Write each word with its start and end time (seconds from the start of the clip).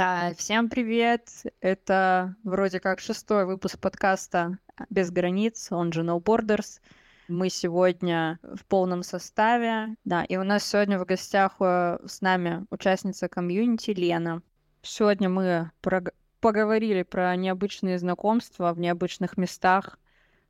А, 0.00 0.32
Всем 0.34 0.68
привет! 0.68 1.28
Это 1.60 2.36
вроде 2.44 2.78
как 2.78 3.00
шестой 3.00 3.46
выпуск 3.46 3.80
подкаста 3.80 4.56
«Без 4.90 5.10
границ», 5.10 5.72
он 5.72 5.92
же 5.92 6.02
No 6.02 6.22
Borders. 6.22 6.80
Мы 7.26 7.50
сегодня 7.50 8.38
в 8.44 8.64
полном 8.66 9.02
составе, 9.02 9.96
да, 10.04 10.22
и 10.22 10.36
у 10.36 10.44
нас 10.44 10.64
сегодня 10.64 11.00
в 11.00 11.04
гостях 11.04 11.56
э, 11.58 11.98
с 12.06 12.20
нами 12.20 12.64
участница 12.70 13.28
комьюнити 13.28 13.90
Лена. 13.90 14.40
Сегодня 14.82 15.28
мы 15.28 15.72
прог- 15.82 16.14
поговорили 16.40 17.02
про 17.02 17.34
необычные 17.34 17.98
знакомства 17.98 18.72
в 18.72 18.78
необычных 18.78 19.36
местах, 19.36 19.98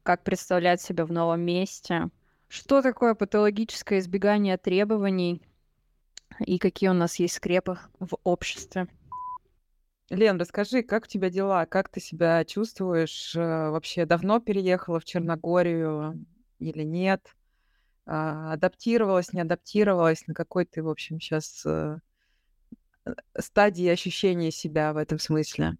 как 0.02 0.24
представлять 0.24 0.82
себя 0.82 1.06
в 1.06 1.10
новом 1.12 1.40
месте, 1.40 2.10
что 2.48 2.82
такое 2.82 3.14
патологическое 3.14 4.00
избегание 4.00 4.58
требований 4.58 5.40
и 6.38 6.58
какие 6.58 6.90
у 6.90 6.94
нас 6.94 7.18
есть 7.18 7.36
скрепы 7.36 7.78
в 7.98 8.18
обществе. 8.24 8.88
Лен, 10.10 10.38
расскажи, 10.38 10.82
как 10.82 11.04
у 11.04 11.06
тебя 11.06 11.30
дела? 11.30 11.66
Как 11.66 11.88
ты 11.88 12.00
себя 12.00 12.44
чувствуешь? 12.44 13.34
Э, 13.36 13.70
Вообще 13.70 14.06
давно 14.06 14.40
переехала 14.40 15.00
в 15.00 15.04
Черногорию 15.04 16.24
или 16.58 16.82
нет? 16.82 17.36
А, 18.06 18.52
Адаптировалась, 18.54 19.32
не 19.32 19.40
адаптировалась? 19.40 20.26
На 20.26 20.34
какой 20.34 20.64
ты, 20.64 20.82
в 20.82 20.88
общем, 20.88 21.20
сейчас 21.20 21.66
стадии 23.38 23.88
ощущения 23.88 24.50
себя 24.50 24.92
в 24.92 24.96
этом 24.96 25.18
смысле? 25.18 25.76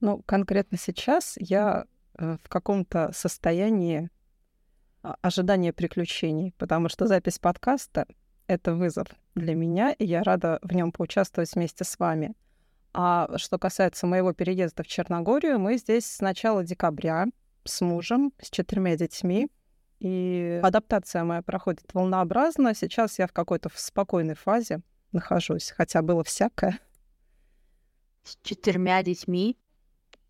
Ну, 0.00 0.22
конкретно 0.22 0.78
сейчас 0.78 1.34
я 1.38 1.86
э, 2.14 2.36
в 2.42 2.48
каком-то 2.48 3.10
состоянии 3.12 4.10
а, 5.02 5.16
ожидания 5.22 5.72
приключений, 5.72 6.54
потому 6.58 6.88
что 6.88 7.06
запись 7.06 7.38
подкаста— 7.38 8.06
это 8.46 8.74
вызов 8.74 9.08
для 9.34 9.54
меня, 9.54 9.92
и 9.92 10.06
я 10.06 10.22
рада 10.22 10.60
в 10.62 10.72
нем 10.72 10.92
поучаствовать 10.92 11.52
вместе 11.54 11.84
с 11.84 11.98
вами. 11.98 12.34
А 13.00 13.28
что 13.38 13.60
касается 13.60 14.08
моего 14.08 14.32
переезда 14.32 14.82
в 14.82 14.88
Черногорию, 14.88 15.60
мы 15.60 15.76
здесь 15.76 16.04
с 16.04 16.20
начала 16.20 16.64
декабря 16.64 17.26
с 17.62 17.80
мужем, 17.80 18.32
с 18.42 18.50
четырьмя 18.50 18.96
детьми, 18.96 19.48
и 20.00 20.58
адаптация 20.64 21.22
моя 21.22 21.42
проходит 21.42 21.94
волнообразно. 21.94 22.74
Сейчас 22.74 23.20
я 23.20 23.28
в 23.28 23.32
какой-то 23.32 23.70
спокойной 23.72 24.34
фазе 24.34 24.80
нахожусь, 25.12 25.70
хотя 25.70 26.02
было 26.02 26.24
всякое. 26.24 26.80
С 28.24 28.36
четырьмя 28.42 29.00
детьми. 29.04 29.56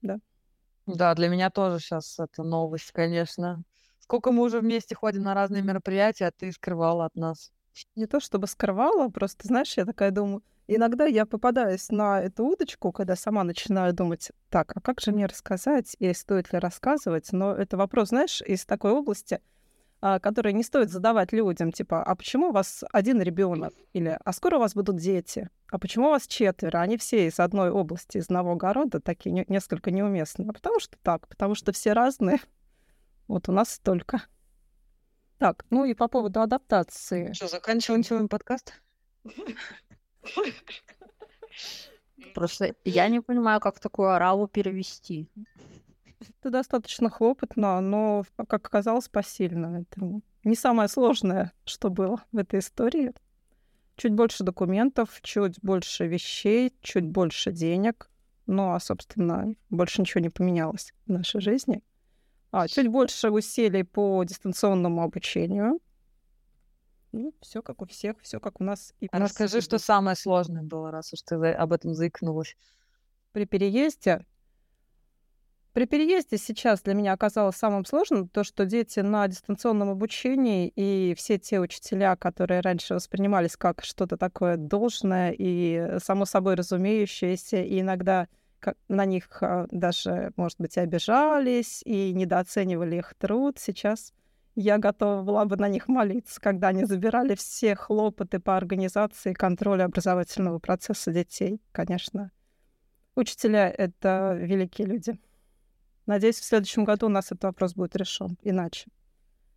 Да, 0.03 1.15
для 1.15 1.29
меня 1.29 1.49
тоже 1.49 1.79
сейчас 1.79 2.19
это 2.19 2.43
новость, 2.43 2.93
конечно. 2.93 3.65
Сколько 3.99 4.31
мы 4.31 4.43
уже 4.43 4.61
вместе 4.61 4.95
ходим 4.95 5.23
на 5.23 5.33
разные 5.33 5.63
мероприятия, 5.63 6.27
а 6.27 6.33
ты 6.33 6.53
скрывала 6.53 7.07
от 7.07 7.15
нас. 7.15 7.51
Не 7.97 8.05
то 8.05 8.21
чтобы 8.21 8.47
скрывала, 8.47 9.09
просто, 9.09 9.47
знаешь, 9.47 9.75
я 9.79 9.87
такая 9.87 10.11
думаю, 10.11 10.43
иногда 10.69 11.07
я 11.07 11.27
попадаюсь 11.27 11.89
на 11.91 12.21
эту 12.21 12.45
удочку, 12.45 12.93
когда 12.93 13.17
сама 13.17 13.43
начинаю 13.43 13.93
думать, 13.93 14.31
так, 14.51 14.73
а 14.77 14.81
как 14.81 15.01
же 15.01 15.11
мне 15.11 15.27
рассказать, 15.27 15.97
и 15.99 16.13
стоит 16.13 16.53
ли 16.53 16.59
рассказывать? 16.59 17.33
Но 17.33 17.53
это 17.53 17.77
вопрос, 17.77 18.11
знаешь, 18.11 18.43
из 18.43 18.65
такой 18.65 18.93
области, 18.93 19.41
а, 20.01 20.21
который 20.21 20.53
не 20.53 20.63
стоит 20.63 20.91
задавать 20.91 21.33
людям, 21.33 21.73
типа, 21.73 22.05
а 22.05 22.15
почему 22.15 22.49
у 22.49 22.53
вас 22.53 22.85
один 22.93 23.21
ребенок? 23.21 23.75
Или, 23.95 24.17
а 24.25 24.33
скоро 24.33 24.57
у 24.57 24.61
вас 24.61 24.75
будут 24.75 24.97
дети? 24.97 25.51
А 25.73 25.79
почему 25.79 26.07
у 26.07 26.11
вас 26.11 26.27
четверо? 26.27 26.79
Они 26.79 26.97
все 26.99 27.27
из 27.27 27.41
одной 27.41 27.71
области, 27.71 28.19
из 28.19 28.27
одного 28.27 28.53
огорода, 28.53 29.01
такие 29.01 29.33
не- 29.33 29.45
несколько 29.49 29.91
неуместные. 29.91 30.49
А 30.51 30.53
потому 30.53 30.79
что 30.79 30.97
так, 31.03 31.27
потому 31.27 31.55
что 31.55 31.73
все 31.73 31.95
разные. 31.95 32.39
Вот 33.27 33.49
у 33.49 33.53
нас 33.53 33.71
столько. 33.71 34.23
Так, 35.39 35.65
ну 35.71 35.85
и 35.85 35.95
по 35.95 36.09
поводу 36.09 36.41
адаптации. 36.41 37.33
Что, 37.33 37.49
заканчиваем 37.49 38.03
сегодня 38.05 38.29
подкаст? 38.29 38.81
Просто 42.35 42.75
я 42.85 43.09
не 43.09 43.21
понимаю, 43.21 43.61
как 43.61 43.81
такую 43.81 44.11
ораву 44.11 44.49
перевести. 44.49 45.29
Это 46.21 46.51
достаточно 46.51 47.11
хлопотно, 47.11 47.81
но, 47.81 48.25
как 48.37 48.67
оказалось, 48.67 49.09
посильно. 49.09 49.83
Это 49.83 50.21
не 50.45 50.57
самое 50.57 50.89
сложное, 50.89 51.53
что 51.65 51.91
было 51.91 52.23
в 52.33 52.39
этой 52.39 52.61
истории. 52.61 53.13
Чуть 53.97 54.13
больше 54.13 54.45
документов, 54.45 55.21
чуть 55.23 55.61
больше 55.61 56.07
вещей, 56.07 56.73
чуть 56.81 57.07
больше 57.07 57.53
денег. 57.53 58.11
Ну, 58.47 58.73
а, 58.73 58.81
собственно, 58.81 59.55
больше 59.71 60.01
ничего 60.01 60.21
не 60.21 60.31
поменялось 60.31 60.95
в 61.07 61.13
нашей 61.13 61.41
жизни. 61.41 61.83
А, 62.51 62.67
чуть 62.67 62.89
больше 62.89 63.31
усилий 63.31 63.83
по 63.83 64.25
дистанционному 64.25 65.03
обучению. 65.03 65.81
Ну, 67.13 67.35
все 67.41 67.63
как 67.63 67.81
у 67.83 67.87
всех, 67.87 68.17
все 68.21 68.39
как 68.39 68.61
у 68.61 68.65
нас 68.65 68.93
и 69.01 69.09
А 69.11 69.19
расскажи, 69.19 69.61
что 69.61 69.79
самое 69.79 70.17
сложное 70.17 70.63
было, 70.63 70.91
раз 70.91 71.13
уж 71.13 71.23
ты 71.23 71.35
об 71.35 71.73
этом 71.73 71.95
заикнулась. 71.95 72.57
при 73.33 73.45
переезде. 73.47 74.25
При 75.73 75.85
переезде 75.85 76.39
сейчас 76.39 76.83
для 76.83 76.95
меня 76.95 77.13
оказалось 77.13 77.57
самым 77.57 77.85
сложным 77.85 78.29
то, 78.29 78.43
что 78.43 78.65
дети 78.65 79.01
на 79.01 79.29
дистанционном 79.29 79.91
обучении 79.91 80.73
и 80.75 81.15
все 81.17 81.39
те 81.39 81.61
учителя, 81.61 82.17
которые 82.17 82.61
раньше 82.61 82.95
воспринимались 82.95 83.57
как 83.57 83.85
что-то 83.85 84.17
такое 84.17 84.57
должное 84.57 85.31
и 85.31 85.99
само 86.03 86.25
собой 86.25 86.57
разумеющееся, 86.57 87.63
и 87.63 87.81
иногда 87.81 88.27
на 88.89 89.05
них 89.05 89.29
а, 89.41 89.67
даже, 89.71 90.33
может 90.37 90.59
быть, 90.59 90.77
и 90.77 90.81
обижались 90.81 91.83
и 91.85 92.13
недооценивали 92.13 92.97
их 92.97 93.15
труд. 93.15 93.59
Сейчас 93.59 94.13
я 94.61 94.79
готова 94.79 95.23
была 95.23 95.45
бы 95.45 95.57
на 95.57 95.69
них 95.69 95.87
молиться, 95.87 96.41
когда 96.41 96.69
они 96.69 96.85
забирали 96.85 97.37
все 97.37 97.77
хлопоты 97.77 98.41
по 98.41 98.57
организации 98.57 99.31
и 99.31 99.35
контролю 99.35 99.85
образовательного 99.85 100.59
процесса 100.59 101.13
детей, 101.13 101.63
конечно. 101.71 102.33
Учителя— 103.15 103.71
это 103.79 104.37
великие 104.37 104.89
люди. 104.89 105.21
Надеюсь, 106.07 106.41
в 106.41 106.45
следующем 106.45 106.83
году 106.83 107.07
у 107.07 107.09
нас 107.09 107.27
этот 107.27 107.45
вопрос 107.45 107.75
будет 107.75 107.95
решен 107.95 108.37
иначе. 108.43 108.91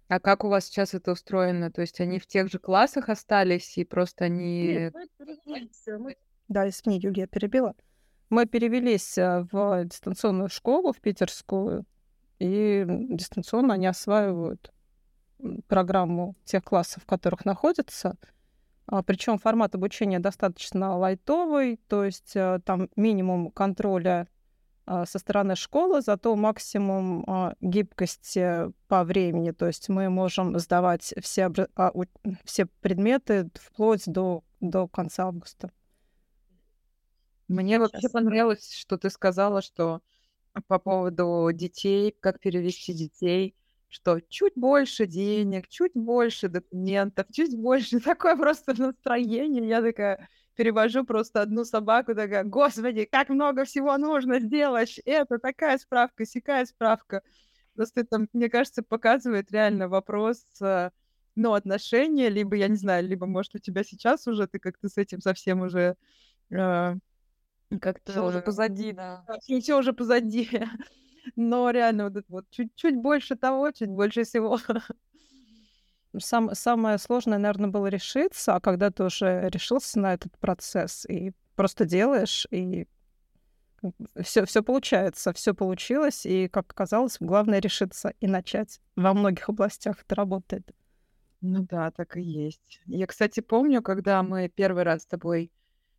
А 0.07 0.19
как 0.19 0.43
у 0.43 0.49
вас 0.49 0.65
сейчас 0.65 0.93
это 0.93 1.13
устроено? 1.13 1.71
То 1.71 1.81
есть 1.81 1.99
они 1.99 2.19
в 2.19 2.27
тех 2.27 2.51
же 2.51 2.59
классах 2.59 3.09
остались, 3.09 3.79
и 3.79 3.85
просто 3.85 4.25
они... 4.25 4.91
Да, 6.47 6.69
извини, 6.69 6.99
Юлия, 6.99 7.25
перебила. 7.25 7.73
Мы 8.29 8.45
перевелись 8.45 9.17
э, 9.17 9.47
в 9.51 9.83
дистанционную 9.85 10.49
школу, 10.49 10.93
в 10.93 11.01
питерскую, 11.01 11.85
и 12.37 12.85
дистанционно 12.87 13.73
они 13.73 13.87
осваивают 13.87 14.71
программу 15.67 16.35
тех 16.45 16.63
классов, 16.63 17.03
в 17.03 17.05
которых 17.05 17.45
находятся. 17.45 18.17
Причем 19.05 19.37
формат 19.37 19.75
обучения 19.75 20.19
достаточно 20.19 20.97
лайтовый, 20.97 21.79
то 21.87 22.03
есть 22.03 22.35
э, 22.35 22.59
там 22.65 22.89
минимум 22.97 23.49
контроля 23.51 24.27
а, 24.85 25.05
со 25.05 25.19
стороны 25.19 25.55
школы, 25.55 26.01
зато 26.01 26.35
максимум 26.35 27.23
а, 27.27 27.55
гибкости 27.61 28.71
по 28.87 29.03
времени. 29.03 29.51
То 29.51 29.67
есть 29.67 29.87
мы 29.89 30.09
можем 30.09 30.57
сдавать 30.59 31.13
все, 31.21 31.49
а, 31.75 31.91
все 32.43 32.65
предметы 32.81 33.49
вплоть 33.55 34.03
до, 34.05 34.43
до 34.59 34.87
конца 34.87 35.27
августа. 35.27 35.71
Мне 37.47 37.79
вообще 37.79 38.09
понравилось, 38.09 38.73
что 38.73 38.97
ты 38.97 39.09
сказала, 39.09 39.61
что 39.61 40.01
по 40.67 40.79
поводу 40.79 41.49
детей, 41.53 42.15
как 42.19 42.39
перевести 42.39 42.93
детей, 42.93 43.55
что 43.91 44.21
чуть 44.21 44.53
больше 44.55 45.05
денег, 45.05 45.67
чуть 45.67 45.91
больше 45.93 46.47
документов, 46.47 47.27
чуть 47.31 47.55
больше 47.57 47.99
такое 47.99 48.35
просто 48.37 48.73
настроение. 48.81 49.67
Я 49.67 49.81
такая 49.81 50.29
перевожу 50.55 51.03
просто 51.03 51.41
одну 51.41 51.65
собаку, 51.65 52.15
такая, 52.15 52.43
господи, 52.45 53.05
как 53.05 53.29
много 53.29 53.65
всего 53.65 53.97
нужно 53.97 54.39
сделать. 54.39 54.97
Это 55.05 55.39
такая 55.39 55.77
справка, 55.77 56.25
сякая 56.25 56.65
справка. 56.65 57.21
Просто 57.75 58.01
это, 58.01 58.25
мне 58.31 58.49
кажется, 58.49 58.81
показывает 58.81 59.51
реально 59.51 59.89
вопрос, 59.89 60.45
э, 60.61 60.91
ну, 61.35 61.53
отношения, 61.53 62.29
либо, 62.29 62.55
я 62.55 62.67
не 62.67 62.75
знаю, 62.75 63.07
либо, 63.07 63.25
может, 63.25 63.55
у 63.55 63.59
тебя 63.59 63.83
сейчас 63.83 64.25
уже 64.27 64.47
ты 64.47 64.59
как-то 64.59 64.87
с 64.87 64.97
этим 64.97 65.19
совсем 65.19 65.61
уже 65.61 65.95
э, 66.49 66.95
как-то... 67.81 68.23
Уже 68.23 68.41
позади, 68.41 68.91
да. 68.93 69.25
Все 69.41 69.77
уже 69.77 69.93
позади. 69.93 70.49
Но 71.35 71.69
реально 71.69 72.05
вот 72.05 72.15
это 72.17 72.25
вот 72.29 72.45
чуть-чуть 72.49 72.95
больше 72.97 73.35
того, 73.35 73.71
чуть 73.71 73.89
больше 73.89 74.23
всего. 74.23 74.59
Сам, 76.17 76.53
самое 76.53 76.97
сложное, 76.97 77.37
наверное, 77.37 77.69
было 77.69 77.87
решиться, 77.87 78.55
а 78.55 78.59
когда 78.59 78.91
ты 78.91 79.05
уже 79.05 79.49
решился 79.49 79.97
на 79.99 80.13
этот 80.13 80.37
процесс 80.39 81.05
и 81.05 81.31
просто 81.55 81.85
делаешь, 81.85 82.45
и 82.51 82.85
все, 84.21 84.45
все 84.45 84.61
получается, 84.61 85.33
все 85.33 85.53
получилось, 85.53 86.25
и, 86.25 86.47
как 86.47 86.69
оказалось, 86.69 87.17
главное 87.19 87.59
решиться 87.59 88.13
и 88.19 88.27
начать. 88.27 88.79
Во 88.95 89.13
многих 89.13 89.49
областях 89.49 90.01
это 90.03 90.15
работает. 90.15 90.69
Ну 91.41 91.63
да, 91.63 91.91
так 91.91 92.17
и 92.17 92.21
есть. 92.21 92.81
Я, 92.85 93.07
кстати, 93.07 93.39
помню, 93.39 93.81
когда 93.81 94.21
мы 94.21 94.47
первый 94.49 94.83
раз 94.83 95.03
с 95.03 95.07
тобой, 95.07 95.51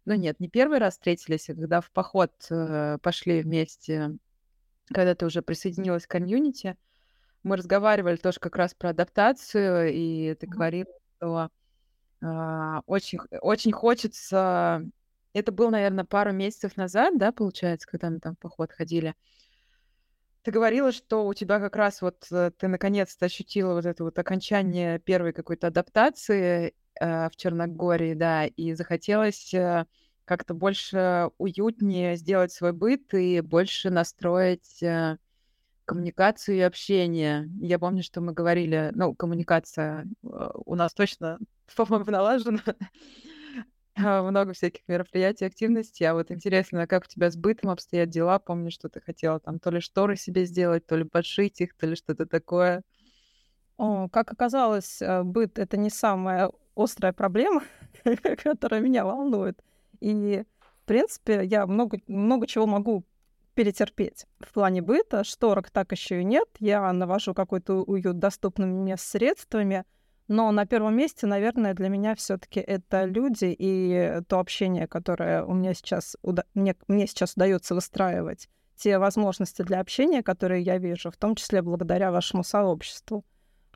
ну 0.04 0.14
нет, 0.14 0.38
не 0.38 0.48
первый 0.48 0.78
раз 0.78 0.94
встретились, 0.94 1.50
а 1.50 1.54
когда 1.54 1.80
в 1.80 1.90
поход 1.90 2.32
э, 2.50 2.98
пошли 3.02 3.42
вместе, 3.42 4.16
когда 4.92 5.14
ты 5.14 5.26
уже 5.26 5.42
присоединилась 5.42 6.06
к 6.06 6.10
комьюнити, 6.10 6.76
мы 7.42 7.56
разговаривали 7.56 8.16
тоже 8.16 8.38
как 8.40 8.56
раз 8.56 8.74
про 8.74 8.90
адаптацию, 8.90 9.92
и 9.92 10.34
ты 10.34 10.46
говорила, 10.46 10.90
что 11.16 11.50
а, 12.22 12.82
очень, 12.86 13.18
очень 13.40 13.72
хочется 13.72 14.84
Это 15.34 15.50
было, 15.50 15.70
наверное, 15.70 16.04
пару 16.04 16.32
месяцев 16.32 16.76
назад, 16.76 17.18
да, 17.18 17.32
получается, 17.32 17.88
когда 17.88 18.10
мы 18.10 18.20
там 18.20 18.36
в 18.36 18.38
поход 18.38 18.72
ходили. 18.72 19.14
Ты 20.42 20.50
говорила, 20.50 20.92
что 20.92 21.26
у 21.26 21.34
тебя 21.34 21.60
как 21.60 21.76
раз 21.76 22.02
вот 22.02 22.26
э, 22.32 22.50
ты 22.58 22.68
наконец-то 22.68 23.26
ощутила 23.26 23.74
вот 23.74 23.86
это 23.86 24.02
вот 24.04 24.18
окончание 24.18 24.98
первой 24.98 25.32
какой-то 25.32 25.68
адаптации 25.68 26.74
э, 27.00 27.28
в 27.30 27.36
Черногории, 27.36 28.14
да, 28.14 28.46
и 28.46 28.74
захотелось 28.74 29.54
э, 29.54 29.86
как-то 30.24 30.54
больше 30.54 31.30
уютнее 31.38 32.16
сделать 32.16 32.52
свой 32.52 32.72
быт 32.72 33.12
и 33.14 33.40
больше 33.40 33.90
настроить 33.90 34.82
э, 34.82 35.18
коммуникацию 35.84 36.56
и 36.56 36.60
общение. 36.60 37.48
Я 37.60 37.78
помню, 37.78 38.02
что 38.02 38.20
мы 38.20 38.32
говорили, 38.32 38.92
ну, 38.94 39.14
коммуникация 39.14 40.06
э, 40.22 40.50
у 40.64 40.74
нас 40.74 40.94
точно, 40.94 41.38
по-моему, 41.76 42.10
налажена. 42.10 42.62
А, 43.94 44.22
много 44.22 44.54
всяких 44.54 44.88
мероприятий, 44.88 45.44
активностей. 45.44 46.06
А 46.06 46.14
вот 46.14 46.30
интересно, 46.30 46.86
как 46.86 47.04
у 47.04 47.08
тебя 47.08 47.30
с 47.30 47.36
бытом 47.36 47.70
обстоят 47.70 48.08
дела? 48.08 48.38
Помню, 48.38 48.70
что 48.70 48.88
ты 48.88 49.00
хотела 49.00 49.38
там 49.38 49.58
то 49.58 49.70
ли 49.70 49.80
шторы 49.80 50.16
себе 50.16 50.46
сделать, 50.46 50.86
то 50.86 50.96
ли 50.96 51.04
подшить 51.04 51.60
их, 51.60 51.76
то 51.76 51.86
ли 51.86 51.94
что-то 51.94 52.26
такое. 52.26 52.82
О, 53.76 54.08
как 54.08 54.32
оказалось, 54.32 55.02
э, 55.02 55.22
быт— 55.22 55.58
это 55.60 55.76
не 55.76 55.90
самая 55.90 56.50
острая 56.74 57.12
проблема, 57.12 57.62
которая 58.42 58.80
меня 58.80 59.04
волнует. 59.04 59.62
И, 60.02 60.44
в 60.58 60.86
принципе, 60.86 61.44
я 61.44 61.66
много, 61.66 61.98
много 62.06 62.46
чего 62.46 62.66
могу 62.66 63.04
перетерпеть 63.54 64.26
в 64.40 64.52
плане 64.52 64.82
быта. 64.82 65.24
Шторок 65.24 65.70
так 65.70 65.92
еще 65.92 66.20
и 66.20 66.24
нет. 66.24 66.48
Я 66.58 66.92
навожу 66.92 67.34
какой-то 67.34 67.82
уют 67.82 68.18
доступными 68.18 68.72
мне 68.72 68.96
средствами— 68.96 69.84
но 70.28 70.50
на 70.50 70.66
первом 70.66 70.96
месте, 70.96 71.26
наверное, 71.26 71.74
для 71.74 71.88
меня 71.88 72.14
все-таки 72.14 72.60
это 72.60 73.04
люди 73.04 73.54
и 73.58 74.22
то 74.28 74.38
общение, 74.38 74.86
которое 74.86 75.44
у 75.44 75.52
меня 75.52 75.74
сейчас 75.74 76.16
уда- 76.22 76.44
мне, 76.54 76.76
мне 76.88 77.06
сейчас 77.06 77.34
удается 77.34 77.74
выстраивать, 77.74 78.48
те 78.76 78.98
возможности 78.98 79.60
для 79.60 79.80
общения, 79.80 80.22
которые 80.22 80.62
я 80.62 80.78
вижу, 80.78 81.10
в 81.10 81.16
том 81.16 81.34
числе 81.34 81.60
благодаря 81.60 82.10
вашему 82.10 82.44
сообществу. 82.44 83.24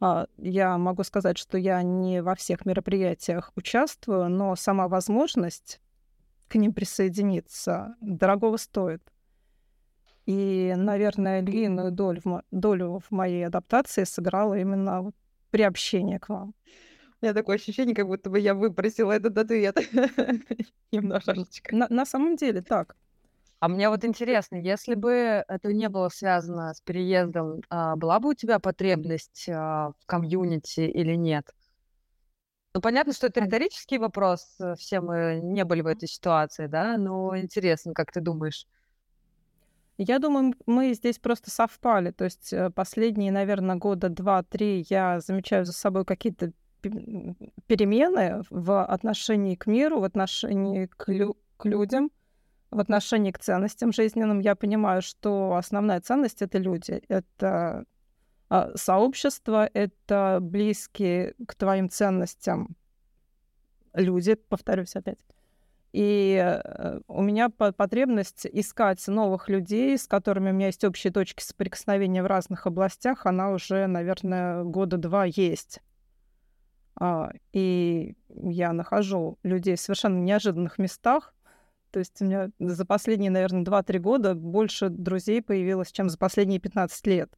А, 0.00 0.28
я 0.38 0.78
могу 0.78 1.04
сказать, 1.04 1.36
что 1.36 1.58
я 1.58 1.82
не 1.82 2.22
во 2.22 2.34
всех 2.34 2.64
мероприятиях 2.64 3.52
участвую, 3.56 4.30
но 4.30 4.56
сама 4.56 4.88
возможность 4.88 5.80
к 6.48 6.54
ним 6.56 6.72
присоединиться 6.72 7.96
дорогого 8.00 8.56
стоит. 8.56 9.02
И, 10.26 10.74
наверное, 10.76 11.42
длинную 11.42 11.92
долю 11.92 12.20
в, 12.20 12.24
мо- 12.24 12.42
долю 12.50 12.98
в 12.98 13.10
моей 13.12 13.46
адаптации 13.46 14.04
сыграла 14.04 14.54
именно 14.58 15.02
вот 15.02 15.14
приобщение 15.50 16.18
к 16.18 16.28
вам. 16.28 16.54
У 17.22 17.24
меня 17.26 17.34
такое 17.34 17.56
ощущение, 17.56 17.94
как 17.94 18.06
будто 18.06 18.30
бы 18.30 18.40
я 18.40 18.54
выбросила 18.54 19.12
этот 19.12 19.38
ответ 19.38 19.76
немножечко. 20.92 21.74
На, 21.74 21.86
на 21.90 22.06
самом 22.06 22.36
деле 22.36 22.62
так. 22.62 22.96
А 23.60 23.68
мне 23.68 23.88
вот 23.90 24.04
интересно, 24.04 24.56
если 24.56 24.94
бы 24.94 25.44
это 25.48 25.72
не 25.72 25.88
было 25.88 26.08
связано 26.10 26.74
с 26.74 26.80
переездом, 26.82 27.62
а, 27.70 27.96
была 27.96 28.20
бы 28.20 28.30
у 28.30 28.34
тебя 28.34 28.58
потребность 28.58 29.48
а, 29.48 29.92
в 30.00 30.06
комьюнити 30.06 30.80
или 30.80 31.14
нет? 31.14 31.46
Ну, 32.76 32.82
понятно, 32.82 33.14
что 33.14 33.28
это 33.28 33.40
риторический 33.40 33.96
вопрос, 33.96 34.54
э, 34.60 34.74
все 34.76 35.00
мы 35.00 35.40
не 35.42 35.64
были 35.64 35.80
в 35.80 35.86
этой 35.86 36.06
ситуации, 36.06 36.66
да, 36.66 36.98
но 36.98 37.34
интересно, 37.34 37.94
как 37.94 38.12
ты 38.12 38.20
думаешь? 38.20 38.66
Я 39.96 40.18
думаю, 40.18 40.52
мы 40.66 40.92
здесь 40.92 41.18
просто 41.18 41.50
совпали. 41.50 42.10
То 42.10 42.24
есть 42.24 42.52
э, 42.52 42.68
последние, 42.68 43.32
наверное, 43.32 43.76
года 43.76 44.10
два-три 44.10 44.84
я 44.90 45.20
замечаю 45.20 45.64
за 45.64 45.72
собой 45.72 46.04
какие-то 46.04 46.52
перемены 47.66 48.42
в 48.50 48.84
отношении 48.84 49.54
к 49.54 49.66
миру, 49.66 50.00
в 50.00 50.04
отношении 50.04 50.84
к, 50.84 51.08
лю- 51.10 51.38
к 51.56 51.64
людям, 51.64 52.10
в 52.70 52.78
отношении 52.78 53.30
к 53.30 53.38
ценностям 53.38 53.90
жизненным. 53.90 54.40
Я 54.40 54.54
понимаю, 54.54 55.00
что 55.00 55.54
основная 55.54 56.02
ценность— 56.02 56.42
это 56.42 56.58
люди. 56.58 57.02
Это 57.08 57.86
сообщество, 58.74 59.68
это 59.72 60.38
близкие 60.40 61.34
к 61.46 61.54
твоим 61.54 61.90
ценностям 61.90 62.76
люди, 63.94 64.34
повторюсь 64.34 64.94
опять. 64.94 65.18
И 65.92 66.36
э, 66.38 67.00
у 67.08 67.22
меня 67.22 67.48
потребность 67.48 68.46
искать 68.46 69.06
новых 69.08 69.48
людей, 69.48 69.96
с 69.96 70.06
которыми 70.06 70.50
у 70.50 70.52
меня 70.52 70.66
есть 70.66 70.84
общие 70.84 71.10
точки 71.10 71.42
соприкосновения 71.42 72.22
в 72.22 72.26
разных 72.26 72.66
областях, 72.66 73.24
она 73.24 73.50
уже, 73.50 73.86
наверное, 73.86 74.62
года 74.62 74.98
два 74.98 75.24
есть. 75.24 75.80
А, 76.98 77.30
и 77.52 78.14
я 78.28 78.72
нахожу 78.72 79.38
людей 79.42 79.76
в 79.76 79.80
совершенно 79.80 80.18
неожиданных 80.18 80.78
местах. 80.78 81.34
То 81.90 82.00
есть 82.00 82.20
у 82.20 82.26
меня 82.26 82.50
за 82.58 82.84
последние, 82.84 83.30
наверное, 83.30 83.64
2-3 83.64 83.98
года 83.98 84.34
больше 84.34 84.90
друзей 84.90 85.40
появилось, 85.40 85.92
чем 85.92 86.10
за 86.10 86.18
последние 86.18 86.60
15 86.60 87.06
лет. 87.06 87.32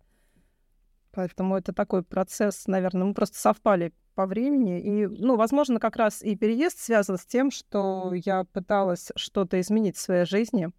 Поэтому 1.19 1.56
это 1.56 1.73
такой 1.73 2.05
процесс, 2.05 2.69
наверное, 2.69 3.03
мы 3.03 3.12
просто 3.12 3.37
совпали 3.41 3.93
по 4.15 4.25
времени. 4.25 4.81
И, 4.81 5.06
ну, 5.09 5.35
возможно, 5.35 5.81
как 5.81 5.97
раз 5.97 6.23
и 6.23 6.37
переезд 6.37 6.79
связан 6.79 7.19
с 7.19 7.26
тем, 7.26 7.50
что 7.50 8.12
я 8.15 8.44
пыталась 8.44 9.11
что-то 9.17 9.61
изменить 9.61 9.97
в 9.97 10.00
своей 10.00 10.26
жизни. 10.26 10.70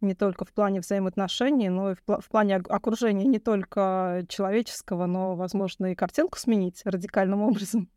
Не 0.00 0.14
только 0.14 0.46
в 0.46 0.52
плане 0.54 0.80
взаимоотношений, 0.80 1.68
но 1.68 1.90
и 1.90 1.94
в, 1.94 2.02
пл- 2.06 2.22
в 2.22 2.28
плане 2.30 2.56
окружения 2.56 3.26
не 3.26 3.38
только 3.38 4.24
человеческого, 4.30 5.04
но, 5.04 5.36
возможно, 5.36 5.92
и 5.92 5.94
картинку 5.94 6.38
сменить 6.38 6.80
радикальным 6.86 7.42
образом. 7.42 7.90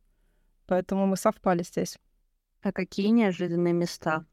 Поэтому 0.66 1.08
мы 1.08 1.16
совпали 1.16 1.64
здесь. 1.64 1.98
А 2.62 2.74
какие 2.74 3.08
неожиданные 3.08 3.74
места? 3.74 4.26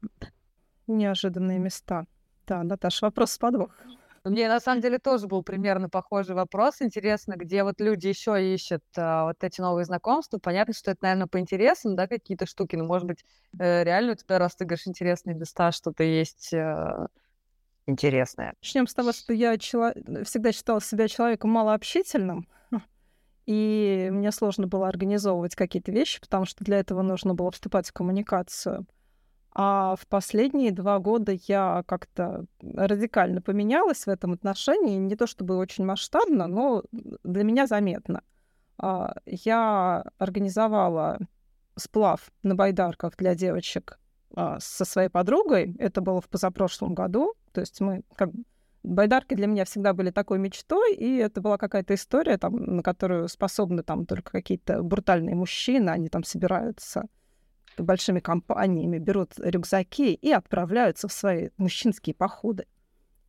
Неожиданные 0.85 1.59
места. 1.59 2.07
Да, 2.45 2.61
Наташа, 2.61 3.05
вопрос 3.05 3.31
с 3.31 3.37
подвохом. 3.37 3.96
Мне 4.29 4.47
на 4.47 4.59
самом 4.59 4.81
деле 4.81 4.99
тоже 4.99 5.27
был 5.27 5.43
примерно 5.43 5.89
похожий 5.89 6.35
вопрос. 6.35 6.81
Интересно, 6.81 7.35
где 7.35 7.63
вот 7.63 7.79
люди 7.79 8.07
еще 8.07 8.53
ищут 8.53 8.83
а, 8.95 9.25
вот 9.25 9.43
эти 9.43 9.61
новые 9.61 9.85
знакомства. 9.85 10.37
Понятно, 10.37 10.73
что 10.73 10.91
это, 10.91 10.99
наверное, 11.03 11.27
по 11.27 11.39
интересам, 11.39 11.95
да, 11.95 12.07
какие-то 12.07 12.45
штуки. 12.45 12.75
Но, 12.75 12.85
может 12.85 13.07
быть, 13.07 13.25
э, 13.59 13.83
реально 13.83 14.13
у 14.13 14.15
тебя, 14.15 14.39
раз 14.39 14.55
ты 14.55 14.65
говоришь 14.65 14.87
интересные 14.87 15.35
места, 15.35 15.71
что-то 15.71 16.03
есть 16.03 16.53
э, 16.53 17.07
интересное. 17.85 18.53
Начнем 18.61 18.87
с 18.87 18.93
того, 18.93 19.13
что 19.13 19.33
я 19.33 19.57
чело... 19.57 19.91
всегда 20.23 20.51
считала 20.51 20.81
себя 20.81 21.07
человеком 21.07 21.51
малообщительным. 21.51 22.47
И 23.45 24.09
мне 24.11 24.33
сложно 24.33 24.67
было 24.67 24.89
организовывать 24.89 25.55
какие-то 25.55 25.89
вещи, 25.89 26.19
потому 26.19 26.43
что 26.43 26.65
для 26.65 26.79
этого 26.79 27.01
нужно 27.01 27.33
было 27.33 27.49
вступать 27.49 27.87
в 27.87 27.93
коммуникацию. 27.93 28.85
А 29.59 29.95
в 29.95 30.05
последние 30.05 30.71
два 30.71 30.99
года 30.99 31.35
я 31.47 31.83
как-то 31.87 32.45
радикально 32.61 33.41
поменялась 33.41 34.05
в 34.05 34.07
этом 34.07 34.33
отношении. 34.33 34.97
Не 34.97 35.15
то 35.15 35.25
чтобы 35.25 35.57
очень 35.57 35.83
масштабно, 35.83 36.45
но 36.45 36.83
для 36.91 37.43
меня 37.43 37.65
заметно. 37.65 38.21
А, 38.77 39.15
я 39.25 40.05
организовала 40.19 41.17
сплав 41.75 42.29
на 42.43 42.53
байдарках 42.53 43.17
для 43.17 43.33
девочек 43.33 43.99
а, 44.35 44.59
со 44.59 44.85
своей 44.85 45.09
подругой. 45.09 45.75
Это 45.79 46.01
было 46.01 46.21
в 46.21 46.29
позапрошлом 46.29 46.93
году. 46.93 47.33
То 47.51 47.61
есть 47.61 47.81
мы 47.81 48.03
как 48.15 48.29
Байдарки 48.83 49.33
для 49.33 49.47
меня 49.47 49.65
всегда 49.65 49.93
были 49.93 50.11
такой 50.11 50.37
мечтой, 50.37 50.93
и 50.93 51.17
это 51.17 51.41
была 51.41 51.57
какая-то 51.57 51.95
история, 51.95 52.37
там, 52.37 52.77
на 52.77 52.83
которую 52.83 53.27
способны 53.27 53.83
там 53.83 54.05
только 54.05 54.31
какие-то 54.31 54.83
брутальные 54.83 55.35
мужчины, 55.35 55.89
они 55.89 56.07
там 56.07 56.23
собираются 56.23 57.03
большими 57.83 58.19
компаниями 58.19 58.97
берут 58.97 59.33
рюкзаки 59.37 60.13
и 60.13 60.31
отправляются 60.31 61.07
в 61.07 61.13
свои 61.13 61.49
мужчинские 61.57 62.15
походы. 62.15 62.65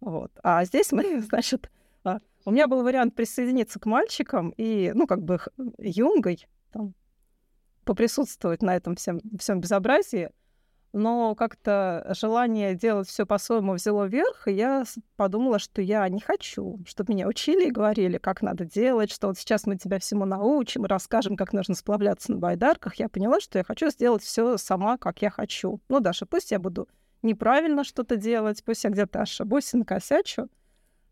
Вот. 0.00 0.32
А 0.42 0.64
здесь 0.64 0.92
мы, 0.92 1.20
значит, 1.28 1.70
а, 2.04 2.20
у 2.44 2.50
меня 2.50 2.66
был 2.66 2.82
вариант 2.82 3.14
присоединиться 3.14 3.78
к 3.78 3.86
мальчикам 3.86 4.54
и, 4.56 4.92
ну, 4.94 5.06
как 5.06 5.22
бы 5.22 5.38
юнгой 5.78 6.46
там, 6.72 6.94
поприсутствовать 7.84 8.62
на 8.62 8.76
этом 8.76 8.96
всем, 8.96 9.20
всем 9.38 9.60
безобразии 9.60 10.30
но 10.92 11.34
как-то 11.34 12.06
желание 12.18 12.74
делать 12.74 13.08
все 13.08 13.26
по-своему 13.26 13.74
взяло 13.74 14.04
верх, 14.04 14.48
и 14.48 14.52
я 14.52 14.84
подумала, 15.16 15.58
что 15.58 15.82
я 15.82 16.08
не 16.08 16.20
хочу, 16.20 16.80
чтобы 16.86 17.12
меня 17.12 17.28
учили 17.28 17.68
и 17.68 17.70
говорили, 17.70 18.18
как 18.18 18.42
надо 18.42 18.64
делать, 18.64 19.10
что 19.10 19.28
вот 19.28 19.38
сейчас 19.38 19.66
мы 19.66 19.76
тебя 19.76 19.98
всему 19.98 20.24
научим, 20.24 20.84
расскажем, 20.84 21.36
как 21.36 21.52
нужно 21.52 21.74
сплавляться 21.74 22.32
на 22.32 22.38
байдарках. 22.38 22.94
Я 22.96 23.08
поняла, 23.08 23.40
что 23.40 23.58
я 23.58 23.64
хочу 23.64 23.90
сделать 23.90 24.22
все 24.22 24.56
сама, 24.56 24.96
как 24.98 25.22
я 25.22 25.30
хочу. 25.30 25.80
Ну, 25.88 26.00
Даша, 26.00 26.26
пусть 26.26 26.50
я 26.50 26.58
буду 26.58 26.88
неправильно 27.22 27.84
что-то 27.84 28.16
делать, 28.16 28.62
пусть 28.64 28.84
я 28.84 28.90
где-то 28.90 29.22
ошибусь 29.22 29.74
и 29.74 29.76
накосячу, 29.76 30.48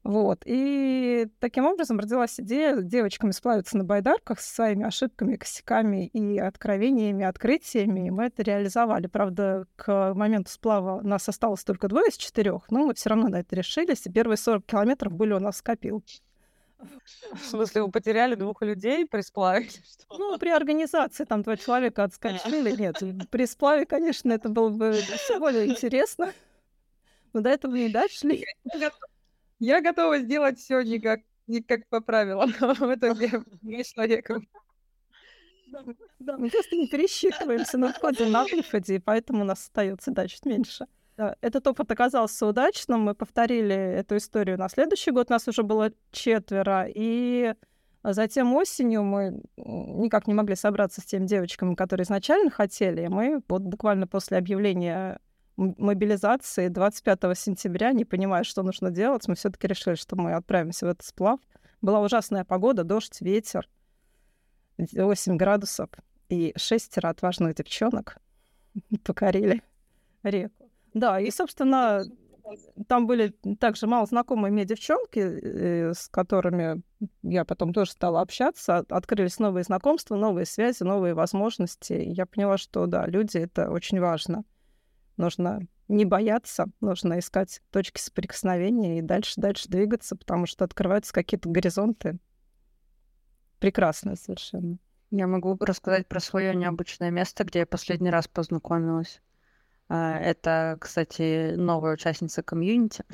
вот. 0.06 0.42
И 0.44 1.26
таким 1.40 1.66
образом 1.66 1.98
родилась 1.98 2.38
идея 2.38 2.76
девочками 2.80 3.32
сплавиться 3.32 3.76
на 3.76 3.82
байдарках 3.82 4.38
со 4.38 4.54
своими 4.54 4.84
ошибками, 4.86 5.34
косяками 5.34 6.06
и 6.06 6.38
откровениями, 6.38 7.24
открытиями. 7.24 8.06
И 8.06 8.10
мы 8.10 8.26
это 8.26 8.44
реализовали. 8.44 9.08
Правда, 9.08 9.66
к 9.74 10.14
моменту 10.14 10.52
сплава 10.52 11.00
нас 11.02 11.28
осталось 11.28 11.64
только 11.64 11.88
двое 11.88 12.06
из 12.08 12.16
четырех, 12.16 12.70
но 12.70 12.86
мы 12.86 12.94
все 12.94 13.10
равно 13.10 13.26
на 13.26 13.40
это 13.40 13.56
решились. 13.56 14.06
И 14.06 14.12
первые 14.12 14.36
40 14.36 14.64
километров 14.64 15.12
были 15.12 15.32
у 15.32 15.40
нас 15.40 15.56
в 15.58 15.64
копилке. 15.64 16.20
В 16.78 17.44
смысле, 17.44 17.82
вы 17.82 17.90
потеряли 17.90 18.36
двух 18.36 18.62
людей 18.62 19.06
при 19.06 19.22
сплаве? 19.22 19.68
Ну, 20.10 20.38
при 20.38 20.50
организации 20.50 21.24
там 21.24 21.42
два 21.42 21.56
человека 21.56 22.04
отскочили. 22.04 22.76
Нет, 22.76 23.02
при 23.30 23.46
сплаве, 23.46 23.86
конечно, 23.86 24.30
это 24.30 24.50
было 24.50 24.68
бы 24.68 24.92
все 24.92 25.40
более 25.40 25.66
интересно. 25.66 26.32
Но 27.32 27.40
до 27.40 27.50
этого 27.50 27.74
не 27.74 27.88
дошли. 27.88 28.44
Я 29.58 29.80
готова 29.80 30.18
сделать 30.18 30.58
все 30.58 30.82
не 30.82 30.98
как, 30.98 31.20
не 31.46 31.62
как 31.62 31.88
по 31.88 32.00
правилам. 32.00 32.52
В 32.60 32.94
итоге 32.94 33.42
я 33.62 33.84
человеком. 33.84 34.46
Да, 36.18 36.36
мы 36.38 36.48
просто 36.48 36.76
не 36.76 36.86
пересчитываемся 36.86 37.76
на 37.78 37.92
входе, 37.92 38.26
на 38.26 38.44
выходе, 38.44 38.96
и 38.96 38.98
поэтому 38.98 39.42
у 39.42 39.44
нас 39.44 39.62
остается 39.62 40.10
да, 40.12 40.28
чуть 40.28 40.46
меньше. 40.46 40.86
Да, 41.16 41.36
этот 41.40 41.66
опыт 41.66 41.90
оказался 41.90 42.46
удачным. 42.46 43.00
Мы 43.00 43.14
повторили 43.14 43.74
эту 43.74 44.18
историю 44.18 44.58
на 44.58 44.68
следующий 44.68 45.10
год. 45.10 45.30
Нас 45.30 45.48
уже 45.48 45.62
было 45.62 45.90
четверо. 46.12 46.86
И 46.88 47.54
затем 48.02 48.54
осенью 48.54 49.02
мы 49.02 49.42
никак 49.56 50.26
не 50.26 50.34
могли 50.34 50.54
собраться 50.56 51.00
с 51.00 51.04
теми 51.04 51.26
девочками, 51.26 51.74
которые 51.74 52.04
изначально 52.04 52.50
хотели. 52.50 53.04
И 53.04 53.08
мы 53.08 53.42
вот 53.48 53.62
буквально 53.62 54.06
после 54.06 54.36
объявления 54.36 55.18
мобилизации 55.56 56.68
25 56.68 57.38
сентября, 57.38 57.92
не 57.92 58.04
понимая, 58.04 58.44
что 58.44 58.62
нужно 58.62 58.90
делать, 58.90 59.26
мы 59.28 59.34
все 59.34 59.50
таки 59.50 59.66
решили, 59.66 59.94
что 59.94 60.16
мы 60.16 60.34
отправимся 60.34 60.86
в 60.86 60.90
этот 60.90 61.06
сплав. 61.06 61.40
Была 61.80 62.00
ужасная 62.00 62.44
погода, 62.44 62.84
дождь, 62.84 63.20
ветер, 63.20 63.68
8 64.78 65.36
градусов. 65.36 65.90
И 66.28 66.52
шестеро 66.56 67.08
отважных 67.08 67.54
девчонок 67.54 68.18
покорили 69.04 69.62
реку. 70.22 70.70
Да, 70.92 71.20
и, 71.20 71.30
собственно, 71.30 72.04
там 72.88 73.06
были 73.06 73.28
также 73.58 73.86
мало 73.86 74.06
знакомые 74.06 74.52
мне 74.52 74.64
девчонки, 74.64 75.18
э, 75.18 75.92
с 75.94 76.08
которыми 76.08 76.82
я 77.22 77.44
потом 77.44 77.72
тоже 77.72 77.92
стала 77.92 78.20
общаться. 78.20 78.84
Открылись 78.88 79.38
новые 79.38 79.64
знакомства, 79.64 80.16
новые 80.16 80.46
связи, 80.46 80.82
новые 80.82 81.14
возможности. 81.14 81.92
Я 81.92 82.26
поняла, 82.26 82.56
что 82.56 82.86
да, 82.86 83.06
люди— 83.06 83.36
это 83.38 83.70
очень 83.70 84.00
важно. 84.00 84.44
Нужно 85.16 85.66
не 85.88 86.04
бояться, 86.04 86.66
нужно 86.80 87.18
искать 87.18 87.62
точки 87.70 88.00
соприкосновения 88.00 88.98
и 88.98 89.02
дальше-дальше 89.02 89.68
двигаться, 89.68 90.16
потому 90.16 90.46
что 90.46 90.64
открываются 90.64 91.12
какие-то 91.12 91.48
горизонты. 91.48 92.18
Прекрасно 93.58 94.16
совершенно. 94.16 94.78
Я 95.10 95.26
могу 95.26 95.56
рассказать 95.60 96.08
про 96.08 96.20
свое 96.20 96.54
необычное 96.54 97.10
место, 97.10 97.44
где 97.44 97.60
я 97.60 97.66
последний 97.66 98.10
раз 98.10 98.28
познакомилась. 98.28 99.22
А, 99.88 100.18
это, 100.18 100.76
кстати, 100.80 101.54
новая 101.54 101.94
участница 101.94 102.42
комьюнити. 102.42 103.04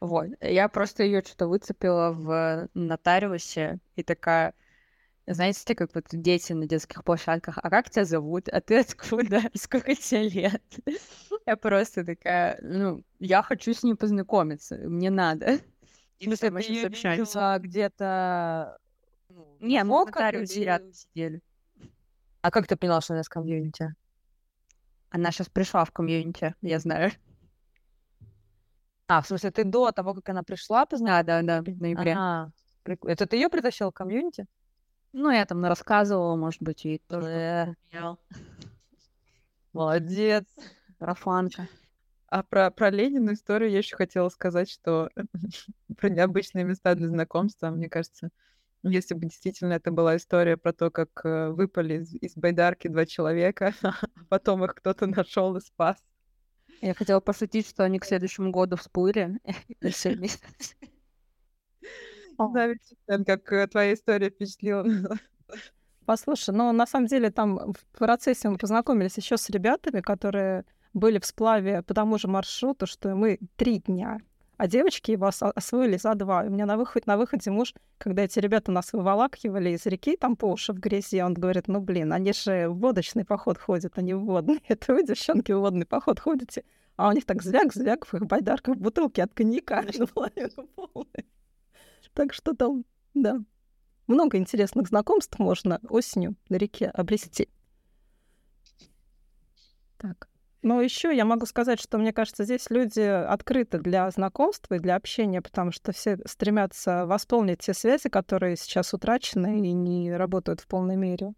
Вот. 0.00 0.30
Я 0.40 0.68
просто 0.68 1.04
ее 1.04 1.22
что-то 1.22 1.46
выцепила 1.46 2.10
в 2.10 2.68
нотариусе 2.74 3.78
и 3.94 4.02
такая, 4.02 4.52
знаете, 5.26 5.74
как 5.74 5.94
вот 5.94 6.06
дети 6.10 6.52
на 6.52 6.66
детских 6.66 7.04
площадках, 7.04 7.58
а 7.62 7.70
как 7.70 7.90
тебя 7.90 8.04
зовут? 8.04 8.48
А 8.48 8.60
ты 8.60 8.80
откуда? 8.80 9.42
Сколько 9.54 9.94
тебе 9.94 10.28
лет? 10.28 10.62
Я 11.46 11.56
просто 11.56 12.04
такая, 12.04 12.58
ну, 12.62 13.02
я 13.18 13.42
хочу 13.42 13.74
с 13.74 13.82
ней 13.82 13.94
познакомиться, 13.96 14.76
мне 14.76 15.10
надо. 15.10 15.58
И 16.20 16.28
мы 16.28 16.36
сейчас 16.36 16.84
общаемся. 16.84 17.58
где-то... 17.60 18.78
Ну, 19.28 19.56
Не, 19.58 19.82
в 19.82 19.86
нотариусе 19.86 20.64
рядом 20.64 20.92
сидели. 20.92 21.40
А 22.42 22.50
как 22.52 22.68
ты 22.68 22.76
поняла, 22.76 23.00
что 23.00 23.14
она 23.14 23.24
с 23.24 23.28
комьюнити? 23.28 23.92
Она 25.10 25.32
сейчас 25.32 25.48
пришла 25.48 25.84
в 25.84 25.90
комьюнити, 25.90 26.54
я 26.60 26.78
знаю. 26.78 27.10
А, 29.08 29.20
в 29.20 29.26
смысле, 29.26 29.50
ты 29.50 29.64
до 29.64 29.90
того, 29.90 30.14
как 30.14 30.28
она 30.28 30.42
пришла, 30.44 30.86
познакомилась? 30.86 31.26
Да, 31.26 31.42
да, 31.42 31.60
да, 31.60 31.72
в 31.72 31.80
ноябре. 31.80 32.12
Ага. 32.12 32.52
Это 32.84 33.26
ты 33.26 33.36
ее 33.36 33.48
притащил 33.48 33.90
в 33.90 33.94
комьюнити? 33.94 34.46
Ну, 35.12 35.30
я 35.30 35.44
там 35.44 35.64
рассказывала, 35.64 36.36
может 36.36 36.62
быть, 36.62 36.86
и 36.86 36.98
тоже. 37.08 37.76
Молодец. 39.72 40.44
Рафанка. 40.98 41.68
А 42.28 42.42
про, 42.42 42.70
про 42.70 42.90
Ленину 42.90 43.34
историю 43.34 43.70
я 43.70 43.78
еще 43.78 43.96
хотела 43.96 44.28
сказать, 44.30 44.70
что 44.70 45.10
про 45.98 46.08
необычные 46.08 46.64
места 46.64 46.94
для 46.94 47.08
знакомства, 47.08 47.70
мне 47.70 47.88
кажется, 47.88 48.30
если 48.82 49.14
бы 49.14 49.26
действительно 49.26 49.74
это 49.74 49.90
была 49.90 50.16
история 50.16 50.56
про 50.56 50.72
то, 50.72 50.90
как 50.90 51.08
э, 51.24 51.50
выпали 51.50 51.98
из, 51.98 52.14
из 52.14 52.34
байдарки 52.34 52.88
два 52.88 53.04
человека, 53.04 53.74
а 53.82 53.94
потом 54.28 54.64
их 54.64 54.74
кто-то 54.76 55.06
нашел 55.06 55.56
и 55.56 55.60
спас. 55.60 55.98
Я 56.80 56.94
хотела 56.94 57.20
пошутить, 57.20 57.68
что 57.68 57.84
они 57.84 57.98
к 57.98 58.04
следующему 58.04 58.50
году 58.50 58.76
всплыли. 58.76 59.38
Как 63.24 63.52
э, 63.52 63.66
твоя 63.66 63.94
история 63.94 64.30
впечатлила. 64.30 64.84
Послушай, 66.06 66.54
ну 66.54 66.72
на 66.72 66.86
самом 66.86 67.06
деле 67.06 67.30
там 67.30 67.72
в 67.72 67.98
процессе 67.98 68.48
мы 68.48 68.58
познакомились 68.58 69.16
еще 69.16 69.36
с 69.36 69.48
ребятами, 69.50 70.00
которые 70.00 70.64
были 70.94 71.18
в 71.18 71.26
сплаве 71.26 71.82
по 71.82 71.94
тому 71.94 72.18
же 72.18 72.28
маршруту, 72.28 72.86
что 72.86 73.14
мы 73.14 73.38
три 73.56 73.78
дня 73.78 74.20
а 74.62 74.68
девочки 74.68 75.10
его 75.10 75.28
освоили 75.56 75.96
за 75.96 76.14
два. 76.14 76.44
И 76.44 76.48
у 76.48 76.52
меня 76.52 76.66
на, 76.66 76.76
выход, 76.76 77.04
на 77.08 77.16
выходе 77.16 77.50
муж, 77.50 77.74
когда 77.98 78.22
эти 78.22 78.38
ребята 78.38 78.70
нас 78.70 78.92
выволакивали 78.92 79.70
из 79.70 79.84
реки, 79.86 80.16
там 80.16 80.36
по 80.36 80.44
уши 80.46 80.72
в 80.72 80.78
грязи, 80.78 81.20
он 81.20 81.34
говорит, 81.34 81.66
ну, 81.66 81.80
блин, 81.80 82.12
они 82.12 82.32
же 82.32 82.68
в 82.68 82.78
водочный 82.78 83.24
поход 83.24 83.58
ходят, 83.58 83.98
они 83.98 84.14
в 84.14 84.20
водный. 84.20 84.62
Это 84.68 84.94
вы, 84.94 85.02
девчонки, 85.02 85.50
в 85.50 85.58
водный 85.58 85.84
поход 85.84 86.20
ходите. 86.20 86.62
А 86.94 87.08
у 87.08 87.12
них 87.12 87.26
так 87.26 87.42
звяк-звяк 87.42 88.06
в 88.06 88.14
их 88.14 88.26
байдарках 88.26 88.76
бутылки 88.76 89.20
от 89.20 89.34
коньяка. 89.34 89.82
Так 92.14 92.32
что 92.32 92.54
там, 92.54 92.84
да, 93.14 93.40
много 94.06 94.36
интересных 94.36 94.88
знакомств 94.88 95.38
можно 95.38 95.80
осенью 95.88 96.36
на 96.48 96.56
реке 96.56 96.88
обрести. 96.88 97.48
Так. 99.98 100.28
Но 100.62 100.80
еще 100.80 101.14
я 101.14 101.24
могу 101.24 101.44
сказать, 101.46 101.80
что 101.80 101.98
мне 101.98 102.12
кажется, 102.12 102.44
здесь 102.44 102.70
люди 102.70 103.00
открыты 103.00 103.78
для 103.78 104.08
знакомства 104.10 104.74
и 104.74 104.78
для 104.78 104.94
общения, 104.94 105.42
потому 105.42 105.72
что 105.72 105.90
все 105.92 106.18
стремятся 106.24 107.04
восполнить 107.04 107.58
те 107.60 107.74
связи, 107.74 108.08
которые 108.08 108.56
сейчас 108.56 108.94
утрачены 108.94 109.66
и 109.66 109.72
не 109.72 110.12
работают 110.12 110.60
в 110.60 110.68
полной 110.68 110.96
мере. 110.96 111.34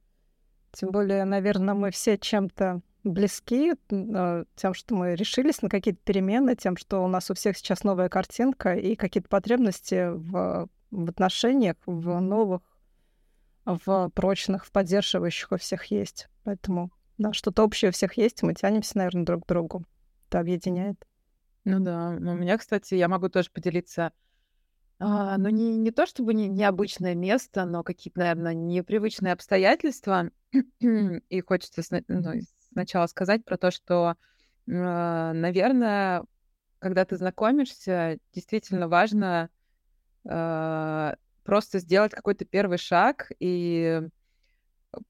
Тем 0.73 0.91
более, 0.91 1.25
наверное, 1.25 1.75
мы 1.75 1.91
все 1.91 2.19
чем-то 2.19 2.83
близки 3.05 3.75
э, 3.91 4.45
тем, 4.57 4.75
что 4.75 4.95
мы 4.95 5.15
решились 5.15 5.63
на 5.63 5.69
какие-то 5.69 6.01
перемены, 6.03 6.57
тем, 6.57 6.77
что 6.77 7.05
у 7.05 7.09
нас 7.09 7.31
у 7.31 7.35
всех 7.35 7.57
сейчас 7.57 7.85
новая 7.85 8.09
картинка 8.09 8.75
и 8.75 8.97
какие-то 8.97 9.29
потребности 9.29 10.09
в, 10.11 10.69
в 10.91 11.11
отношениях, 11.11 11.77
в 11.87 12.21
новых, 12.21 12.63
в 13.65 14.11
прочных, 14.15 14.67
в 14.67 14.73
поддерживающих 14.73 15.53
у 15.53 15.57
всех 15.59 15.85
есть. 15.87 16.29
Поэтому 16.45 16.91
да, 17.19 17.33
что-то 17.33 17.63
общее 17.63 17.91
у 17.91 17.93
всех 17.93 18.17
есть, 18.17 18.43
мы 18.43 18.55
тянемся, 18.55 18.99
наверное, 18.99 19.25
друг 19.25 19.45
к 19.45 19.49
другу. 19.49 19.85
Это 20.29 20.41
объединяет. 20.41 21.07
Ну 21.65 21.81
да, 21.81 22.09
у 22.09 22.35
меня, 22.35 22.59
кстати, 22.59 22.95
я 22.95 23.09
могу 23.09 23.29
тоже 23.29 23.51
поделиться. 23.51 24.13
А, 24.99 25.37
ну, 25.39 25.49
не, 25.49 25.77
не 25.77 25.91
то 25.91 26.07
чтобы 26.07 26.35
не, 26.35 26.49
необычное 26.49 27.15
место, 27.15 27.65
но 27.65 27.83
какие-то, 27.83 28.21
наверное, 28.21 28.55
непривычные 28.55 29.33
обстоятельства. 29.33 30.31
И 30.81 31.41
хочется 31.41 31.83
ну, 32.09 32.33
сначала 32.75 33.07
сказать 33.07 33.45
про 33.45 33.57
то, 33.57 33.71
что, 33.71 34.17
а, 34.71 35.33
наверное, 35.33 36.25
когда 36.79 37.05
ты 37.05 37.17
знакомишься, 37.17 38.19
действительно 38.35 38.89
важно 38.89 39.49
а, 40.29 41.17
просто 41.45 41.79
сделать 41.79 42.13
какой-то 42.13 42.45
первый 42.45 42.79
шаг 42.79 43.31
и 43.39 44.03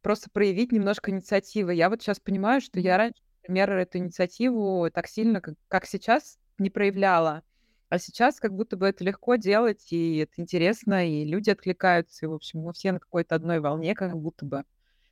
просто 0.03 0.31
проявить 0.31 0.73
немножко 0.73 1.11
инициативы. 1.11 1.75
Я 1.75 1.89
вот 1.89 2.03
сейчас 2.03 2.21
понимаю, 2.21 2.61
что 2.61 2.81
я 2.81 2.97
раньше, 2.97 3.21
например, 3.43 3.73
эту 3.73 3.99
инициативу 3.99 4.89
так 4.93 5.09
сильно, 5.09 5.41
как, 5.41 5.55
как 5.69 5.87
сейчас, 5.87 6.39
не 6.59 6.71
проявляла. 6.71 7.43
А 7.89 7.99
сейчас 7.99 8.41
как 8.41 8.53
будто 8.53 8.77
бы 8.77 8.87
это 8.87 9.05
легко 9.05 9.37
делать, 9.37 9.93
и 9.93 10.19
это 10.19 10.33
интересно, 10.37 11.09
и 11.09 11.25
люди 11.25 11.51
откликаются, 11.51 12.27
и, 12.27 12.29
в 12.29 12.33
общем, 12.35 12.61
мы 12.61 12.73
все 12.73 12.93
на 12.93 12.99
какой-то 12.99 13.35
одной 13.35 13.61
волне, 13.61 13.95
как 13.95 14.17
будто 14.17 14.45
бы, 14.45 14.65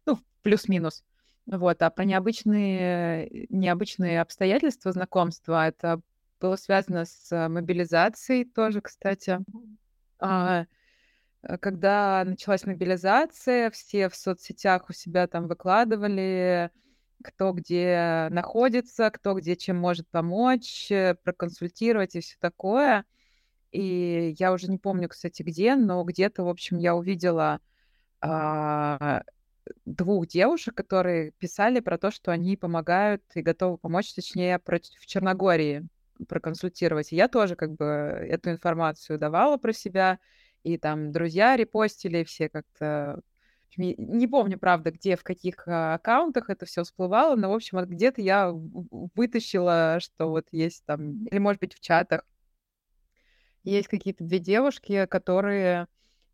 ну, 0.06 0.18
плюс-минус. 0.42 1.04
Вот, 1.46 1.82
а 1.82 1.90
про 1.90 2.04
необычные, 2.04 3.46
необычные 3.48 4.20
обстоятельства 4.20 4.92
знакомства, 4.92 5.66
это 5.66 6.00
было 6.40 6.56
связано 6.56 7.04
с 7.04 7.48
мобилизацией 7.48 8.44
тоже, 8.44 8.80
кстати. 8.80 9.40
А, 10.18 10.66
Э, 11.42 11.58
когда 11.58 12.24
началась 12.24 12.64
мобилизация, 12.64 13.70
все 13.70 14.08
в 14.08 14.16
соцсетях 14.16 14.88
у 14.90 14.92
себя 14.92 15.26
там 15.26 15.48
выкладывали, 15.48 16.70
кто 17.22 17.52
где 17.52 18.28
находится, 18.30 19.10
кто 19.10 19.34
где 19.34 19.56
чем 19.56 19.76
может 19.76 20.08
помочь, 20.08 20.90
э, 20.90 21.14
проконсультировать 21.22 22.16
и 22.16 22.20
все 22.20 22.36
такое. 22.40 23.04
И 23.72 24.34
я 24.38 24.52
уже 24.52 24.70
не 24.70 24.78
помню, 24.78 25.08
кстати, 25.08 25.42
где, 25.42 25.76
но 25.76 26.02
где-то, 26.04 26.44
в 26.44 26.48
общем, 26.48 26.78
я 26.78 26.94
увидела 26.94 27.60
а, 28.20 29.22
двух 29.84 30.26
девушек, 30.26 30.74
которые 30.74 31.32
писали 31.32 31.80
про 31.80 31.98
то, 31.98 32.10
что 32.10 32.32
они 32.32 32.56
помогают 32.56 33.22
и 33.34 33.42
готовы 33.42 33.78
помочь, 33.78 34.12
точнее, 34.14 34.60
в 34.64 35.06
Черногории 35.06 35.86
проконсультировать. 36.28 37.12
И 37.12 37.16
я 37.16 37.28
тоже 37.28 37.56
как 37.56 37.72
бы 37.74 37.84
эту 37.84 38.50
информацию 38.50 39.18
давала 39.18 39.56
про 39.56 39.72
себя 39.72 40.18
и 40.62 40.78
там 40.78 41.12
друзья 41.12 41.56
репостили, 41.56 42.24
все 42.24 42.48
как-то... 42.48 43.20
Не 43.76 44.26
помню, 44.26 44.58
правда, 44.58 44.90
где, 44.90 45.16
в 45.16 45.24
каких 45.24 45.66
а, 45.66 45.94
аккаунтах 45.94 46.50
это 46.50 46.66
все 46.66 46.84
всплывало, 46.84 47.36
но, 47.36 47.50
в 47.50 47.54
общем, 47.54 47.78
где-то 47.78 48.20
я 48.20 48.52
вытащила, 48.52 49.96
что 49.98 50.28
вот 50.28 50.46
есть 50.50 50.84
там, 50.84 51.24
или, 51.24 51.38
может 51.38 51.58
быть, 51.58 51.74
в 51.74 51.80
чатах, 51.80 52.22
есть 53.64 53.88
какие-то 53.88 54.24
две 54.24 54.40
девушки, 54.40 55.06
которые 55.06 55.86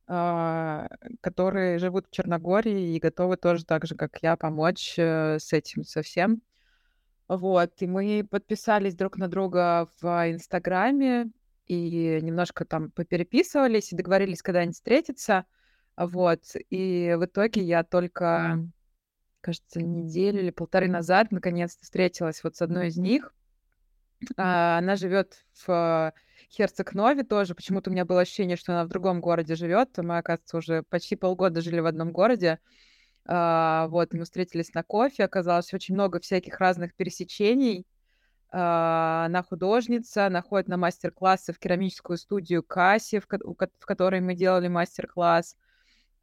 которые 0.09 1.79
живут 1.79 2.07
в 2.07 2.11
Черногории 2.11 2.95
и 2.95 2.99
готовы 2.99 3.37
тоже 3.37 3.67
так 3.67 3.87
же, 3.87 3.95
как 3.95 4.19
я, 4.23 4.37
помочь 4.37 4.95
э, 4.99 5.39
с 5.39 5.53
этим 5.53 5.85
совсем. 5.85 6.41
Вот, 7.29 7.73
и 7.83 7.87
мы 7.87 8.27
подписались 8.29 8.95
друг 8.95 9.19
на 9.19 9.29
друга 9.29 9.87
в 10.01 10.07
Инстаграме 10.31 11.31
и 11.67 12.21
немножко 12.23 12.65
там 12.65 12.91
попереписывались 12.91 13.93
и 13.93 13.97
договорились 13.97 14.41
когда-нибудь 14.41 14.77
встретиться. 14.77 15.45
Вот, 15.95 16.41
и 16.71 17.15
в 17.19 17.27
итоге 17.27 17.63
я 17.63 17.85
только, 17.85 18.67
кажется, 19.43 19.83
неделю 19.83 20.41
или 20.41 20.51
полторы 20.51 20.89
назад 20.89 21.33
наконец-то 21.33 21.85
встретилась 21.85 22.43
вот 22.43 22.57
с 22.57 22.63
одной 22.63 22.89
из 22.89 22.97
них. 22.97 23.35
А, 24.39 24.79
она 24.79 24.97
живет 24.97 25.45
в 25.67 26.15
Херцег-Нове 26.51 27.25
тоже. 27.25 27.55
Почему-то 27.55 27.91
у 27.91 27.93
меня 27.93 28.05
было 28.05 28.23
ощущение, 28.23 28.57
что 28.57 28.73
она 28.73 28.85
в 28.85 28.89
другом 28.89 29.21
городе 29.21 29.55
живет. 29.55 29.91
Мы, 29.99 30.19
оказывается, 30.19 30.57
уже 30.57 30.83
почти 30.85 31.17
полгода 31.17 31.61
жили 31.61 31.81
в 31.81 31.87
одном 31.87 32.13
городе. 32.13 32.59
А, 33.27 33.87
вот, 33.89 34.15
мы 34.15 34.25
встретились 34.25 34.73
на 34.75 34.83
кофе. 34.83 35.25
Оказалось 35.25 35.73
очень 35.75 35.95
много 35.95 36.21
всяких 36.21 36.59
разных 36.59 36.95
пересечений. 36.95 37.87
А, 38.51 39.27
она 39.27 39.43
художница, 39.43 40.27
она 40.27 40.41
ходит 40.41 40.69
на 40.69 40.79
мастер-классы 40.79 41.53
в 41.53 41.59
керамическую 41.59 42.17
студию 42.17 42.63
Касси, 42.63 43.21
в, 43.21 43.27
в 43.29 43.87
которой 43.87 44.21
мы 44.21 44.35
делали 44.35 44.69
мастер-класс. 44.69 45.57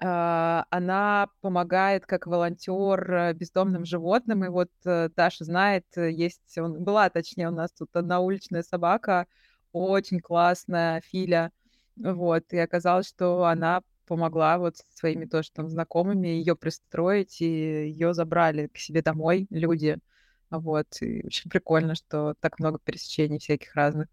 Uh, 0.04 0.66
она 0.72 1.30
помогает 1.40 2.06
как 2.06 2.28
волонтер 2.28 3.14
э, 3.14 3.34
бездомным 3.34 3.86
животным. 3.86 4.44
И 4.44 4.50
вот 4.50 4.70
uh, 4.86 5.10
Даша 5.16 5.46
знает, 5.46 5.86
э, 5.96 6.12
есть, 6.12 6.58
он, 6.58 6.84
была, 6.84 7.10
точнее, 7.10 7.48
у 7.48 7.54
нас 7.54 7.72
тут 7.72 7.96
одна 7.96 8.20
уличная 8.20 8.62
собака, 8.62 9.26
очень 9.76 10.20
классная 10.20 11.02
Филя. 11.02 11.52
Вот, 11.96 12.52
и 12.52 12.58
оказалось, 12.58 13.08
что 13.08 13.46
она 13.46 13.82
помогла 14.06 14.58
вот 14.58 14.78
своими 14.94 15.26
тоже 15.26 15.52
там 15.52 15.70
знакомыми 15.70 16.28
ее 16.28 16.56
пристроить, 16.56 17.42
и 17.42 17.46
ее 17.46 18.14
забрали 18.14 18.68
к 18.68 18.78
себе 18.78 19.02
домой 19.02 19.48
люди. 19.50 19.98
Вот, 20.50 20.88
и 21.02 21.26
очень 21.26 21.50
прикольно, 21.50 21.96
что 21.96 22.36
так 22.40 22.60
много 22.60 22.80
пересечений 22.80 23.40
всяких 23.40 23.74
разных. 23.76 24.08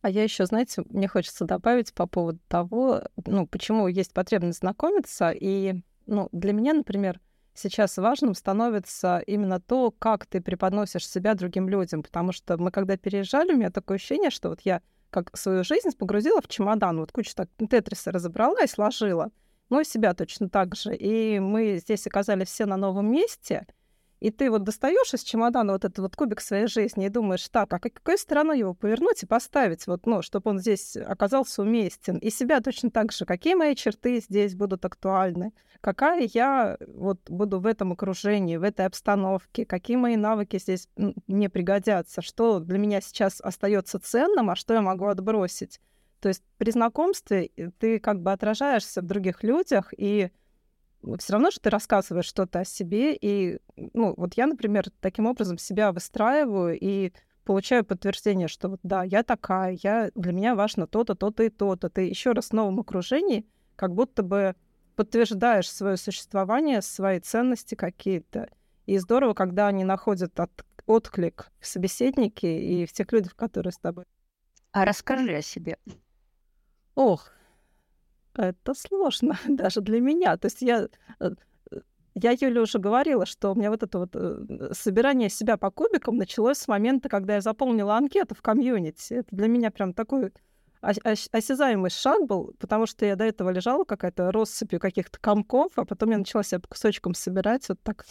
А 0.00 0.10
я 0.10 0.22
еще, 0.22 0.46
знаете, 0.46 0.82
мне 0.90 1.08
хочется 1.08 1.44
добавить 1.44 1.92
по 1.92 2.06
поводу 2.06 2.38
того, 2.48 3.02
ну, 3.26 3.46
почему 3.46 3.88
есть 3.88 4.12
потребность 4.12 4.60
знакомиться. 4.60 5.30
И, 5.30 5.82
ну, 6.06 6.28
для 6.30 6.52
меня, 6.52 6.72
например, 6.72 7.20
сейчас 7.58 7.96
важным 7.96 8.34
становится 8.34 9.22
именно 9.26 9.60
то, 9.60 9.90
как 9.90 10.26
ты 10.26 10.40
преподносишь 10.40 11.08
себя 11.08 11.34
другим 11.34 11.68
людям. 11.68 12.02
Потому 12.02 12.32
что 12.32 12.56
мы, 12.56 12.70
когда 12.70 12.96
переезжали, 12.96 13.52
у 13.52 13.56
меня 13.56 13.70
такое 13.70 13.96
ощущение, 13.96 14.30
что 14.30 14.50
вот 14.50 14.60
я 14.62 14.82
как 15.10 15.36
свою 15.36 15.64
жизнь 15.64 15.90
погрузила 15.96 16.40
в 16.42 16.48
чемодан, 16.48 16.98
вот 16.98 17.12
кучу 17.12 17.34
так 17.34 17.48
тетриса 17.70 18.12
разобрала 18.12 18.62
и 18.62 18.68
сложила. 18.68 19.30
Ну 19.70 19.80
и 19.80 19.84
себя 19.84 20.14
точно 20.14 20.48
так 20.48 20.74
же. 20.74 20.94
И 20.94 21.38
мы 21.38 21.78
здесь 21.78 22.06
оказались 22.06 22.48
все 22.48 22.66
на 22.66 22.76
новом 22.76 23.10
месте— 23.10 23.66
и 24.20 24.30
ты 24.30 24.50
вот 24.50 24.64
достаешь 24.64 25.14
из 25.14 25.22
чемодана 25.22 25.72
вот 25.72 25.84
этот 25.84 25.98
вот 25.98 26.16
кубик 26.16 26.40
своей 26.40 26.66
жизни 26.66 27.06
и 27.06 27.08
думаешь, 27.08 27.48
так, 27.48 27.72
а 27.72 27.78
какой 27.78 28.18
стороной 28.18 28.58
его 28.58 28.74
повернуть 28.74 29.22
и 29.22 29.26
поставить, 29.26 29.86
вот, 29.86 30.06
ну, 30.06 30.22
чтобы 30.22 30.50
он 30.50 30.58
здесь 30.58 30.96
оказался 30.96 31.62
уместен. 31.62 32.18
И 32.18 32.30
себя 32.30 32.60
точно 32.60 32.90
так 32.90 33.12
же, 33.12 33.24
какие 33.24 33.54
мои 33.54 33.74
черты 33.74 34.20
здесь 34.20 34.54
будут 34.54 34.84
актуальны, 34.84 35.52
какая 35.80 36.28
я 36.32 36.76
вот 36.86 37.20
буду 37.28 37.60
в 37.60 37.66
этом 37.66 37.92
окружении, 37.92 38.56
в 38.56 38.64
этой 38.64 38.86
обстановке, 38.86 39.64
какие 39.64 39.96
мои 39.96 40.16
навыки 40.16 40.58
здесь 40.58 40.88
мне 41.26 41.48
пригодятся, 41.48 42.22
что 42.22 42.58
для 42.58 42.78
меня 42.78 43.00
сейчас 43.00 43.40
остается 43.40 44.00
ценным, 44.00 44.50
а 44.50 44.56
что 44.56 44.74
я 44.74 44.80
могу 44.80 45.06
отбросить. 45.06 45.80
То 46.20 46.28
есть 46.28 46.42
при 46.56 46.72
знакомстве 46.72 47.50
э, 47.56 47.70
ты 47.78 48.00
как 48.00 48.20
бы 48.20 48.32
отражаешься 48.32 49.02
в 49.02 49.06
других 49.06 49.44
людях, 49.44 49.94
и 49.96 50.30
все 51.18 51.32
равно 51.32 51.50
же 51.50 51.60
ты 51.60 51.70
рассказываешь 51.70 52.26
что-то 52.26 52.60
о 52.60 52.64
себе, 52.64 53.14
и, 53.14 53.58
ну, 53.94 54.14
вот 54.16 54.34
я, 54.34 54.46
например, 54.46 54.86
таким 55.00 55.26
образом 55.26 55.58
себя 55.58 55.92
выстраиваю 55.92 56.78
и 56.78 57.12
получаю 57.44 57.84
подтверждение, 57.84 58.48
что 58.48 58.68
вот 58.68 58.80
да, 58.82 59.04
я 59.04 59.22
такая, 59.22 59.78
я, 59.82 60.10
для 60.14 60.32
меня 60.32 60.54
важно 60.54 60.86
то-то, 60.86 61.14
то-то 61.14 61.44
и 61.44 61.48
то-то. 61.48 61.88
Ты 61.88 62.02
еще 62.02 62.32
раз 62.32 62.48
в 62.48 62.52
новом 62.52 62.80
окружении 62.80 63.46
как 63.74 63.94
будто 63.94 64.22
бы 64.22 64.54
подтверждаешь 64.96 65.70
свое 65.70 65.96
существование, 65.96 66.82
свои 66.82 67.20
ценности 67.20 67.74
какие-то. 67.74 68.50
И 68.86 68.98
здорово, 68.98 69.32
когда 69.32 69.68
они 69.68 69.84
находят 69.84 70.38
от, 70.40 70.50
отклик 70.86 71.50
в 71.60 71.66
собеседнике 71.66 72.60
и 72.60 72.84
в 72.84 72.92
тех 72.92 73.10
людях, 73.12 73.36
которые 73.36 73.72
с 73.72 73.78
тобой. 73.78 74.04
А 74.72 74.84
расскажи 74.84 75.36
о 75.36 75.42
себе. 75.42 75.78
Ох, 76.94 77.30
это 78.38 78.74
сложно 78.74 79.38
даже 79.48 79.80
для 79.80 80.00
меня. 80.00 80.36
То 80.36 80.46
есть 80.46 80.62
я, 80.62 80.88
э, 81.20 81.30
я 82.14 82.30
Юле 82.32 82.62
уже 82.62 82.78
говорила, 82.78 83.26
что 83.26 83.52
у 83.52 83.54
меня 83.54 83.70
вот 83.70 83.82
это 83.82 83.98
вот 83.98 84.10
э, 84.14 84.70
собирание 84.72 85.28
себя 85.28 85.56
по 85.56 85.70
кубикам 85.70 86.16
началось 86.16 86.58
с 86.58 86.68
момента, 86.68 87.08
когда 87.08 87.34
я 87.34 87.40
заполнила 87.40 87.96
анкету 87.96 88.34
в 88.34 88.42
комьюнити. 88.42 89.14
Это 89.14 89.28
для 89.34 89.48
меня 89.48 89.70
прям 89.70 89.92
такой 89.92 90.32
осязаемый 90.80 91.90
шаг 91.90 92.26
был, 92.26 92.54
потому 92.58 92.86
что 92.86 93.04
я 93.04 93.16
до 93.16 93.24
этого 93.24 93.50
лежала 93.50 93.84
какая-то 93.84 94.30
россыпью 94.30 94.78
каких-то 94.78 95.18
комков, 95.18 95.72
а 95.76 95.84
потом 95.84 96.10
я 96.10 96.18
начала 96.18 96.44
себя 96.44 96.60
по 96.60 96.68
кусочкам 96.68 97.14
собирать 97.14 97.68
вот 97.68 97.80
так, 97.82 98.06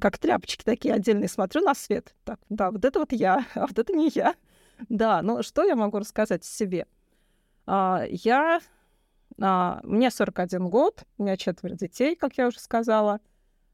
как 0.00 0.18
тряпочки 0.18 0.62
такие 0.62 0.94
отдельные, 0.94 1.28
смотрю 1.28 1.62
на 1.62 1.74
свет. 1.74 2.14
Так, 2.24 2.38
да, 2.48 2.70
вот 2.70 2.84
это 2.84 3.00
вот 3.00 3.12
я, 3.12 3.44
а 3.54 3.66
вот 3.66 3.78
это 3.78 3.92
не 3.92 4.08
я. 4.14 4.34
Да, 4.88 5.20
ну 5.22 5.42
что 5.42 5.64
я 5.64 5.74
могу 5.74 5.98
рассказать 5.98 6.42
о 6.42 6.46
себе? 6.46 6.86
А, 7.66 8.04
я 8.08 8.60
а, 9.40 9.80
мне 9.82 10.10
41 10.10 10.68
год, 10.68 11.04
у 11.18 11.22
меня 11.22 11.36
четверо 11.36 11.74
детей, 11.74 12.14
как 12.14 12.36
я 12.36 12.48
уже 12.48 12.60
сказала. 12.60 13.20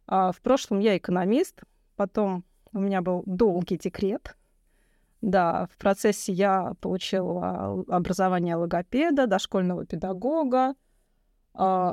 А, 0.06 0.32
в 0.32 0.40
прошлом 0.40 0.78
я 0.78 0.96
экономист, 0.96 1.62
потом 1.96 2.44
у 2.72 2.78
меня 2.78 3.02
был 3.02 3.24
долгий 3.26 3.76
декрет. 3.76 4.36
Да, 5.22 5.66
в 5.66 5.76
процессе 5.78 6.32
я 6.32 6.74
получила 6.80 7.84
образование 7.88 8.54
логопеда, 8.54 9.26
дошкольного 9.26 9.86
педагога. 9.86 10.74
А, 11.54 11.92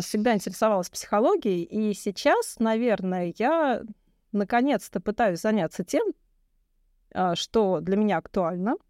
всегда 0.00 0.34
интересовалась 0.34 0.90
психологией, 0.90 1.62
и 1.62 1.94
сейчас, 1.94 2.58
наверное, 2.58 3.34
я 3.38 3.82
наконец-то 4.30 5.00
пытаюсь 5.00 5.40
заняться 5.40 5.84
тем, 5.84 6.12
что 7.34 7.80
для 7.80 7.96
меня 7.96 8.18
актуально— 8.18 8.76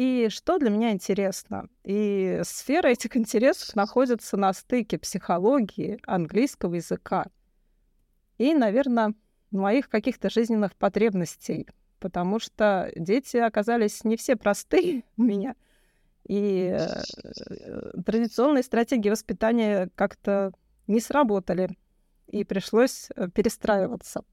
и 0.00 0.30
что 0.30 0.56
для 0.56 0.70
меня 0.70 0.92
интересно? 0.92 1.68
И 1.84 2.40
сфера 2.44 2.88
этих 2.88 3.18
интересов 3.18 3.76
находится 3.76 4.38
на 4.38 4.54
стыке 4.54 4.98
психологии, 4.98 6.00
английского 6.06 6.76
языка 6.76 7.26
и, 8.38 8.54
наверное, 8.54 9.12
моих 9.50 9.90
каких-то 9.90 10.30
жизненных 10.30 10.74
потребностей, 10.74 11.68
потому 11.98 12.38
что 12.38 12.90
дети 12.96 13.36
оказались 13.36 14.02
не 14.02 14.16
все 14.16 14.36
простые 14.36 15.04
у 15.18 15.22
меня. 15.22 15.54
И 16.26 16.74
э, 16.74 18.00
традиционные 18.06 18.62
стратегии 18.62 19.10
воспитания 19.10 19.90
как-то 19.96 20.52
не 20.86 21.00
сработали, 21.00 21.76
и 22.26 22.44
пришлось 22.44 23.10
э, 23.16 23.28
перестраиваться. 23.28 24.24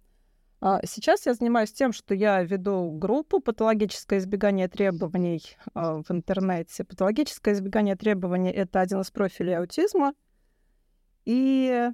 А, 0.60 0.80
сейчас 0.86 1.26
я 1.26 1.34
занимаюсь 1.34 1.72
тем, 1.72 1.94
что 1.94 2.16
я 2.16 2.42
веду 2.42 2.92
группу 2.92 3.40
«Патологическое 3.40 4.20
избегание 4.20 4.68
требований» 4.68 5.56
а, 5.74 6.02
в 6.02 6.10
интернете. 6.10 6.84
Патологическое 6.84 7.54
избегание 7.54 7.96
требований— 7.96 8.52
это 8.52 8.82
один 8.82 9.02
из 9.02 9.12
профилей 9.12 9.58
аутизма. 9.58 10.14
И 11.26 11.92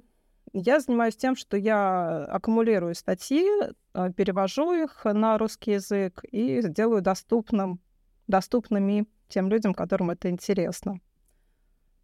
я 0.54 0.80
занимаюсь 0.80 1.16
тем, 1.16 1.36
что 1.36 1.56
я 1.56 2.24
аккумулирую 2.24 2.94
статьи, 2.94 3.46
а, 3.92 4.10
перевожу 4.10 4.72
их 4.72 5.04
на 5.04 5.36
русский 5.36 5.72
язык 5.72 6.24
и 6.30 6.62
делаю 6.66 7.02
доступным, 7.02 7.80
доступными 8.28 9.06
тем 9.28 9.50
людям, 9.50 9.74
которым 9.74 10.10
это 10.10 10.30
интересно. 10.30 11.00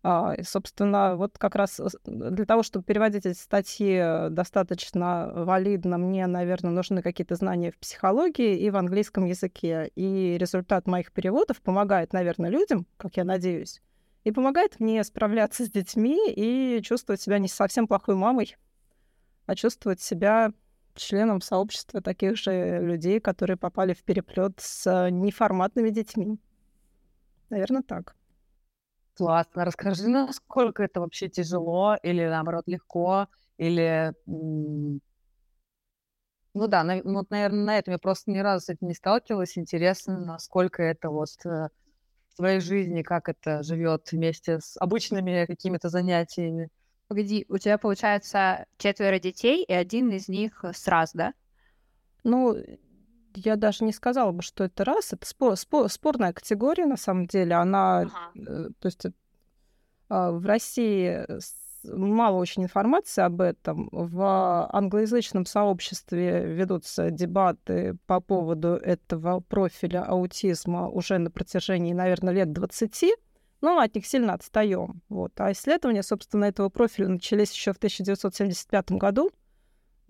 А, 0.02 0.34
собственно, 0.44 1.16
вот 1.16 1.36
как 1.36 1.54
раз 1.54 1.78
для 2.04 2.46
того, 2.46 2.62
чтобы 2.62 2.84
переводить 2.84 3.26
эти 3.26 3.36
статьи 3.36 3.96
э, 4.00 4.30
достаточно 4.30 5.30
валидно, 5.34 5.98
мне, 5.98 6.26
наверное, 6.26 6.70
нужны 6.70 7.02
какие-то 7.02 7.34
знания 7.34 7.70
в 7.70 7.78
психологии 7.78 8.58
и 8.58 8.70
в 8.70 8.76
английском 8.76 9.26
языке. 9.26 9.90
И 9.96 10.38
результат 10.38 10.86
моих 10.86 11.12
переводов 11.12 11.60
помогает, 11.60 12.14
наверное, 12.14 12.48
людям, 12.48 12.86
как 12.96 13.18
я 13.18 13.24
надеюсь, 13.24 13.82
и 14.24 14.32
помогает 14.32 14.80
мне 14.80 15.04
справляться 15.04 15.66
с 15.66 15.70
детьми 15.70 16.18
и 16.34 16.80
чувствовать 16.82 17.20
себя 17.20 17.38
не 17.38 17.48
совсем 17.48 17.86
плохой 17.86 18.14
мамой, 18.14 18.56
а 19.44 19.54
чувствовать 19.54 20.00
себя 20.00 20.52
членом 20.94 21.42
сообщества 21.42 22.00
таких 22.00 22.38
же 22.38 22.80
людей, 22.80 23.20
которые 23.20 23.58
попали 23.58 23.92
в 23.92 24.02
переплет 24.02 24.54
с 24.58 25.10
неформатными 25.10 25.90
детьми. 25.90 26.38
Наверное, 27.50 27.82
так. 27.82 28.14
Классно. 29.20 29.66
Расскажи, 29.66 30.08
насколько 30.08 30.82
это 30.82 31.00
вообще 31.00 31.28
тяжело 31.28 31.94
или, 32.02 32.24
наоборот, 32.24 32.64
легко, 32.66 33.26
или... 33.58 34.14
Ну 34.26 34.98
да, 36.54 36.82
на, 36.82 37.02
вот, 37.02 37.28
наверное, 37.28 37.64
на 37.66 37.78
этом 37.78 37.92
я 37.92 37.98
просто 37.98 38.30
ни 38.30 38.38
разу 38.38 38.64
с 38.64 38.68
этим 38.70 38.88
не 38.88 38.94
сталкивалась. 38.94 39.58
Интересно, 39.58 40.18
насколько 40.18 40.82
это 40.82 41.10
вот 41.10 41.28
э, 41.44 41.68
в 42.30 42.36
твоей 42.36 42.60
жизни, 42.60 43.02
как 43.02 43.28
это 43.28 43.62
живет 43.62 44.10
вместе 44.10 44.58
с 44.58 44.78
обычными 44.80 45.44
какими-то 45.44 45.90
занятиями. 45.90 46.70
Погоди, 47.06 47.44
у 47.50 47.58
тебя, 47.58 47.76
получается, 47.76 48.64
четверо 48.78 49.18
детей, 49.18 49.62
и 49.64 49.72
один 49.74 50.10
из 50.12 50.28
них 50.28 50.64
с 50.64 50.88
раз, 50.88 51.10
да? 51.12 51.34
Ну, 52.24 52.56
я 53.34 53.56
даже 53.56 53.84
не 53.84 53.92
сказала 53.92 54.32
бы, 54.32 54.42
что 54.42 54.64
это 54.64 54.84
раз. 54.84 55.12
Это 55.12 55.26
спор, 55.26 55.56
спор, 55.56 55.88
спорная 55.88 56.32
категория, 56.32 56.86
на 56.86 56.96
самом 56.96 57.26
деле. 57.26 57.54
Она, 57.54 58.00
ага. 58.00 58.10
Э, 58.36 58.68
то 58.78 58.86
есть 58.86 59.06
а, 60.08 60.32
в 60.32 60.44
России 60.44 61.24
мало 61.84 62.36
очень 62.36 62.64
информации 62.64 63.22
об 63.22 63.40
этом. 63.40 63.88
В 63.92 64.68
англоязычном 64.72 65.46
сообществе 65.46 66.44
ведутся 66.44 67.10
дебаты 67.10 67.96
по 68.06 68.20
поводу 68.20 68.74
этого 68.74 69.40
профиля 69.40 70.04
аутизма 70.04 70.88
уже 70.88 71.18
на 71.18 71.30
протяжении, 71.30 71.92
наверное, 71.92 72.34
лет 72.34 72.52
20, 72.52 73.14
но 73.60 73.78
от 73.78 73.94
них 73.94 74.06
сильно 74.06 74.34
отстаем. 74.34 75.02
Вот. 75.08 75.32
А 75.38 75.52
исследования, 75.52 76.02
собственно, 76.02 76.44
этого 76.44 76.68
профиля 76.68 77.08
начались 77.08 77.52
еще 77.52 77.72
в 77.72 77.76
1975 77.76 78.92
году. 78.92 79.30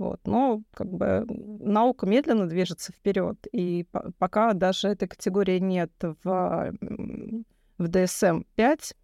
Вот. 0.01 0.19
Но 0.25 0.63
как 0.73 0.91
бы 0.91 1.27
наука 1.29 2.07
медленно 2.07 2.49
движется 2.49 2.91
вперед, 2.91 3.37
и 3.53 3.87
пока 4.19 4.55
даже 4.55 4.89
этой 4.89 5.07
категории 5.07 5.59
нет 5.59 5.93
в, 6.01 6.73
в 7.77 7.85
DSM-5, 7.85 8.95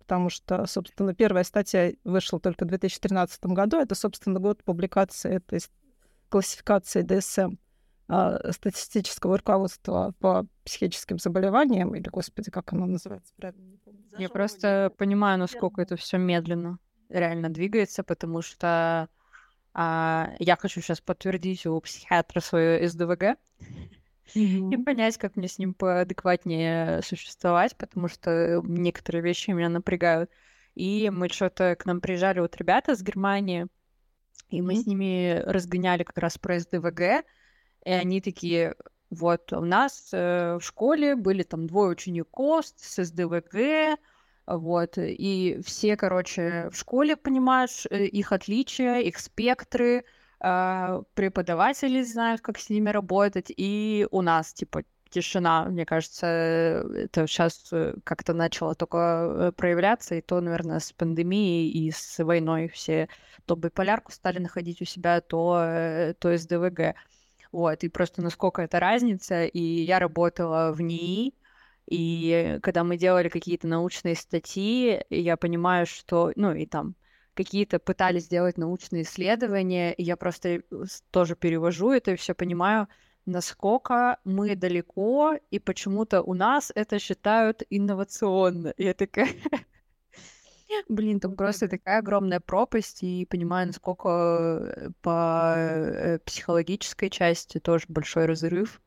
потому 0.00 0.28
что, 0.28 0.66
собственно, 0.66 1.14
первая 1.14 1.44
статья 1.44 1.92
вышла 2.02 2.40
только 2.40 2.64
в 2.64 2.68
2013 2.68 3.44
году. 3.44 3.76
Это, 3.76 3.94
собственно, 3.94 4.40
год 4.40 4.64
публикации 4.64 5.36
этой 5.36 5.60
классификации 6.30 7.04
DSM 7.04 7.56
а, 8.08 8.50
статистического 8.50 9.38
руководства 9.38 10.14
по 10.18 10.48
психическим 10.64 11.20
заболеваниям, 11.20 11.94
или, 11.94 12.08
господи, 12.08 12.50
как 12.50 12.72
оно 12.72 12.86
называется 12.86 13.32
правильно? 13.36 13.78
Я 14.18 14.28
просто 14.30 14.92
понимаю, 14.98 15.38
насколько 15.38 15.80
это 15.80 15.94
все 15.94 16.18
медленно 16.18 16.80
реально 17.08 17.50
двигается, 17.50 18.02
потому 18.02 18.42
что 18.42 19.08
а, 19.74 20.32
я 20.38 20.56
хочу 20.56 20.80
сейчас 20.80 21.00
подтвердить 21.00 21.66
у 21.66 21.80
психиатра 21.80 22.40
свое 22.40 22.88
СДВГ, 22.88 23.38
и 24.34 24.76
понять, 24.76 25.16
как 25.16 25.36
мне 25.36 25.48
с 25.48 25.58
ним 25.58 25.74
поадекватнее 25.74 27.00
существовать, 27.02 27.76
потому 27.76 28.08
что 28.08 28.60
некоторые 28.64 29.22
вещи 29.22 29.50
меня 29.50 29.68
напрягают. 29.68 30.30
И 30.74 31.10
мы 31.10 31.28
что-то 31.28 31.76
к 31.76 31.86
нам 31.86 32.00
приезжали 32.00 32.40
вот 32.40 32.56
ребята 32.56 32.94
с 32.94 33.02
Германии, 33.02 33.66
и 34.50 34.62
мы 34.62 34.76
с 34.76 34.86
ними 34.86 35.42
разгоняли 35.44 36.04
как 36.04 36.18
раз 36.18 36.38
про 36.38 36.58
СДВГ, 36.58 37.24
и 37.84 37.90
они 37.90 38.20
такие, 38.20 38.76
вот 39.10 39.52
у 39.52 39.60
нас 39.60 40.10
э, 40.12 40.58
в 40.60 40.64
школе 40.64 41.16
были 41.16 41.42
там 41.42 41.66
двое 41.66 41.90
учеников 41.90 42.66
с 42.66 43.04
СДВГ, 43.04 43.98
вот, 44.56 44.94
и 44.96 45.60
все, 45.64 45.96
короче, 45.96 46.70
в 46.72 46.76
школе, 46.76 47.16
понимаешь, 47.16 47.86
э, 47.90 48.04
их 48.06 48.32
отличия, 48.32 49.00
их 49.00 49.18
спектры, 49.18 50.04
а, 50.40 51.02
преподаватели 51.14 52.02
знают, 52.02 52.40
как 52.40 52.58
с 52.58 52.70
ними 52.70 52.88
работать, 52.88 53.52
и 53.54 54.06
у 54.10 54.22
нас, 54.22 54.54
типа, 54.54 54.84
тишина, 55.10 55.64
мне 55.66 55.84
кажется, 55.84 56.26
это 56.26 57.26
сейчас 57.26 57.68
э, 57.72 57.94
как-то 58.04 58.32
начало 58.32 58.74
только 58.74 58.98
э, 58.98 59.52
проявляться, 59.52 60.14
и 60.14 60.22
то, 60.22 60.40
наверное, 60.40 60.78
с 60.78 60.92
пандемией 60.92 61.68
и 61.70 61.90
с 61.90 62.22
войной 62.24 62.68
все 62.68 63.08
то 63.46 63.54
биполярку 63.54 64.12
стали 64.12 64.38
находить 64.38 64.80
у 64.82 64.84
себя, 64.84 65.20
то, 65.20 66.14
то 66.18 66.36
СДВГ. 66.36 66.94
Вот, 67.52 67.82
и 67.84 67.88
просто 67.88 68.22
насколько 68.22 68.62
это 68.62 68.78
разница, 68.80 69.44
и 69.44 69.60
я 69.60 69.98
работала 69.98 70.72
в 70.72 70.80
НИИ, 70.82 71.34
и 71.90 72.58
когда 72.62 72.84
мы 72.84 72.96
делали 72.98 73.28
какие-то 73.28 73.66
научные 73.66 74.14
статьи, 74.14 75.02
я 75.08 75.36
понимаю, 75.36 75.86
что, 75.86 76.32
ну, 76.36 76.52
и 76.52 76.66
там 76.66 76.94
какие-то 77.34 77.78
пытались 77.78 78.24
сделать 78.24 78.58
научные 78.58 79.02
исследования, 79.02 79.94
и 79.94 80.02
я 80.02 80.16
просто 80.16 80.48
э, 80.48 80.62
тоже 81.10 81.36
перевожу 81.36 81.92
это 81.92 82.10
и 82.10 82.16
все 82.16 82.34
понимаю, 82.34 82.88
насколько 83.26 84.18
мы 84.24 84.56
далеко, 84.56 85.36
и 85.50 85.58
почему-то 85.58 86.20
у 86.22 86.34
нас 86.34 86.72
это 86.74 86.98
считают 86.98 87.62
инновационно. 87.70 88.74
Я 88.76 88.92
такая... 88.92 89.28
Блин, 90.88 91.20
там 91.20 91.36
просто 91.36 91.68
такая 91.68 92.00
огромная 92.00 92.40
пропасть, 92.40 93.02
и 93.02 93.24
понимаю, 93.24 93.68
насколько 93.68 94.08
э, 94.76 94.90
по 95.00 95.54
э, 95.56 96.18
психологической 96.24 97.08
части 97.08 97.58
тоже 97.60 97.86
большой 97.88 98.26
разрыв. 98.26 98.82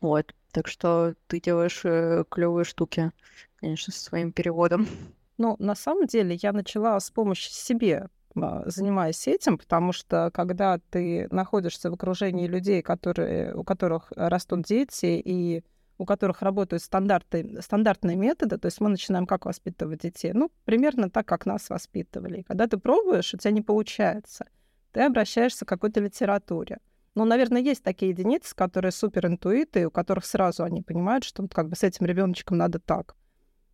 Вот. 0.00 0.34
Так 0.56 0.68
что 0.68 1.14
ты 1.26 1.38
делаешь 1.38 1.82
клевые 2.30 2.64
штуки, 2.64 3.12
конечно, 3.56 3.92
со 3.92 4.00
своим 4.02 4.32
переводом. 4.32 4.88
Ну, 5.36 5.54
на 5.58 5.74
самом 5.74 6.06
деле, 6.06 6.38
я 6.42 6.54
начала 6.54 6.98
с 6.98 7.10
помощи 7.10 7.50
себе 7.50 8.08
а, 8.34 8.62
занимаясь 8.64 9.28
этим, 9.28 9.58
потому 9.58 9.92
что 9.92 10.30
когда 10.32 10.78
ты 10.88 11.28
находишься 11.30 11.90
в 11.90 11.94
окружении 11.94 12.46
людей, 12.46 12.80
которые, 12.80 13.54
у 13.54 13.64
которых 13.64 14.10
растут 14.16 14.62
дети 14.62 15.20
и 15.22 15.62
у 15.98 16.06
которых 16.06 16.40
работают 16.40 16.82
стандарты, 16.82 17.60
стандартные 17.60 18.16
методы, 18.16 18.56
то 18.56 18.64
есть 18.64 18.80
мы 18.80 18.88
начинаем 18.88 19.26
как 19.26 19.44
воспитывать 19.44 20.00
детей, 20.00 20.32
ну, 20.32 20.50
примерно 20.64 21.10
так, 21.10 21.26
как 21.26 21.44
нас 21.44 21.68
воспитывали. 21.68 22.38
И 22.38 22.42
когда 22.44 22.66
ты 22.66 22.78
пробуешь, 22.78 23.34
у 23.34 23.36
тебя 23.36 23.50
не 23.50 23.60
получается, 23.60 24.46
ты 24.92 25.02
обращаешься 25.02 25.66
к 25.66 25.68
какой-то 25.68 26.00
литературе. 26.00 26.78
Ну, 27.16 27.24
наверное, 27.24 27.62
есть 27.62 27.82
такие 27.82 28.10
единицы, 28.10 28.54
которые 28.54 28.92
суперинтуиты, 28.92 29.86
у 29.86 29.90
которых 29.90 30.26
сразу 30.26 30.64
они 30.64 30.82
понимают, 30.82 31.24
что 31.24 31.40
вот 31.40 31.54
как 31.54 31.70
бы 31.70 31.74
с 31.74 31.82
этим 31.82 32.04
ребеночком 32.04 32.58
надо 32.58 32.78
так. 32.78 33.16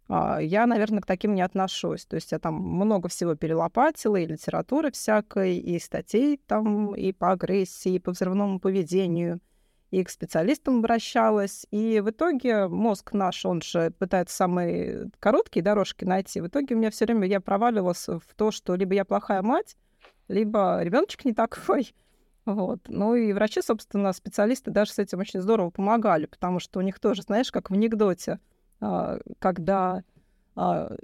А, 0.08 0.38
я, 0.40 0.64
наверное, 0.64 1.00
к 1.00 1.06
таким 1.06 1.34
не 1.34 1.42
отношусь. 1.42 2.06
То 2.06 2.14
есть 2.14 2.30
я 2.30 2.38
там 2.38 2.54
много 2.54 3.08
всего 3.08 3.34
перелопатила, 3.34 4.14
и 4.14 4.26
литературы 4.26 4.92
всякой, 4.92 5.56
и 5.56 5.80
статей 5.80 6.40
там, 6.46 6.94
и 6.94 7.10
по 7.10 7.32
агрессии, 7.32 7.94
и 7.94 7.98
по 7.98 8.12
взрывному 8.12 8.60
поведению, 8.60 9.40
и 9.90 10.04
к 10.04 10.10
специалистам 10.10 10.78
обращалась. 10.78 11.66
И 11.72 11.98
в 11.98 12.10
итоге 12.10 12.68
мозг 12.68 13.12
наш, 13.12 13.44
он 13.44 13.60
же 13.60 13.90
пытается 13.98 14.36
самые 14.36 15.10
короткие 15.18 15.64
дорожки 15.64 16.04
найти. 16.04 16.40
В 16.40 16.46
итоге 16.46 16.76
у 16.76 16.78
меня 16.78 16.92
все 16.92 17.06
время 17.06 17.26
я 17.26 17.40
проваливалась 17.40 18.06
в 18.06 18.22
то, 18.36 18.52
что 18.52 18.76
либо 18.76 18.94
я 18.94 19.04
плохая 19.04 19.42
мать, 19.42 19.76
либо 20.28 20.80
ребеночек 20.80 21.24
не 21.24 21.34
такой. 21.34 21.92
Вот. 22.44 22.80
Ну 22.88 23.14
и 23.14 23.32
врачи, 23.32 23.62
собственно, 23.62 24.12
специалисты 24.12 24.70
даже 24.70 24.92
с 24.92 24.98
этим 24.98 25.20
очень 25.20 25.40
здорово 25.40 25.70
помогали, 25.70 26.26
потому 26.26 26.58
что 26.58 26.80
у 26.80 26.82
них 26.82 26.98
тоже, 26.98 27.22
знаешь, 27.22 27.52
как 27.52 27.70
в 27.70 27.74
анекдоте, 27.74 28.40
а, 28.80 29.18
когда 29.38 30.02
а, 30.54 30.94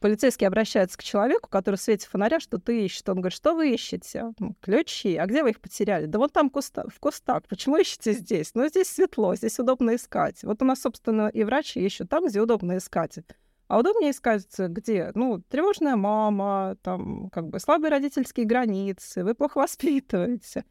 полицейский 0.00 0.46
обращается 0.46 0.96
к 0.96 1.02
человеку, 1.02 1.48
который 1.48 1.76
в 1.76 1.80
свете 1.80 2.08
фонаря 2.08 2.38
что-то 2.40 2.72
ищет. 2.72 3.08
Он 3.08 3.16
говорит, 3.16 3.36
что 3.36 3.54
вы 3.54 3.72
ищете? 3.72 4.32
«Ну, 4.38 4.54
ключи. 4.60 5.16
А 5.16 5.26
где 5.26 5.42
вы 5.42 5.50
их 5.50 5.60
потеряли? 5.60 6.06
Да 6.06 6.18
вот 6.18 6.32
там 6.32 6.50
куста, 6.50 6.84
в 6.88 7.00
кустах. 7.00 7.42
Почему 7.48 7.76
ищете 7.76 8.12
здесь? 8.12 8.52
Ну, 8.54 8.68
здесь 8.68 8.88
светло, 8.88 9.34
здесь 9.34 9.58
удобно 9.58 9.96
искать. 9.96 10.42
Вот 10.44 10.62
у 10.62 10.64
нас, 10.64 10.80
собственно, 10.80 11.28
и 11.28 11.42
врачи 11.42 11.80
ищут 11.80 12.10
там, 12.10 12.26
где 12.26 12.40
удобно 12.40 12.76
искать. 12.76 13.18
А 13.66 13.78
удобнее 13.78 14.10
искать 14.10 14.46
где? 14.58 15.10
Ну, 15.14 15.40
тревожная 15.48 15.96
мама, 15.96 16.76
там, 16.82 17.30
как 17.30 17.48
бы 17.48 17.58
слабые 17.58 17.90
родительские 17.90 18.46
границы, 18.46 19.24
вы 19.24 19.34
плохо 19.34 19.58
воспитываете. 19.58 20.64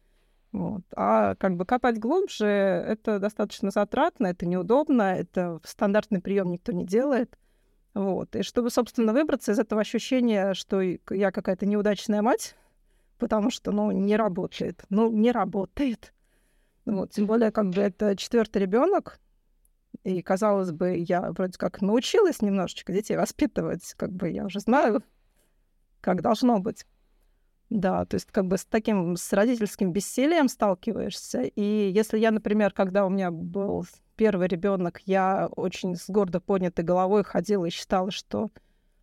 Вот. 0.52 0.82
А 0.94 1.34
как 1.36 1.56
бы 1.56 1.64
копать 1.64 1.98
глубже, 1.98 2.46
это 2.46 3.18
достаточно 3.18 3.70
затратно, 3.70 4.26
это 4.26 4.44
неудобно, 4.46 5.14
это 5.14 5.60
стандартный 5.64 6.20
прием 6.20 6.50
никто 6.50 6.72
не 6.72 6.84
делает. 6.84 7.38
Вот. 7.94 8.36
И 8.36 8.42
чтобы, 8.42 8.70
собственно, 8.70 9.12
выбраться 9.12 9.52
из 9.52 9.58
этого 9.58 9.80
ощущения, 9.80 10.54
что 10.54 10.80
я 10.80 11.30
какая-то 11.30 11.64
неудачная 11.66 12.20
мать, 12.20 12.54
потому 13.18 13.50
что, 13.50 13.72
ну, 13.72 13.90
не 13.92 14.16
работает. 14.16 14.84
Ну, 14.90 15.10
не 15.10 15.32
работает. 15.32 16.12
Вот. 16.84 17.12
Тем 17.12 17.26
более, 17.26 17.50
как 17.50 17.70
бы 17.70 17.80
это 17.80 18.14
четвертый 18.16 18.58
ребенок, 18.62 19.18
и, 20.04 20.20
казалось 20.20 20.72
бы, 20.72 20.96
я 20.96 21.32
вроде 21.32 21.56
как 21.56 21.80
научилась 21.80 22.42
немножечко 22.42 22.92
детей 22.92 23.16
воспитывать, 23.16 23.94
как 23.96 24.10
бы 24.12 24.28
я 24.28 24.44
уже 24.44 24.60
знаю, 24.60 25.02
как 26.00 26.20
должно 26.22 26.58
быть. 26.58 26.84
Да, 27.74 28.04
то 28.04 28.16
есть 28.16 28.30
как 28.30 28.48
бы 28.48 28.58
с 28.58 28.66
таким, 28.66 29.16
с 29.16 29.32
родительским 29.32 29.92
бессилием 29.92 30.48
сталкиваешься. 30.48 31.40
И 31.40 31.90
если 31.90 32.18
я, 32.18 32.30
например, 32.30 32.70
когда 32.70 33.06
у 33.06 33.08
меня 33.08 33.30
был 33.30 33.86
первый 34.14 34.46
ребенок, 34.46 35.00
я 35.06 35.48
очень 35.56 35.96
с 35.96 36.10
гордо 36.10 36.38
поднятой 36.38 36.84
головой 36.84 37.24
ходила 37.24 37.64
и 37.64 37.70
считала, 37.70 38.10
что 38.10 38.50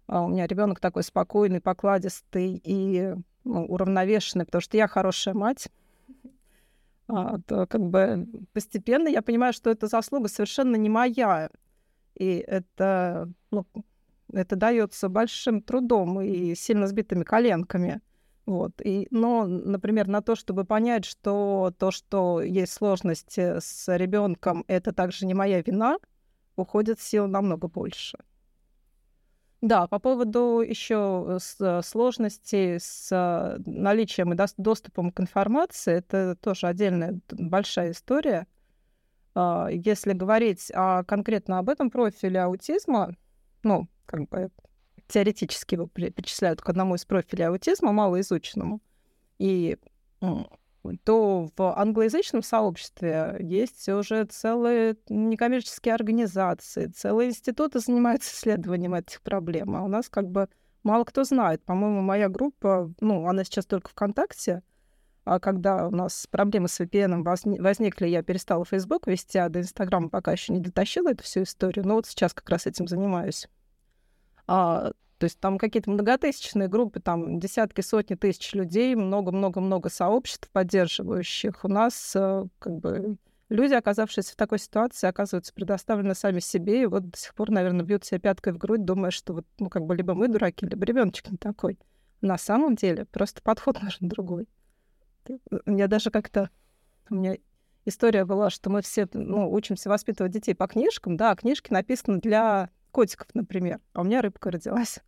а, 0.06 0.22
у 0.22 0.28
меня 0.28 0.46
ребенок 0.46 0.80
такой 0.80 1.02
спокойный, 1.02 1.62
покладистый 1.62 2.62
и 2.64 3.16
ну, 3.44 3.66
уравновешенный, 3.66 4.46
потому 4.46 4.62
что 4.62 4.78
я 4.78 4.88
хорошая 4.88 5.34
мать, 5.34 5.70
а, 7.08 7.40
то 7.40 7.66
как 7.66 7.82
бы 7.82 8.28
постепенно 8.54 9.08
я 9.08 9.24
понимаю, 9.24 9.52
что 9.54 9.72
эта 9.72 9.88
заслуга 9.88 10.28
совершенно 10.28 10.76
не 10.76 10.90
моя. 10.90 11.50
и 12.14 12.38
это, 12.38 13.32
ну, 13.50 13.66
это 14.32 14.56
дается 14.56 15.10
большим 15.10 15.64
трудом 15.64 16.22
и 16.22 16.54
сильно 16.54 16.86
сбитыми 16.86 17.24
коленками. 17.24 18.02
Вот. 18.50 18.82
И, 18.84 19.08
но, 19.12 19.46
например, 19.46 20.08
на 20.08 20.24
то, 20.24 20.36
чтобы 20.36 20.66
понять, 20.66 21.06
что 21.06 21.72
то, 21.78 21.92
что 21.92 22.42
есть 22.42 22.74
сложности 22.74 23.60
с 23.60 23.96
ребенком, 23.96 24.66
это 24.68 24.92
также 24.92 25.28
не 25.28 25.36
моя 25.36 25.62
вина, 25.62 26.00
уходит 26.56 27.00
сил 27.00 27.28
намного 27.28 27.68
больше. 27.68 28.18
Да, 29.62 29.86
по 29.86 30.00
поводу 30.00 30.62
еще 30.62 31.40
э, 31.60 31.82
сложностей 31.84 32.80
с 32.80 33.10
э, 33.12 33.62
наличием 33.68 34.34
и 34.34 34.38
доступом 34.58 35.12
к 35.12 35.20
информации, 35.20 35.98
это 35.98 36.36
тоже 36.42 36.66
отдельная 36.66 37.20
большая 37.30 37.92
история. 37.92 38.48
А, 39.36 39.68
если 39.70 40.14
говорить 40.14 40.72
а, 40.74 41.04
конкретно 41.04 41.60
об 41.60 41.70
этом 41.70 41.92
профиле 41.92 42.42
аутизма, 42.42 43.16
ну, 43.62 43.88
как 44.08 44.28
бы 44.28 44.50
теоретически 45.10 45.76
его 45.76 45.88
причисляют 45.88 46.62
к 46.62 46.70
одному 46.70 46.96
из 46.96 47.04
профилей 47.06 47.48
аутизма, 47.48 47.92
малоизученному, 47.92 48.82
и 49.38 49.78
то 51.04 51.50
в 51.56 51.78
англоязычном 51.78 52.42
сообществе 52.42 53.36
есть 53.40 53.88
уже 53.90 54.24
целые 54.26 54.96
некоммерческие 55.10 55.94
организации, 55.94 56.88
целые 56.88 57.30
институты 57.30 57.80
занимаются 57.80 58.32
исследованием 58.34 58.94
этих 58.94 59.22
проблем. 59.22 59.76
А 59.76 59.84
у 59.84 59.88
нас 59.88 60.10
как 60.10 60.30
бы 60.30 60.48
мало 60.84 61.04
кто 61.04 61.24
знает. 61.24 61.64
По-моему, 61.66 62.02
моя 62.02 62.30
группа, 62.30 62.92
ну, 63.02 63.28
она 63.28 63.44
сейчас 63.44 63.66
только 63.66 63.90
ВКонтакте, 63.90 64.64
а 65.26 65.40
когда 65.40 65.88
у 65.88 65.92
нас 65.92 66.26
проблемы 66.32 66.68
с 66.70 66.80
VPN 66.80 67.24
возникли, 67.62 68.08
я 68.08 68.24
перестала 68.24 68.66
Facebook 68.66 69.06
вести, 69.06 69.38
а 69.38 69.50
до 69.50 69.62
Инстаграма 69.62 70.10
пока 70.10 70.32
еще 70.32 70.54
не 70.54 70.60
дотащила 70.60 71.10
эту 71.10 71.24
всю 71.24 71.44
историю. 71.44 71.86
Но 71.86 71.96
вот 71.96 72.08
сейчас 72.08 72.34
как 72.34 72.50
раз 72.50 72.66
этим 72.66 72.88
занимаюсь. 72.88 73.48
А, 74.52 74.94
то 75.20 75.26
есть 75.26 75.40
там 75.40 75.60
какие-то 75.60 75.92
многотысячные 75.92 76.68
группы, 76.68 77.00
там 77.00 77.40
десятки, 77.40 77.82
сотни 77.82 78.16
тысяч 78.16 78.54
людей, 78.54 78.96
много-много-много 78.96 79.90
сообществ 79.90 80.50
поддерживающих. 80.50 81.64
У 81.64 81.68
нас 81.68 82.14
э, 82.16 82.46
как 82.58 82.80
бы 82.80 83.18
люди, 83.50 83.76
оказавшиеся 83.76 84.34
в 84.34 84.36
такой 84.36 84.58
ситуации, 84.58 85.06
оказываются 85.06 85.54
предоставлены 85.54 86.16
сами 86.16 86.40
себе, 86.40 86.82
и 86.82 86.86
вот 86.88 87.12
до 87.12 87.18
сих 87.20 87.36
пор, 87.36 87.52
наверное, 87.52 87.86
бьют 87.86 88.06
себя 88.06 88.20
пяткой 88.20 88.54
в 88.54 88.58
грудь, 88.58 88.84
думая, 88.84 89.12
что 89.12 89.34
вот, 89.34 89.46
ну, 89.60 89.70
как 89.70 89.86
бы 89.86 89.96
либо 89.96 90.16
мы 90.16 90.30
дураки, 90.30 90.66
либо 90.66 90.84
ребеночек 90.84 91.30
не 91.30 91.38
такой. 91.38 91.78
На 92.22 92.40
самом 92.40 92.76
деле 92.76 93.06
просто 93.06 93.44
подход 93.44 93.80
нужен 93.84 94.10
другой. 94.10 94.48
Я 95.68 95.88
даже 95.88 96.10
как-то... 96.10 96.50
У 97.12 97.14
меня 97.14 97.38
история 97.86 98.26
была, 98.26 98.50
что 98.50 98.72
мы 98.72 98.82
все 98.82 99.08
ну, 99.14 99.52
учимся 99.52 99.90
воспитывать 99.90 100.32
детей 100.32 100.56
по 100.56 100.66
книжкам. 100.66 101.18
Да, 101.18 101.36
книжки 101.36 101.72
написаны 101.72 102.20
для 102.20 102.72
котиков, 103.00 103.28
например. 103.34 103.80
А 103.94 104.02
у 104.02 104.04
меня 104.04 104.22
рыбка 104.22 104.52
родилась. 104.52 105.00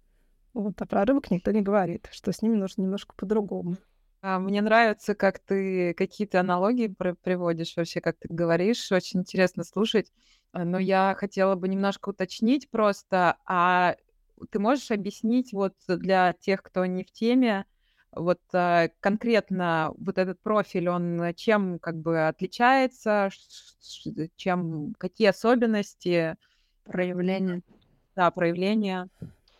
Вот, 0.54 0.82
а 0.82 0.86
про 0.86 1.04
рыбок 1.04 1.30
никто 1.30 1.52
не 1.52 1.62
говорит, 1.62 2.08
что 2.14 2.32
с 2.32 2.42
ними 2.42 2.56
нужно 2.56 2.84
немножко 2.84 3.14
по-другому. 3.18 3.76
А, 4.22 4.40
мне 4.40 4.62
нравится, 4.62 5.14
как 5.14 5.40
ты 5.40 5.94
какие-то 5.94 6.40
аналогии 6.40 6.88
приводишь 7.22 7.76
вообще, 7.76 8.00
как 8.00 8.16
ты 8.18 8.30
говоришь. 8.30 8.90
Очень 8.94 9.20
интересно 9.20 9.66
слушать. 9.66 10.14
А, 10.54 10.64
но 10.64 10.80
я 10.80 11.18
хотела 11.18 11.56
бы 11.56 11.68
немножко 11.68 12.10
уточнить 12.10 12.70
просто, 12.70 13.36
а 13.46 13.98
ты 14.52 14.60
можешь 14.60 14.90
объяснить 14.90 15.52
вот 15.52 15.74
для 15.86 16.32
тех, 16.40 16.64
кто 16.64 16.86
не 16.86 17.04
в 17.04 17.12
теме, 17.12 17.66
вот 18.14 18.40
а, 18.54 18.88
конкретно 19.02 19.92
вот 19.98 20.18
этот 20.18 20.40
профиль, 20.40 20.88
он 20.88 21.34
чем 21.36 21.78
как 21.78 21.98
бы 21.98 22.26
отличается, 22.30 23.30
чем, 24.38 24.94
какие 24.98 25.28
особенности? 25.28 26.38
Проявления. 26.86 27.62
Да, 28.16 28.32
проявления. 28.32 29.10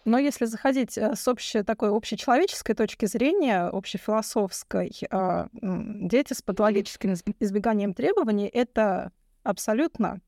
Но 0.04 0.18
если 0.18 0.46
заходить 0.46 0.98
э, 0.98 1.16
с 1.16 1.28
общей 1.28 1.64
такой 1.64 1.90
общечеловеческой 1.96 2.76
точки 2.76 3.06
зрения, 3.06 3.66
общефилософской, 3.66 4.92
а, 5.12 5.48
дети 5.54 6.34
с 6.34 6.42
патологическим 6.42 7.14
избеганием 7.40 7.94
требований— 7.94 8.48
это 8.54 9.12
абсолютно 9.44 10.22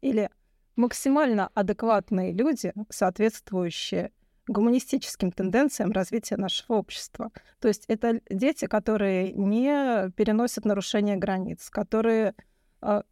или 0.00 0.28
максимально 0.74 1.48
адекватные 1.54 2.32
люди, 2.32 2.72
соответствующие 2.90 4.12
гуманистическим 4.48 5.32
тенденциям 5.32 5.92
развития 5.92 6.36
нашего 6.36 6.76
общества. 6.76 7.30
То 7.60 7.68
есть 7.68 7.84
это 7.88 8.20
дети, 8.30 8.66
которые 8.66 9.32
не 9.32 10.10
переносят 10.12 10.64
нарушения 10.64 11.16
границ, 11.16 11.70
которые 11.70 12.34
а, 12.80 13.04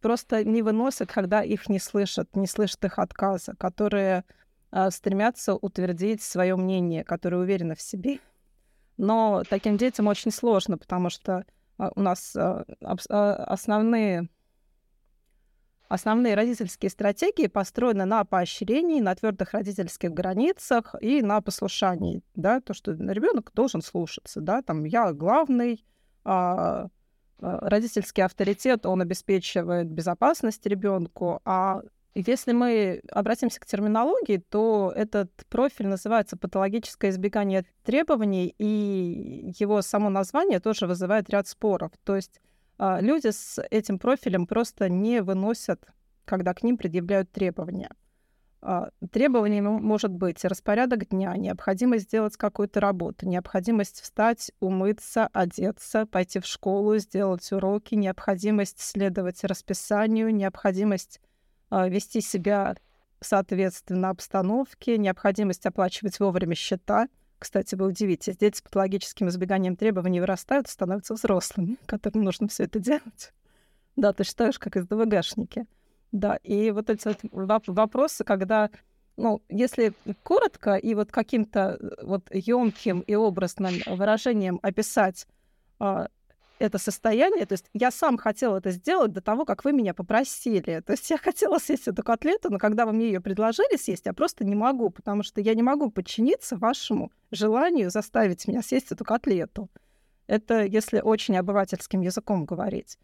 просто 0.00 0.44
не 0.44 0.62
выносят, 0.62 1.10
когда 1.10 1.42
их 1.42 1.68
не 1.68 1.78
слышат, 1.78 2.34
не 2.36 2.46
слышат 2.46 2.84
их 2.84 2.98
отказа, 2.98 3.54
которые 3.56 4.24
э, 4.72 4.90
стремятся 4.90 5.54
утвердить 5.54 6.22
свое 6.22 6.56
мнение, 6.56 7.04
которые 7.04 7.40
уверены 7.40 7.74
в 7.74 7.80
себе. 7.80 8.18
Но 8.96 9.42
таким 9.48 9.76
детям 9.76 10.06
очень 10.06 10.30
сложно, 10.30 10.78
потому 10.78 11.10
что 11.10 11.44
э, 11.78 11.90
у 11.94 12.00
нас 12.00 12.34
э, 12.36 12.64
основные 12.80 14.28
Основные 15.88 16.34
родительские 16.34 16.90
стратегии 16.90 17.46
построены 17.46 18.06
на 18.06 18.24
поощрении, 18.24 19.00
на 19.00 19.14
твердых 19.14 19.52
родительских 19.52 20.12
границах 20.12 20.96
и 21.00 21.22
на 21.22 21.40
послушании, 21.40 22.22
да, 22.34 22.60
то, 22.60 22.74
что 22.74 22.92
ребенок 22.92 23.52
должен 23.54 23.82
слушаться, 23.82 24.40
да, 24.40 24.62
там 24.62 24.82
я 24.82 25.12
главный, 25.12 25.84
а, 26.24 26.88
родительский 27.40 28.24
авторитет, 28.24 28.86
он 28.86 29.02
обеспечивает 29.02 29.88
безопасность 29.88 30.66
ребенку, 30.66 31.40
а 31.44 31.82
если 32.14 32.52
мы 32.52 33.02
обратимся 33.10 33.60
к 33.60 33.66
терминологии, 33.66 34.38
то 34.38 34.90
этот 34.96 35.30
профиль 35.50 35.86
называется 35.86 36.38
патологическое 36.38 37.10
избегание 37.10 37.66
требований, 37.84 38.54
и 38.56 39.52
его 39.58 39.82
само 39.82 40.08
название 40.08 40.58
тоже 40.60 40.86
вызывает 40.86 41.28
ряд 41.28 41.46
споров. 41.46 41.92
То 42.04 42.16
есть 42.16 42.40
а, 42.78 43.02
люди 43.02 43.28
с 43.28 43.62
этим 43.70 43.98
профилем 43.98 44.46
просто 44.46 44.88
не 44.88 45.20
выносят, 45.20 45.86
когда 46.24 46.54
к 46.54 46.62
ним 46.62 46.78
предъявляют 46.78 47.30
требования. 47.32 47.90
А, 48.62 48.88
требованиями 49.12 49.68
может 49.68 50.10
быть 50.10 50.44
распорядок 50.44 51.08
дня, 51.08 51.36
необходимость 51.36 52.04
сделать 52.04 52.36
какую-то 52.36 52.80
работу, 52.80 53.28
необходимость 53.28 54.00
встать, 54.00 54.50
умыться, 54.60 55.28
одеться, 55.32 56.06
пойти 56.06 56.40
в 56.40 56.46
школу, 56.46 56.96
сделать 56.98 57.50
уроки, 57.52 57.94
необходимость 57.94 58.80
следовать 58.80 59.44
расписанию, 59.44 60.34
необходимость 60.34 61.20
э, 61.70 61.88
вести 61.88 62.20
себя 62.20 62.76
соответственно 63.20 64.10
обстановке, 64.10 64.98
необходимость 64.98 65.66
оплачивать 65.66 66.18
вовремя 66.18 66.54
счета. 66.54 67.08
Кстати, 67.38 67.74
вы 67.74 67.86
удивитесь, 67.86 68.36
дети 68.36 68.56
с 68.58 68.62
патологическим 68.62 69.28
избеганием 69.28 69.76
требований 69.76 70.20
вырастают 70.20 70.68
и 70.68 70.70
становятся 70.70 71.14
взрослыми, 71.14 71.76
которым 71.86 72.24
нужно 72.24 72.48
все 72.48 72.64
это 72.64 72.78
делать. 72.78 73.32
Да, 73.94 74.12
ты 74.12 74.24
считаешь, 74.24 74.58
как 74.58 74.76
из 74.76 74.86
ДВГшники. 74.86 75.66
Да, 76.12 76.36
и 76.42 76.70
вот 76.70 76.90
эти 76.90 77.08
вот 77.08 77.18
вопросы, 77.66 78.24
когда, 78.24 78.70
ну, 79.16 79.42
если 79.48 79.92
коротко 80.22 80.76
и 80.76 80.94
вот 80.94 81.10
каким-то 81.10 81.78
э, 81.80 82.04
вот 82.04 82.28
емким 82.32 83.00
и 83.00 83.14
образным 83.14 83.74
выражением 83.86 84.58
описать 84.62 85.26
а, 85.78 86.08
это 86.58 86.78
состояние, 86.78 87.44
то 87.44 87.52
есть 87.52 87.66
я 87.74 87.90
сам 87.90 88.16
хотел 88.16 88.54
это 88.54 88.70
сделать 88.70 89.12
до 89.12 89.20
того, 89.20 89.44
как 89.44 89.64
вы 89.64 89.72
меня 89.72 89.92
попросили. 89.94 90.80
То 90.80 90.92
есть 90.92 91.10
я 91.10 91.18
хотела 91.18 91.58
съесть 91.58 91.88
эту 91.88 92.02
котлету, 92.02 92.50
но 92.50 92.58
когда 92.58 92.86
вы 92.86 92.92
мне 92.92 93.06
ее 93.06 93.20
предложили 93.20 93.76
съесть, 93.76 94.06
я 94.06 94.12
просто 94.12 94.44
не 94.44 94.54
могу, 94.54 94.90
потому 94.90 95.22
что 95.22 95.40
я 95.40 95.54
не 95.54 95.62
могу 95.62 95.90
подчиниться 95.90 96.56
вашему 96.56 97.12
желанию 97.30 97.90
заставить 97.90 98.46
меня 98.48 98.62
съесть 98.62 98.92
эту 98.92 99.04
котлету. 99.04 99.68
Это 100.26 100.64
если 100.64 101.00
очень 101.00 101.36
обывательским 101.36 102.00
языком 102.00 102.46
говорить. 102.46 102.98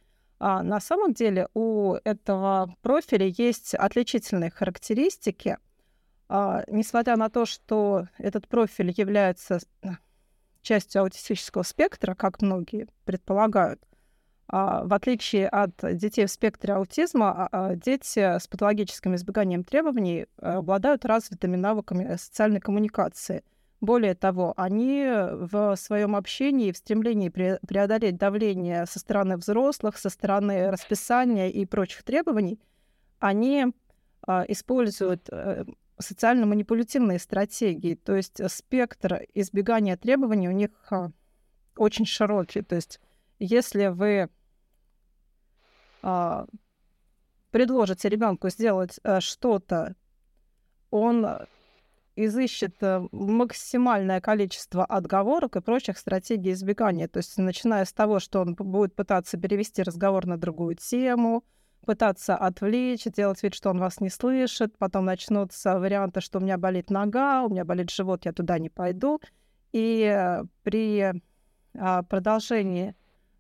А 0.44 0.64
на 0.64 0.80
самом 0.80 1.14
деле 1.14 1.46
у 1.54 1.94
этого 2.02 2.74
профиля 2.82 3.26
есть 3.26 3.76
отличительные 3.76 4.50
характеристики. 4.50 5.56
А, 6.28 6.64
несмотря 6.66 7.16
на 7.16 7.30
то, 7.30 7.46
что 7.46 8.08
этот 8.18 8.48
профиль 8.48 8.92
является 8.96 9.60
э, 9.82 9.90
частью 10.60 11.02
аутистического 11.02 11.62
спектра, 11.62 12.16
как 12.16 12.42
многие 12.42 12.88
предполагают, 13.04 13.80
а, 14.48 14.82
в 14.84 14.92
отличие 14.92 15.46
от 15.46 15.76
детей 15.80 16.26
в 16.26 16.30
спектре 16.32 16.74
аутизма, 16.74 17.30
а, 17.30 17.48
а, 17.52 17.76
дети 17.76 18.18
с 18.18 18.48
патологическим 18.48 19.14
избеганием 19.14 19.62
требований 19.62 20.26
обладают 20.38 21.04
развитыми 21.04 21.54
навыками 21.54 22.16
социальной 22.16 22.58
коммуникации. 22.58 23.44
Более 23.82 24.14
того, 24.14 24.54
они 24.56 25.04
в 25.10 25.74
своем 25.74 26.14
общении, 26.14 26.70
в 26.70 26.76
стремлении 26.76 27.30
преодолеть 27.30 28.16
давление 28.16 28.86
со 28.86 29.00
стороны 29.00 29.36
взрослых, 29.36 29.98
со 29.98 30.08
стороны 30.08 30.70
расписания 30.70 31.48
и 31.48 31.66
прочих 31.66 32.04
требований, 32.04 32.60
они 33.18 33.66
а, 34.24 34.44
используют 34.46 35.28
а, 35.30 35.64
социально-манипулятивные 35.98 37.18
стратегии. 37.18 37.96
То 37.96 38.14
есть 38.14 38.40
спектр 38.52 39.22
избегания 39.34 39.96
требований 39.96 40.48
у 40.48 40.52
них 40.52 40.70
а, 40.90 41.10
очень 41.76 42.06
широкий. 42.06 42.62
То 42.62 42.76
есть 42.76 43.00
если 43.40 43.88
вы 43.88 44.30
а, 46.02 46.46
предложите 47.50 48.08
ребенку 48.08 48.48
сделать 48.48 49.00
э, 49.02 49.18
что-то, 49.18 49.96
он 50.90 51.26
изыщет 52.16 52.76
э, 52.80 53.06
максимальное 53.10 54.20
количество 54.20 54.84
отговорок 54.84 55.56
и 55.56 55.60
прочих 55.60 55.98
стратегий 55.98 56.52
избегания. 56.52 57.08
То 57.08 57.18
есть 57.18 57.38
начиная 57.38 57.84
с 57.84 57.92
того, 57.92 58.18
что 58.20 58.40
он 58.40 58.54
будет 58.54 58.94
пытаться 58.94 59.38
перевести 59.38 59.82
разговор 59.82 60.26
на 60.26 60.36
другую 60.36 60.76
тему, 60.76 61.44
пытаться 61.86 62.36
отвлечь, 62.36 63.04
делать 63.04 63.42
вид, 63.42 63.54
что 63.54 63.70
он 63.70 63.78
вас 63.78 64.00
не 64.00 64.10
слышит. 64.10 64.76
Потом 64.78 65.04
начнутся 65.04 65.78
варианты, 65.78 66.20
что 66.20 66.38
у 66.38 66.42
меня 66.42 66.58
болит 66.58 66.90
нога, 66.90 67.42
у 67.42 67.48
меня 67.48 67.64
болит 67.64 67.90
живот, 67.90 68.24
я 68.24 68.32
туда 68.32 68.58
не 68.58 68.68
пойду. 68.68 69.20
И 69.72 70.02
э, 70.02 70.44
при 70.62 71.22
а, 71.78 72.02
продолжении, 72.02 72.94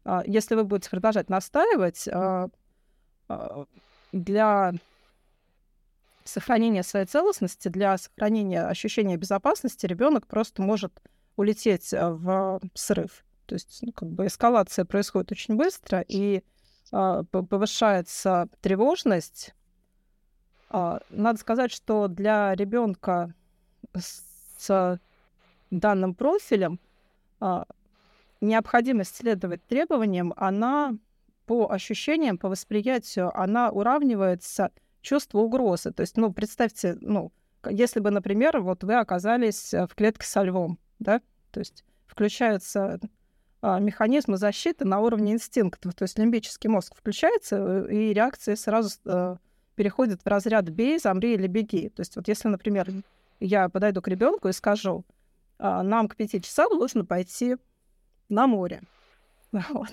а, 0.04 0.22
если 0.26 0.54
вы 0.54 0.64
будете 0.64 0.90
продолжать 0.90 1.28
настаивать, 1.28 2.08
а, 2.08 2.48
для 4.12 4.72
сохранения 6.28 6.82
своей 6.82 7.06
целостности, 7.06 7.68
для 7.68 7.96
сохранения 7.98 8.62
ощущения 8.66 9.16
безопасности 9.16 9.86
ребенок 9.86 10.26
просто 10.26 10.62
может 10.62 10.92
улететь 11.36 11.92
э, 11.92 12.10
в 12.10 12.60
срыв. 12.74 13.24
То 13.46 13.54
есть, 13.54 13.80
ну, 13.82 13.92
как 13.92 14.08
бы 14.08 14.26
эскалация 14.26 14.84
происходит 14.84 15.32
очень 15.32 15.56
быстро, 15.56 16.04
и 16.06 16.42
э, 16.92 17.22
повышается 17.30 18.48
тревожность. 18.60 19.54
Э, 20.70 20.98
надо 21.10 21.38
сказать, 21.38 21.72
что 21.72 22.08
для 22.08 22.54
ребенка 22.54 23.34
с 23.94 25.00
данным 25.70 26.14
профилем 26.14 26.78
э, 27.40 27.64
необходимость 28.40 29.16
следовать 29.16 29.64
требованиям, 29.66 30.34
она 30.36 30.94
по 31.46 31.70
ощущениям, 31.70 32.38
по 32.38 32.48
восприятию, 32.48 33.36
она 33.38 33.70
уравнивается 33.70 34.70
чувство 35.02 35.40
угрозы. 35.40 35.92
То 35.92 36.00
есть, 36.00 36.16
ну, 36.16 36.32
представьте, 36.32 36.96
ну, 37.00 37.32
если 37.68 38.00
бы, 38.00 38.10
например, 38.10 38.60
вот 38.60 38.84
вы 38.84 38.94
оказались 38.94 39.74
э, 39.74 39.86
в 39.86 39.94
клетке 39.94 40.26
со 40.26 40.42
львом, 40.42 40.78
да, 40.98 41.20
то 41.50 41.60
есть 41.60 41.84
включаются 42.06 42.98
а, 43.60 43.78
механизмы 43.78 44.36
защиты 44.36 44.84
на 44.84 45.00
уровне 45.00 45.32
инстинктов, 45.32 45.94
то 45.94 46.02
есть 46.04 46.18
лимбический 46.18 46.68
мозг 46.68 46.94
включается, 46.96 47.86
э, 47.88 47.94
и 47.94 48.12
реакции 48.12 48.54
сразу 48.54 48.90
а, 49.06 49.36
переходят 49.74 50.22
в 50.22 50.26
разряд 50.26 50.68
«бей», 50.68 50.98
«замри» 50.98 51.34
или 51.34 51.46
«беги». 51.46 51.88
То 51.88 52.00
есть 52.00 52.16
вот 52.16 52.28
если, 52.28 52.48
например, 52.48 52.88
я 53.40 53.68
подойду 53.68 54.02
к 54.02 54.08
ребенку 54.08 54.48
и 54.48 54.52
скажу, 54.52 55.04
а, 55.58 55.82
нам 55.82 56.08
к 56.08 56.16
пяти 56.16 56.40
часам 56.40 56.72
нужно 56.76 57.04
пойти 57.04 57.56
на 58.28 58.46
море. 58.46 58.82
Вот. 59.70 59.92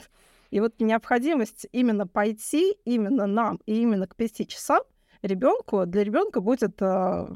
И 0.52 0.62
вот 0.62 0.80
необходимость 0.80 1.68
именно 1.72 2.08
пойти 2.08 2.76
именно 2.84 3.28
нам 3.28 3.60
и 3.68 3.82
именно 3.82 4.08
к 4.08 4.16
пяти 4.16 4.48
часам— 4.48 4.82
ребенку, 5.22 5.86
для 5.86 6.04
ребенка 6.04 6.42
будет 6.42 6.82
э, 6.82 7.28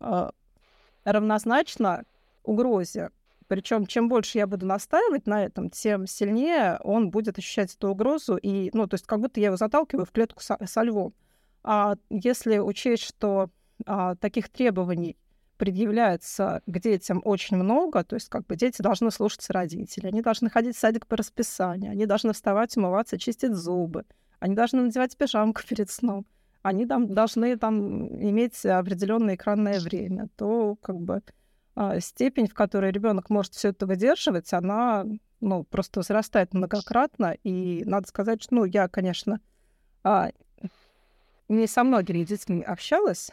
э, 0.00 0.30
равнозначно 1.04 2.04
угрозе. 2.42 3.10
Причем, 3.48 3.86
чем 3.86 4.08
больше 4.08 4.38
я 4.38 4.46
буду 4.46 4.64
настаивать 4.64 5.26
на 5.26 5.44
этом, 5.44 5.70
тем 5.70 6.06
сильнее 6.06 6.78
он 6.84 7.10
будет 7.10 7.38
ощущать 7.38 7.74
эту 7.74 7.88
угрозу. 7.88 8.36
И, 8.36 8.70
ну, 8.72 8.86
то 8.86 8.94
есть, 8.94 9.06
как 9.06 9.20
будто 9.20 9.40
я 9.40 9.46
его 9.46 9.56
заталкиваю 9.56 10.06
в 10.06 10.12
клетку 10.12 10.40
со, 10.40 10.56
со 10.64 10.82
львом. 10.82 11.14
А 11.64 11.96
если 12.10 12.58
учесть, 12.58 13.02
что 13.02 13.50
а, 13.86 14.14
таких 14.14 14.48
требований 14.48 15.16
предъявляется 15.56 16.62
к 16.66 16.78
детям 16.78 17.20
очень 17.24 17.56
много, 17.56 18.04
то 18.04 18.14
есть 18.14 18.28
как 18.28 18.46
бы 18.46 18.56
дети 18.56 18.80
должны 18.80 19.10
слушаться 19.10 19.52
родителей, 19.52 20.08
они 20.08 20.22
должны 20.22 20.48
ходить 20.48 20.76
в 20.76 20.78
садик 20.78 21.06
по 21.06 21.16
расписанию, 21.16 21.92
они 21.92 22.06
должны 22.06 22.32
вставать, 22.32 22.76
умываться, 22.76 23.18
чистить 23.18 23.52
зубы, 23.52 24.04
они 24.38 24.54
должны 24.54 24.80
надевать 24.80 25.16
пижамку 25.16 25.60
перед 25.68 25.90
сном 25.90 26.24
они 26.62 26.86
там 26.86 27.12
должны 27.12 27.56
там 27.56 28.06
иметь 28.22 28.64
определенное 28.66 29.34
экранное 29.34 29.80
время, 29.80 30.28
то 30.36 30.76
как 30.76 30.96
бы 30.96 31.22
а, 31.74 32.00
степень, 32.00 32.48
в 32.48 32.54
которой 32.54 32.92
ребенок 32.92 33.30
может 33.30 33.54
все 33.54 33.68
это 33.68 33.86
выдерживать, 33.86 34.52
она 34.52 35.06
ну, 35.40 35.64
просто 35.64 36.00
возрастает 36.00 36.52
многократно. 36.52 37.36
И 37.44 37.82
надо 37.84 38.08
сказать, 38.08 38.42
что 38.42 38.56
ну, 38.56 38.64
я, 38.64 38.88
конечно, 38.88 39.40
а, 40.04 40.30
не 41.48 41.66
со 41.66 41.82
многими 41.82 42.24
детьми 42.24 42.62
общалась. 42.62 43.30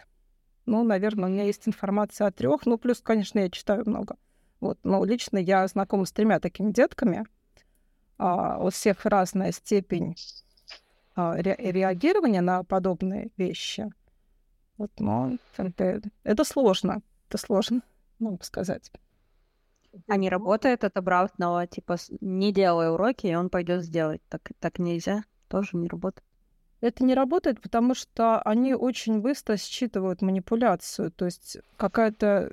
Ну, 0.65 0.83
наверное, 0.83 1.29
у 1.29 1.31
меня 1.31 1.43
есть 1.43 1.67
информация 1.67 2.27
о 2.27 2.31
трех. 2.31 2.65
Ну, 2.65 2.77
плюс, 2.77 3.01
конечно, 3.01 3.39
я 3.39 3.49
читаю 3.49 3.83
много. 3.85 4.15
Вот, 4.59 4.79
но 4.83 5.03
лично 5.05 5.37
я 5.37 5.67
знакома 5.67 6.05
с 6.05 6.11
тремя 6.11 6.39
такими 6.39 6.71
детками. 6.71 7.25
А, 8.17 8.57
у 8.59 8.69
всех 8.69 9.05
разная 9.05 9.51
степень 9.51 10.15
ре 11.17 11.55
реагирования 11.57 12.41
на 12.41 12.63
подобные 12.63 13.31
вещи. 13.37 13.91
Вот, 14.77 14.91
но 14.99 15.37
это, 15.57 16.01
это 16.23 16.43
сложно. 16.43 17.01
Это 17.27 17.37
сложно, 17.37 17.81
могу 18.19 18.39
сказать. 18.43 18.91
А 20.07 20.17
не 20.17 20.29
работает 20.29 20.83
от 20.83 20.95
обратного, 20.97 21.65
типа 21.65 21.97
не 22.21 22.53
делай 22.53 22.91
уроки, 22.91 23.27
и 23.27 23.35
он 23.35 23.49
пойдет 23.49 23.83
сделать. 23.83 24.21
Так, 24.29 24.51
так 24.59 24.79
нельзя, 24.79 25.23
тоже 25.47 25.71
не 25.73 25.87
работает. 25.87 26.23
Это 26.79 27.03
не 27.03 27.15
работает, 27.15 27.59
потому 27.59 27.95
что 27.95 28.39
они 28.43 28.75
очень 28.75 29.19
быстро 29.19 29.57
считывают 29.57 30.21
манипуляцию. 30.21 31.11
То 31.11 31.25
есть 31.25 31.57
какая-то 31.75 32.51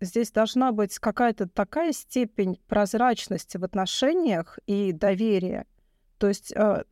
здесь 0.00 0.30
должна 0.30 0.72
быть 0.72 0.98
какая-то 0.98 1.48
такая 1.48 1.92
степень 1.92 2.60
прозрачности 2.68 3.56
в 3.56 3.64
отношениях 3.64 4.58
и 4.66 4.92
доверия. 4.92 5.66
То 6.18 6.28
есть 6.28 6.52
э, 6.52 6.84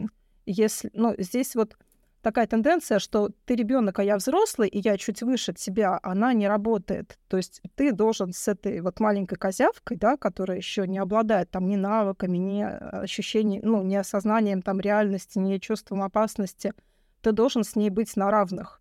если, 0.47 0.91
ну, 0.95 1.15
здесь 1.19 1.55
вот 1.55 1.77
такая 2.23 2.47
тенденция, 2.47 2.99
что 2.99 3.31
ты 3.45 3.55
ребенок, 3.55 3.99
а 3.99 4.05
я 4.05 4.17
взрослый, 4.17 4.69
и 4.69 4.81
я 4.81 4.97
чуть 4.97 5.23
выше 5.23 5.53
тебя, 5.53 5.99
она 6.03 6.33
не 6.33 6.49
работает. 6.49 7.19
То 7.29 7.37
есть 7.37 7.61
ты 7.75 7.93
должен 7.93 8.33
с 8.33 8.49
этой 8.49 8.81
вот 8.81 9.01
маленькой 9.01 9.37
козявкой, 9.37 9.97
да, 9.97 10.17
которая 10.17 10.57
еще 10.57 10.87
не 10.87 10.99
обладает 10.99 11.51
там 11.51 11.67
ни 11.67 11.77
навыками, 11.77 12.39
ни 12.39 12.63
ощущением, 12.63 13.63
ну, 13.65 13.83
ни 13.83 13.97
осознанием 13.97 14.63
там 14.63 14.81
реальности, 14.81 15.39
ни 15.39 15.59
чувством 15.59 16.03
опасности, 16.03 16.73
ты 17.21 17.33
должен 17.33 17.65
с 17.65 17.77
ней 17.77 17.91
быть 17.91 18.17
на 18.17 18.31
равных. 18.31 18.81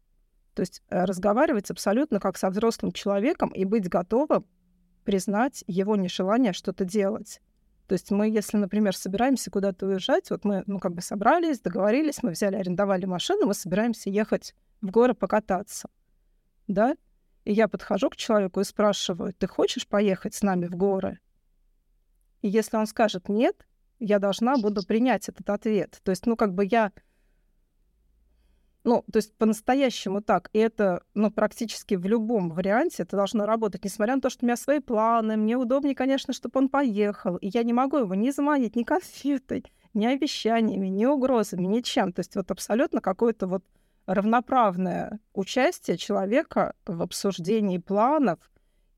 То 0.54 0.62
есть 0.62 0.84
э, 0.90 1.06
разговаривать 1.06 1.72
абсолютно 1.72 2.20
как 2.20 2.38
со 2.38 2.50
взрослым 2.50 2.92
человеком 2.92 3.50
и 3.50 3.66
быть 3.66 3.88
готовым 3.88 4.46
признать 5.04 5.64
его 5.68 5.96
нежелание 5.96 6.54
что-то 6.54 6.86
делать. 6.86 7.42
То 7.92 7.96
есть 7.96 8.10
мы, 8.10 8.30
если, 8.30 8.56
например, 8.56 8.96
собираемся 8.96 9.52
куда-то 9.52 9.86
уезжать, 9.86 10.30
вот 10.30 10.46
мы, 10.46 10.64
ну, 10.66 10.80
как 10.80 10.94
бы 10.94 11.02
собрались, 11.02 11.60
договорились, 11.60 12.24
мы 12.24 12.32
взяли, 12.32 12.56
арендовали 12.56 13.04
машину, 13.04 13.48
мы 13.48 13.54
собираемся 13.54 14.10
ехать 14.10 14.56
в 14.80 14.92
горы 14.92 15.14
покататься, 15.14 15.90
да? 16.70 16.96
И 17.44 17.52
я 17.52 17.68
подхожу 17.68 18.10
к 18.10 18.16
человеку 18.16 18.62
и 18.62 18.64
спрашиваю, 18.64 19.34
ты 19.34 19.46
хочешь 19.46 19.86
поехать 19.86 20.34
с 20.34 20.42
нами 20.42 20.68
в 20.68 20.78
горы? 20.78 21.20
И 22.42 22.48
если 22.48 22.78
он 22.78 22.88
скажет 22.88 23.28
нет, 23.28 23.68
я 24.00 24.20
должна 24.20 24.56
буду 24.56 24.88
принять 24.88 25.28
этот 25.28 25.50
ответ. 25.50 26.00
То 26.02 26.12
есть, 26.12 26.26
ну, 26.26 26.38
как 26.38 26.54
бы 26.54 26.66
я 26.66 26.94
ну, 28.84 29.04
то 29.12 29.18
есть 29.18 29.36
по-настоящему 29.38 30.22
так. 30.22 30.50
И 30.54 30.60
это, 30.60 31.04
ну, 31.14 31.30
практически 31.30 31.96
в 31.96 32.06
любом 32.06 32.50
варианте 32.50 33.04
это 33.04 33.16
должно 33.16 33.46
работать, 33.46 33.84
несмотря 33.84 34.16
на 34.16 34.22
то, 34.22 34.30
что 34.30 34.44
у 34.44 34.48
меня 34.48 34.58
свои 34.58 34.80
планы. 34.80 35.38
Мне 35.38 35.56
удобнее, 35.56 35.96
конечно, 35.96 36.34
чтобы 36.34 36.60
он 36.60 36.70
поехал. 36.70 37.38
И 37.38 37.48
я 37.48 37.64
не 37.64 37.74
могу 37.74 37.98
его 37.98 38.16
ни 38.16 38.32
заманить, 38.32 38.76
ни 38.76 38.84
конфетой, 38.84 39.66
ни 39.94 40.06
обещаниями, 40.06 40.88
ни 40.88 41.06
угрозами, 41.06 41.68
ничем. 41.68 42.12
То 42.12 42.22
есть 42.22 42.36
вот 42.36 42.50
абсолютно 42.50 43.02
какое-то 43.02 43.46
вот 43.46 43.64
равноправное 44.08 45.20
участие 45.34 45.98
человека 45.98 46.74
в 46.88 47.04
обсуждении 47.04 47.78
планов 47.78 48.40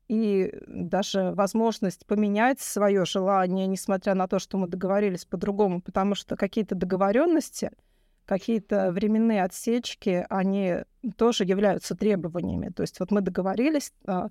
и 0.08 0.54
даже 0.66 1.32
возможность 1.32 2.06
поменять 2.06 2.60
свое 2.60 3.04
желание, 3.04 3.66
несмотря 3.66 4.14
на 4.14 4.28
то, 4.28 4.38
что 4.38 4.56
мы 4.56 4.66
договорились 4.66 5.26
по-другому, 5.26 5.82
потому 5.82 6.14
что 6.14 6.36
какие-то 6.36 6.74
договоренности— 6.74 7.70
какие-то 8.26 8.90
временные 8.92 9.44
отсечки, 9.44 10.26
они 10.30 10.78
тоже 11.16 11.44
являются 11.44 11.94
требованиями. 11.94 12.70
То 12.70 12.82
есть 12.82 13.00
вот 13.00 13.10
мы 13.10 13.20
договорились 13.20 13.92
а, 14.06 14.28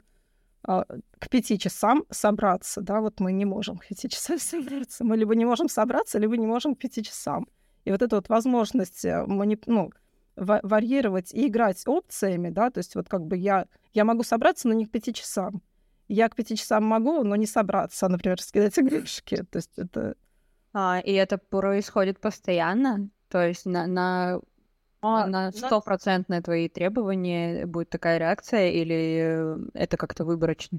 а, 0.63 0.86
к 1.20 1.30
пяти 1.30 1.59
часам 1.59 2.05
собраться, 2.09 2.82
да, 2.82 3.01
вот 3.01 3.20
мы 3.20 3.34
не 3.34 3.45
можем 3.45 3.78
к 3.78 3.88
пяти 3.88 4.09
часам 4.09 4.38
собраться. 4.39 5.03
Мы 5.03 5.17
либо 5.17 5.36
не 5.36 5.45
можем 5.45 5.70
собраться, 5.70 6.20
либо 6.20 6.38
не 6.38 6.47
можем 6.47 6.76
к 6.76 6.80
пяти 6.80 7.03
часам. 7.03 7.47
И 7.86 7.91
вот 7.91 8.01
эта 8.01 8.15
вот 8.15 8.30
возможность 8.30 9.03
э, 9.05 9.26
манип... 9.26 9.67
ну, 9.67 9.91
варьировать 10.36 11.34
и 11.34 11.47
играть 11.47 11.84
опциями, 11.86 12.49
да, 12.49 12.72
то 12.72 12.80
есть 12.80 12.95
вот 12.95 13.07
как 13.07 13.26
бы 13.26 13.38
я, 13.38 13.67
я 13.93 14.03
могу 14.03 14.24
собраться, 14.24 14.67
но 14.67 14.74
не 14.74 14.86
к 14.86 14.91
пяти 14.91 15.13
часам. 15.13 15.61
Я 16.07 16.28
к 16.30 16.36
пяти 16.36 16.55
часам 16.55 16.84
могу, 16.86 17.24
но 17.24 17.36
не 17.36 17.45
собраться, 17.45 18.07
например, 18.07 18.41
скидать 18.41 18.78
игрушки. 18.80 19.43
То 19.43 19.57
есть 19.57 19.78
это... 19.78 20.15
А, 20.74 20.99
и 21.03 21.11
это 21.11 21.38
происходит 21.38 22.20
постоянно? 22.20 23.09
То 23.34 23.47
есть 23.47 23.65
на, 23.65 23.88
на 23.88 24.39
а, 25.01 25.25
на 25.25 25.51
стопроцентные 25.51 26.43
твои 26.43 26.69
требования 26.69 27.65
будет 27.65 27.89
такая 27.89 28.19
реакция 28.19 28.69
или 28.69 29.57
это 29.73 29.97
как-то 29.97 30.23
выборочно? 30.23 30.77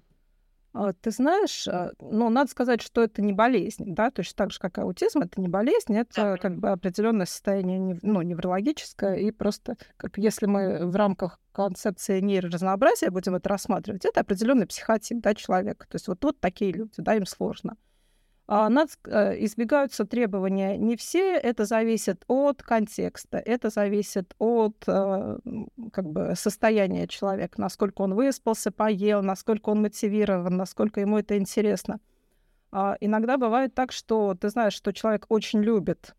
А, 0.72 0.92
ты 0.92 1.11
знаешь, 1.11 1.66
а, 1.66 1.90
ну, 2.00 2.30
надо 2.30 2.48
сказать, 2.48 2.80
что 2.80 3.02
это 3.02 3.22
не 3.22 3.32
болезнь, 3.32 3.92
да, 3.92 4.12
то 4.12 4.20
есть 4.20 4.36
так 4.36 4.52
же, 4.52 4.61
как 4.61 4.78
и 4.78 4.82
аутизм, 4.82 5.22
это 5.22 5.40
не 5.40 5.48
болезнь, 5.48 5.96
это 5.96 6.38
как 6.40 6.57
бы 6.61 6.70
определенное 6.70 7.26
состояние, 7.26 7.98
ну, 8.02 8.22
неврологическое, 8.22 9.16
и 9.16 9.32
просто, 9.32 9.76
как 9.96 10.16
если 10.16 10.46
мы 10.46 10.86
в 10.86 10.94
рамках 10.94 11.40
концепции 11.50 12.20
нейроразнообразия 12.20 13.11
будем 13.11 13.34
это 13.34 13.48
рассматривать, 13.48 14.05
это 14.05 14.20
определенный 14.20 14.68
психотип, 14.68 15.20
да, 15.20 15.34
человека. 15.34 15.88
То 15.88 15.96
есть 15.96 16.07
вот 16.07 16.20
тут 16.20 16.38
такие 16.38 16.70
люди, 16.70 16.94
да, 16.98 17.16
им 17.16 17.26
сложно. 17.26 17.76
А 18.47 18.68
э, 18.68 19.45
избегаются 19.45 20.05
требования 20.05 20.76
не 20.76 20.97
все, 20.97 21.34
это 21.34 21.64
зависит 21.64 22.24
от 22.28 22.62
контекста, 22.62 23.38
это 23.38 23.70
зависит 23.70 24.34
от 24.38 24.76
э, 24.86 25.38
как 25.90 26.05
бы, 26.05 26.34
состояния 26.36 27.07
человека, 27.09 27.59
насколько 27.59 28.03
он 28.03 28.14
выспался, 28.14 28.70
поел, 28.70 29.22
насколько 29.22 29.70
он 29.70 29.80
мотивирован, 29.80 30.59
насколько 30.59 31.01
ему 31.01 31.18
это 31.18 31.38
интересно. 31.38 32.01
А 32.70 32.99
иногда 33.01 33.38
бывает 33.38 33.74
так, 33.74 33.92
что 33.92 34.34
ты 34.34 34.51
знаешь, 34.51 34.74
что 34.74 34.92
человек 34.92 35.24
очень 35.30 35.62
любит 35.62 36.14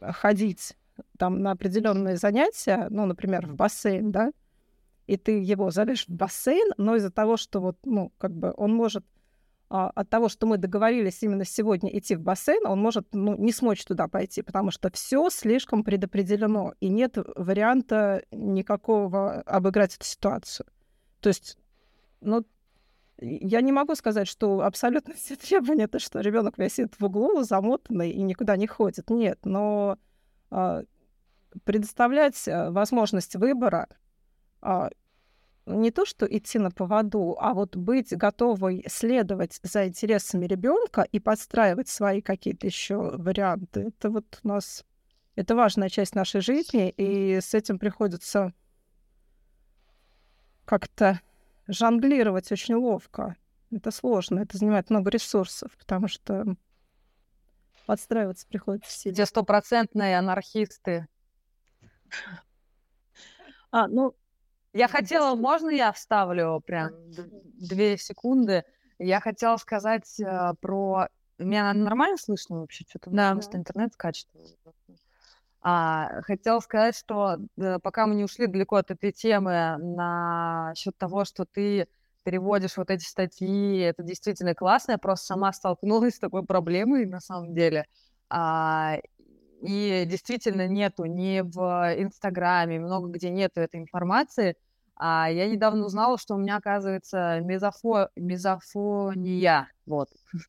ходить 0.00 0.76
там 1.18 1.42
на 1.42 1.50
определенные 1.50 2.16
занятия, 2.16 2.86
ну, 2.88 3.04
например, 3.04 3.46
в 3.46 3.54
бассейн, 3.54 4.12
да, 4.12 4.32
и 5.06 5.18
ты 5.18 5.40
его 5.40 5.70
зовешь 5.70 6.06
в 6.06 6.10
бассейн, 6.10 6.72
но 6.78 6.96
из-за 6.96 7.10
того, 7.10 7.36
что 7.36 7.60
вот, 7.60 7.76
ну, 7.84 8.12
как 8.16 8.32
бы 8.32 8.54
он 8.56 8.74
может 8.74 9.04
от 9.72 10.10
того, 10.10 10.28
что 10.28 10.46
мы 10.46 10.58
договорились 10.58 11.22
именно 11.22 11.46
сегодня 11.46 11.96
идти 11.96 12.14
в 12.14 12.20
бассейн, 12.20 12.66
он 12.66 12.78
может 12.78 13.06
ну, 13.12 13.36
не 13.36 13.52
смочь 13.52 13.82
туда 13.84 14.06
пойти, 14.06 14.42
потому 14.42 14.70
что 14.70 14.90
все 14.92 15.30
слишком 15.30 15.82
предопределено, 15.82 16.74
и 16.80 16.88
нет 16.88 17.16
варианта 17.36 18.22
никакого 18.30 19.40
обыграть 19.42 19.96
эту 19.96 20.04
ситуацию. 20.04 20.66
То 21.20 21.30
есть, 21.30 21.56
ну, 22.20 22.44
я 23.18 23.62
не 23.62 23.72
могу 23.72 23.94
сказать, 23.94 24.28
что 24.28 24.60
абсолютно 24.60 25.14
все 25.16 25.36
требования, 25.36 25.88
то, 25.88 25.98
что 25.98 26.20
ребенок 26.20 26.58
висит 26.58 26.94
в 26.98 27.04
углу, 27.04 27.42
замотанный 27.42 28.10
и 28.10 28.22
никуда 28.22 28.56
не 28.56 28.66
ходит. 28.66 29.08
Нет, 29.08 29.38
но 29.44 29.96
э, 30.50 30.84
предоставлять 31.64 32.46
э, 32.46 32.70
возможность 32.70 33.36
выбора 33.36 33.88
э, 34.60 34.90
не 35.66 35.90
то, 35.90 36.04
что 36.04 36.26
идти 36.26 36.58
на 36.58 36.70
поводу, 36.70 37.36
а 37.38 37.54
вот 37.54 37.76
быть 37.76 38.16
готовой 38.16 38.84
следовать 38.88 39.60
за 39.62 39.86
интересами 39.86 40.46
ребенка 40.46 41.02
и 41.02 41.20
подстраивать 41.20 41.88
свои 41.88 42.20
какие-то 42.20 42.66
еще 42.66 42.96
варианты. 42.96 43.80
Это 43.88 44.10
вот 44.10 44.40
у 44.42 44.48
нас 44.48 44.84
это 45.34 45.54
важная 45.54 45.88
часть 45.88 46.14
нашей 46.14 46.40
жизни, 46.40 46.90
и 46.90 47.40
с 47.40 47.54
этим 47.54 47.78
приходится 47.78 48.52
как-то 50.64 51.20
жонглировать 51.68 52.50
очень 52.52 52.74
ловко. 52.74 53.36
Это 53.70 53.90
сложно, 53.90 54.40
это 54.40 54.58
занимает 54.58 54.90
много 54.90 55.10
ресурсов, 55.10 55.74
потому 55.78 56.08
что 56.08 56.56
подстраиваться 57.86 58.46
приходится 58.46 58.90
сильно. 58.90 59.14
Где 59.14 59.26
стопроцентные 59.26 60.18
анархисты. 60.18 61.08
А, 63.70 63.88
ну, 63.88 64.14
я 64.72 64.88
хотела, 64.88 65.34
можно 65.34 65.70
я 65.70 65.92
вставлю 65.92 66.62
прям 66.64 66.90
две 67.58 67.96
секунды? 67.98 68.64
Я 68.98 69.20
хотела 69.20 69.56
сказать 69.56 70.18
э, 70.20 70.54
про... 70.60 71.08
Меня 71.38 71.72
нормально 71.72 72.16
слышно 72.16 72.60
вообще? 72.60 72.84
Что-то 72.88 73.10
да. 73.10 73.32
просто 73.32 73.58
интернет 73.58 73.92
скачет. 73.92 74.28
А, 75.60 76.22
хотела 76.22 76.60
сказать, 76.60 76.96
что 76.96 77.38
э, 77.56 77.78
пока 77.80 78.06
мы 78.06 78.14
не 78.14 78.24
ушли 78.24 78.46
далеко 78.46 78.76
от 78.76 78.90
этой 78.90 79.12
темы 79.12 79.76
на 79.78 80.72
счет 80.76 80.96
того, 80.98 81.24
что 81.24 81.44
ты 81.44 81.86
переводишь 82.24 82.76
вот 82.76 82.90
эти 82.90 83.04
статьи, 83.04 83.78
это 83.78 84.02
действительно 84.02 84.54
классно. 84.54 84.92
Я 84.92 84.98
просто 84.98 85.26
сама 85.26 85.52
столкнулась 85.52 86.16
с 86.16 86.18
такой 86.18 86.44
проблемой 86.44 87.06
на 87.06 87.20
самом 87.20 87.54
деле. 87.54 87.86
А, 88.28 88.96
и 89.62 90.04
действительно 90.06 90.66
нету 90.66 91.04
ни 91.04 91.40
в 91.40 91.94
Инстаграме, 91.96 92.80
много 92.80 93.08
где 93.08 93.30
нету 93.30 93.60
этой 93.60 93.80
информации. 93.80 94.56
А 94.96 95.30
я 95.30 95.48
недавно 95.48 95.86
узнала, 95.86 96.18
что 96.18 96.34
у 96.34 96.38
меня, 96.38 96.56
оказывается, 96.56 97.40
мезофо... 97.40 98.08
мезофония. 98.16 99.68
Вот. 99.86 100.08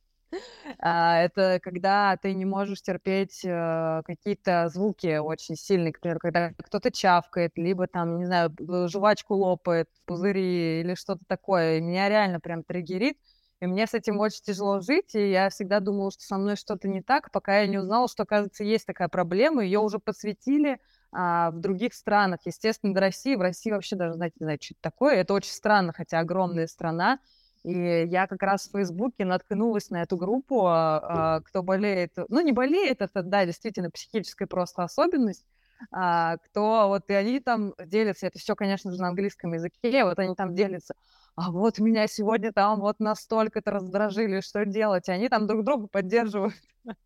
А, 0.80 1.20
это 1.20 1.59
когда 1.61 2.18
ты 2.18 2.34
не 2.34 2.43
можешь 2.43 2.82
терпеть 2.82 3.41
э, 3.45 4.01
какие-то 4.03 4.68
звуки 4.70 5.18
очень 5.18 5.55
сильные, 5.55 5.93
например, 5.93 6.18
когда 6.18 6.53
кто-то 6.57 6.89
чавкает, 6.89 7.51
либо 7.55 7.86
там, 7.86 8.18
не 8.18 8.26
знаю, 8.26 8.51
жвачку 8.88 9.36
лопает, 9.36 9.89
пузыри 10.05 10.82
или 10.82 10.95
что-то 10.95 11.24
такое. 11.28 11.80
Меня 11.82 12.09
реально 12.09 12.39
прям 12.39 12.64
триггерит. 12.64 13.18
И 13.64 13.66
мне 13.66 13.88
с 13.88 13.93
этим 13.93 14.20
очень 14.20 14.41
тяжело 14.43 14.82
жить, 14.82 15.16
и 15.16 15.32
я 15.32 15.49
всегда 15.49 15.80
думала, 15.80 16.11
что 16.11 16.22
со 16.24 16.38
мной 16.38 16.57
что-то 16.57 16.89
не 16.89 17.01
так, 17.01 17.32
пока 17.32 17.59
я 17.61 17.68
не 17.68 17.78
узнала, 17.78 18.09
что, 18.09 18.24
оказывается, 18.24 18.66
есть 18.66 18.86
такая 18.86 19.07
проблема, 19.07 19.64
ее 19.64 19.80
уже 19.80 19.99
подсветили 19.99 20.82
а, 21.14 21.49
в 21.49 21.61
других 21.61 21.93
странах. 21.93 22.41
Естественно, 22.43 22.93
до 22.93 22.99
России, 22.99 23.36
в 23.36 23.41
России 23.41 23.72
вообще 23.72 23.95
даже, 23.95 24.16
знаете, 24.16 24.36
не 24.41 24.43
знаю, 24.47 24.59
что 24.61 24.74
это 24.74 24.82
такое. 24.82 25.16
Это 25.16 25.34
очень 25.34 25.53
странно, 25.53 25.93
хотя 25.93 26.20
огромная 26.20 26.68
страна. 26.68 27.20
И 27.64 27.72
я 27.72 28.28
как 28.28 28.43
раз 28.43 28.68
в 28.68 28.72
Фейсбуке 28.72 29.24
наткнулась 29.24 29.89
на 29.89 30.01
эту 30.01 30.18
группу, 30.18 30.66
а, 30.68 31.39
кто 31.45 31.64
болеет, 31.64 32.11
ну, 32.28 32.41
не 32.41 32.51
болеет, 32.51 33.01
это, 33.01 33.24
да, 33.24 33.45
действительно 33.45 33.89
психическая 33.89 34.45
просто 34.45 34.84
особенность, 34.84 35.45
а, 35.89 36.36
кто 36.38 36.89
вот, 36.89 37.03
и 37.07 37.14
они 37.14 37.39
там 37.39 37.74
делятся, 37.86 38.28
это 38.28 38.39
все, 38.39 38.57
конечно 38.57 38.91
же, 38.91 38.99
на 38.99 39.07
английском 39.07 39.53
языке, 39.53 40.03
вот 40.03 40.20
они 40.20 40.36
там 40.36 40.53
делятся, 40.53 40.95
а 41.36 41.51
вот 41.51 41.79
меня 41.79 42.07
сегодня 42.07 42.51
там 42.51 42.79
вот 42.79 42.99
настолько-то 42.99 43.71
раздражили, 43.71 44.41
что 44.41 44.65
делать? 44.65 45.09
И 45.09 45.11
они 45.11 45.29
там 45.29 45.47
друг 45.47 45.63
друга 45.65 45.88
поддерживают. 45.88 46.53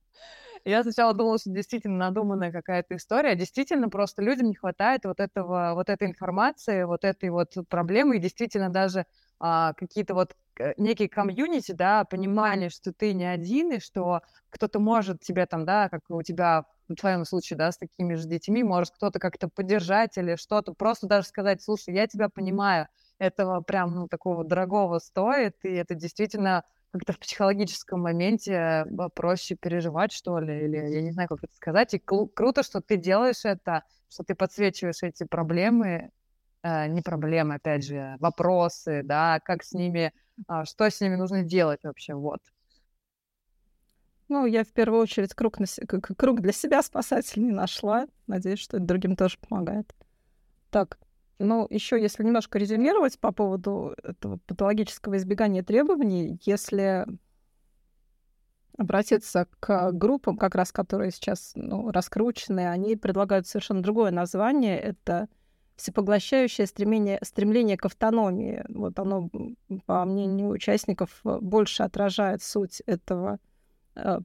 Я 0.65 0.84
сначала 0.84 1.13
думала, 1.13 1.38
что 1.38 1.51
действительно 1.51 1.97
надуманная 1.97 2.51
какая-то 2.51 2.95
история. 2.97 3.36
Действительно, 3.36 3.89
просто 3.89 4.21
людям 4.21 4.47
не 4.47 4.55
хватает 4.55 5.05
вот 5.05 5.19
этого, 5.19 5.73
вот 5.75 5.89
этой 5.89 6.07
информации, 6.07 6.84
вот 6.84 7.03
этой 7.05 7.30
вот 7.30 7.53
проблемы. 7.69 8.17
И 8.17 8.19
действительно 8.19 8.69
даже 8.69 9.05
а, 9.39 9.73
какие-то 9.73 10.13
вот 10.13 10.36
э, 10.59 10.73
некие 10.78 11.09
комьюнити, 11.09 11.71
да, 11.71 12.03
понимание, 12.05 12.69
что 12.69 12.91
ты 12.91 13.13
не 13.13 13.25
один, 13.25 13.71
и 13.73 13.80
что 13.80 14.21
кто-то 14.49 14.80
может 14.80 15.21
тебе 15.21 15.45
там, 15.45 15.65
да, 15.65 15.89
как 15.89 16.01
у 16.09 16.21
тебя 16.23 16.65
в 16.89 16.95
твоем 16.95 17.25
случае, 17.25 17.57
да, 17.57 17.71
с 17.71 17.78
такими 17.78 18.15
же 18.15 18.28
детьми, 18.28 18.63
может 18.63 18.93
кто-то 18.95 19.19
как-то 19.19 19.49
поддержать 19.49 20.17
или 20.17 20.36
что-то, 20.36 20.73
просто 20.73 21.07
даже 21.07 21.28
сказать, 21.28 21.61
слушай, 21.61 21.93
я 21.93 22.07
тебя 22.07 22.30
понимаю, 22.30 22.88
этого 23.20 23.61
прям, 23.61 23.93
ну, 23.95 24.07
такого 24.07 24.43
дорогого 24.43 24.99
стоит, 24.99 25.55
и 25.63 25.70
это 25.70 25.95
действительно 25.95 26.63
как-то 26.91 27.13
в 27.13 27.20
психологическом 27.20 28.01
моменте 28.01 28.86
проще 29.13 29.55
переживать, 29.55 30.11
что 30.11 30.39
ли, 30.39 30.65
или 30.65 30.78
я 30.78 31.01
не 31.01 31.11
знаю, 31.11 31.28
как 31.30 31.43
это 31.43 31.53
сказать. 31.55 31.93
И 31.93 31.97
кру- 31.97 32.30
круто, 32.34 32.63
что 32.63 32.82
ты 32.82 32.97
делаешь 32.97 33.43
это, 33.43 33.84
что 34.09 34.24
ты 34.24 34.36
подсвечиваешь 34.36 35.03
эти 35.03 35.24
проблемы, 35.26 36.11
э, 36.63 36.88
не 36.88 37.01
проблемы, 37.01 37.55
опять 37.55 37.86
же, 37.86 38.15
вопросы, 38.20 39.01
да, 39.03 39.39
как 39.43 39.63
с 39.63 39.74
ними, 39.74 40.13
э, 40.49 40.63
что 40.65 40.89
с 40.89 41.01
ними 41.01 41.15
нужно 41.15 41.43
делать 41.43 41.84
вообще, 41.84 42.13
вот. 42.13 42.39
Ну, 44.30 44.45
я 44.45 44.63
в 44.65 44.74
первую 44.74 45.01
очередь 45.01 45.34
круг, 45.34 45.59
на, 45.59 45.65
круг 45.88 46.41
для 46.41 46.51
себя 46.51 46.82
спасательный 46.84 47.53
нашла. 47.53 48.07
Надеюсь, 48.28 48.59
что 48.59 48.78
это 48.78 48.86
другим 48.86 49.15
тоже 49.15 49.38
помогает. 49.39 49.93
Так, 50.70 50.99
ну, 51.40 51.68
еще 51.70 52.02
если 52.02 52.24
немножко 52.24 52.60
резюмировать 52.60 53.20
по 53.20 53.32
поводу 53.32 53.96
этого 54.04 54.38
патологического 54.48 55.18
избегания 55.18 55.64
требований, 55.64 56.40
если 56.44 57.06
обратиться 58.78 59.48
к 59.60 59.92
группам, 59.92 60.38
как 60.38 60.56
раз 60.56 60.72
которые 60.72 61.12
сейчас 61.12 61.52
ну, 61.56 61.92
раскручены, 61.92 62.70
они 62.70 62.96
предлагают 62.96 63.48
совершенно 63.48 63.82
другое 63.82 64.12
название. 64.12 64.80
Это 64.80 65.28
всепоглощающее 65.76 66.66
стремление, 66.66 67.20
стремление 67.24 67.78
к 67.78 67.86
автономии. 67.86 68.64
Вот 68.70 68.98
оно, 69.00 69.30
по 69.86 70.06
мнению 70.06 70.50
участников, 70.50 71.20
больше 71.24 71.84
отражает 71.84 72.42
суть 72.42 72.82
этого 72.86 73.40
э, 73.96 74.20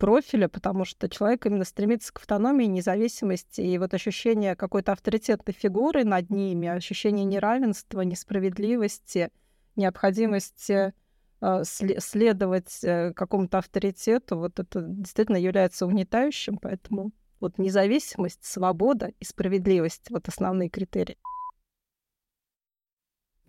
профиля, 0.00 0.48
потому 0.48 0.84
что 0.84 1.08
человек 1.08 1.46
именно 1.46 1.64
стремится 1.64 2.12
к 2.12 2.18
автономии, 2.18 2.64
независимости, 2.64 3.60
и 3.60 3.78
вот 3.78 3.92
ощущение 3.94 4.56
какой-то 4.56 4.92
авторитетной 4.92 5.54
фигуры 5.54 6.04
над 6.04 6.30
ними, 6.30 6.66
ощущение 6.68 7.24
неравенства, 7.26 8.00
несправедливости, 8.00 9.30
необходимости 9.76 10.94
э, 11.42 11.62
следовать 11.64 12.82
э, 12.82 13.12
какому-то 13.12 13.58
авторитету, 13.58 14.38
вот 14.38 14.58
это 14.58 14.80
действительно 14.80 15.36
является 15.36 15.84
угнетающим, 15.84 16.56
поэтому 16.56 17.12
вот 17.38 17.58
независимость, 17.58 18.44
свобода 18.44 19.12
и 19.20 19.24
справедливость— 19.24 20.06
вот 20.10 20.28
основные 20.28 20.70
критерии. 20.70 21.18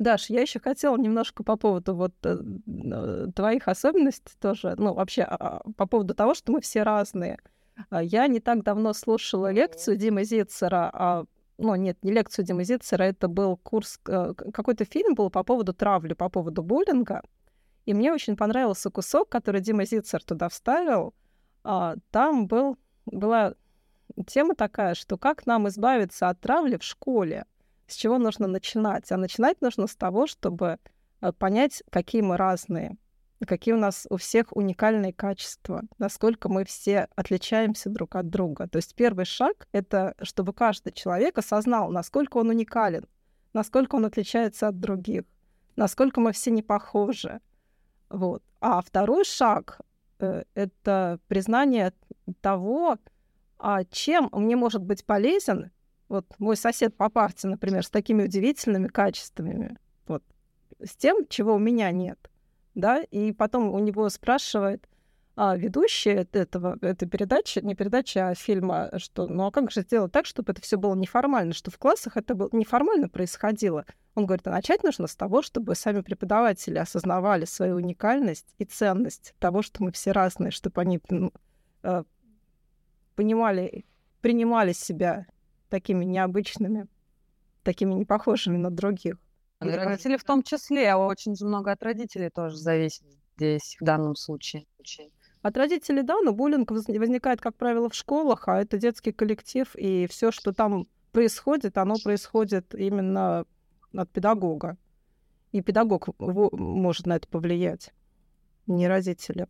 Даш, 0.02 0.32
я 0.32 0.42
еще 0.42 0.60
хотела 0.60 0.98
немножко 0.98 1.44
по 1.44 1.58
поводу 1.58 1.96
вот 1.96 2.14
э, 2.24 2.38
э, 2.68 3.28
твоих 3.36 3.68
особенностей 3.68 4.34
тоже, 4.40 4.74
ну, 4.78 4.96
вообще 4.96 5.22
а, 5.22 5.62
по 5.78 5.86
поводу 5.86 6.16
того, 6.16 6.34
что 6.34 6.52
мы 6.52 6.62
все 6.62 6.82
разные. 6.82 7.38
А, 7.92 8.02
я 8.02 8.26
не 8.26 8.40
так 8.40 8.64
давно 8.64 8.94
слушала 8.94 9.52
лекцию 9.52 9.98
Димы 9.98 10.24
Зицера, 10.24 10.90
а, 10.92 11.26
ну, 11.60 11.76
нет, 11.76 12.00
не 12.02 12.12
лекцию 12.12 12.46
Димы 12.46 12.64
Зицера, 12.64 13.04
это 13.04 13.28
был 13.28 13.58
курс, 13.58 14.00
э, 14.08 14.34
какой-то 14.34 14.86
фильм 14.86 15.14
был 15.14 15.30
по 15.30 15.44
поводу 15.44 15.72
травли, 15.72 16.14
по 16.14 16.30
поводу 16.30 16.64
буллинга. 16.64 17.22
И 17.86 17.94
мне 17.94 18.12
очень 18.12 18.36
понравился 18.36 18.90
кусок, 18.90 19.30
который 19.30 19.62
Дима 19.62 19.86
Зицер 19.86 20.24
туда 20.24 20.50
вставил. 20.50 21.14
А, 21.64 21.96
там 22.10 22.48
был, 22.48 22.76
была 23.06 23.54
тема 24.26 24.56
такая, 24.56 24.96
что 24.96 25.20
как 25.20 25.46
нам 25.46 25.68
избавиться 25.68 26.30
от 26.30 26.42
травли 26.42 26.78
в 26.78 26.84
школе, 26.84 27.46
с 27.92 27.96
чего 27.96 28.18
нужно 28.18 28.48
начинать. 28.48 29.12
А 29.12 29.18
начинать 29.18 29.62
нужно 29.62 29.88
с 29.88 29.96
того, 29.96 30.28
чтобы 30.28 30.78
э, 31.22 31.32
понять, 31.32 31.84
какие 31.90 32.22
мы 32.22 32.38
разные, 32.38 32.98
какие 33.46 33.74
у 33.74 33.78
нас 33.78 34.08
у 34.10 34.18
всех 34.18 34.56
уникальные 34.56 35.14
качества, 35.14 35.84
насколько 35.98 36.50
мы 36.50 36.66
все 36.66 37.08
отличаемся 37.16 37.90
друг 37.90 38.16
от 38.16 38.30
друга. 38.30 38.68
То 38.68 38.78
есть 38.78 38.96
первый 38.96 39.26
шаг— 39.26 39.68
это 39.72 40.16
чтобы 40.22 40.54
каждый 40.54 40.94
человек 40.94 41.38
осознал, 41.38 41.92
насколько 41.92 42.38
он 42.38 42.50
уникален, 42.50 43.06
насколько 43.54 43.96
он 43.96 44.06
отличается 44.06 44.68
от 44.68 44.80
других, 44.80 45.24
насколько 45.76 46.22
мы 46.22 46.32
все 46.32 46.52
не 46.52 46.62
похожи. 46.62 47.40
Вот. 48.10 48.44
А 48.60 48.82
второй 48.82 49.26
шаг 49.26 49.80
э,— 50.20 50.44
это 50.54 51.20
признание 51.28 51.94
того, 52.42 52.98
а 53.58 53.84
чем 53.86 54.30
мне 54.32 54.56
может 54.56 54.84
быть 54.84 55.06
полезен 55.06 55.72
вот 56.12 56.26
мой 56.40 56.56
сосед 56.56 56.96
по 56.96 57.10
парте, 57.10 57.48
например, 57.48 57.84
с 57.86 57.90
такими 57.90 58.24
удивительными 58.24 58.88
качествами, 58.88 59.78
вот, 60.08 60.24
с 60.84 60.96
тем, 60.96 61.28
чего 61.28 61.56
у 61.56 61.60
меня 61.60 61.92
нет 61.92 62.32
да, 62.76 63.02
и 63.04 63.32
потом 63.32 63.74
у 63.74 63.80
него 63.80 64.10
спрашивает 64.10 64.88
а, 65.36 65.56
ведущая 65.56 66.28
этого, 66.32 66.78
этой 66.82 67.08
передачи, 67.08 67.60
не 67.60 67.76
передачи, 67.76 68.18
а 68.18 68.34
фильма, 68.36 68.92
что, 68.98 69.28
ну 69.28 69.46
а 69.46 69.52
как 69.52 69.72
же 69.72 69.82
сделать 69.82 70.12
так, 70.12 70.26
чтобы 70.26 70.52
это 70.52 70.62
все 70.62 70.78
было 70.78 70.96
неформально, 70.96 71.54
что 71.54 71.72
в 71.72 71.78
классах 71.78 72.18
это 72.18 72.36
было 72.36 72.50
неформально 72.52 73.10
происходило? 73.10 73.86
Он 74.14 74.26
говорит, 74.26 74.48
а 74.48 74.52
начать 74.52 74.84
нужно 74.84 75.08
с 75.08 75.16
того, 75.16 75.42
чтобы 75.42 75.76
сами 75.76 76.02
преподаватели 76.02 76.78
осознавали 76.78 77.46
свою 77.46 77.76
уникальность 77.78 78.54
и 78.58 78.66
ценность 78.66 79.34
того, 79.40 79.62
что 79.62 79.84
мы 79.84 79.92
все 79.92 80.12
разные, 80.12 80.52
чтобы 80.52 80.82
они 80.82 81.00
ну, 81.10 81.32
э, 81.84 82.04
понимали, 83.16 83.86
принимали 84.20 84.74
себя 84.74 85.28
такими 85.72 86.04
необычными, 86.06 86.88
такими 87.64 87.94
непохожими 87.94 88.58
на 88.58 88.70
других. 88.70 89.16
От 89.60 89.70
родителей 89.76 90.18
в 90.18 90.24
том 90.24 90.44
числе, 90.44 90.92
а 90.92 90.98
очень 90.98 91.34
много 91.40 91.72
от 91.72 91.82
родителей 91.82 92.30
тоже 92.30 92.58
зависит 92.58 93.04
здесь 93.38 93.78
в 93.80 93.84
данном 93.84 94.16
случае. 94.16 94.66
От 95.42 95.58
родителей, 95.58 96.04
да, 96.04 96.20
но 96.22 96.34
буллинг 96.34 96.70
возникает, 96.70 97.42
как 97.42 97.56
правило, 97.56 97.90
в 97.90 97.96
школах, 97.96 98.48
а 98.48 98.62
это 98.62 98.78
детский 98.78 99.12
коллектив, 99.12 99.74
и 99.76 100.08
все, 100.08 100.32
что 100.32 100.54
там 100.54 100.88
происходит, 101.12 101.78
оно 101.78 101.96
происходит 102.04 102.76
именно 102.76 103.46
от 103.96 104.10
педагога. 104.12 104.78
И 105.52 105.62
педагог 105.62 106.10
может 106.20 107.08
на 107.08 107.16
это 107.16 107.28
повлиять, 107.28 107.94
не 108.68 108.88
родители. 108.88 109.48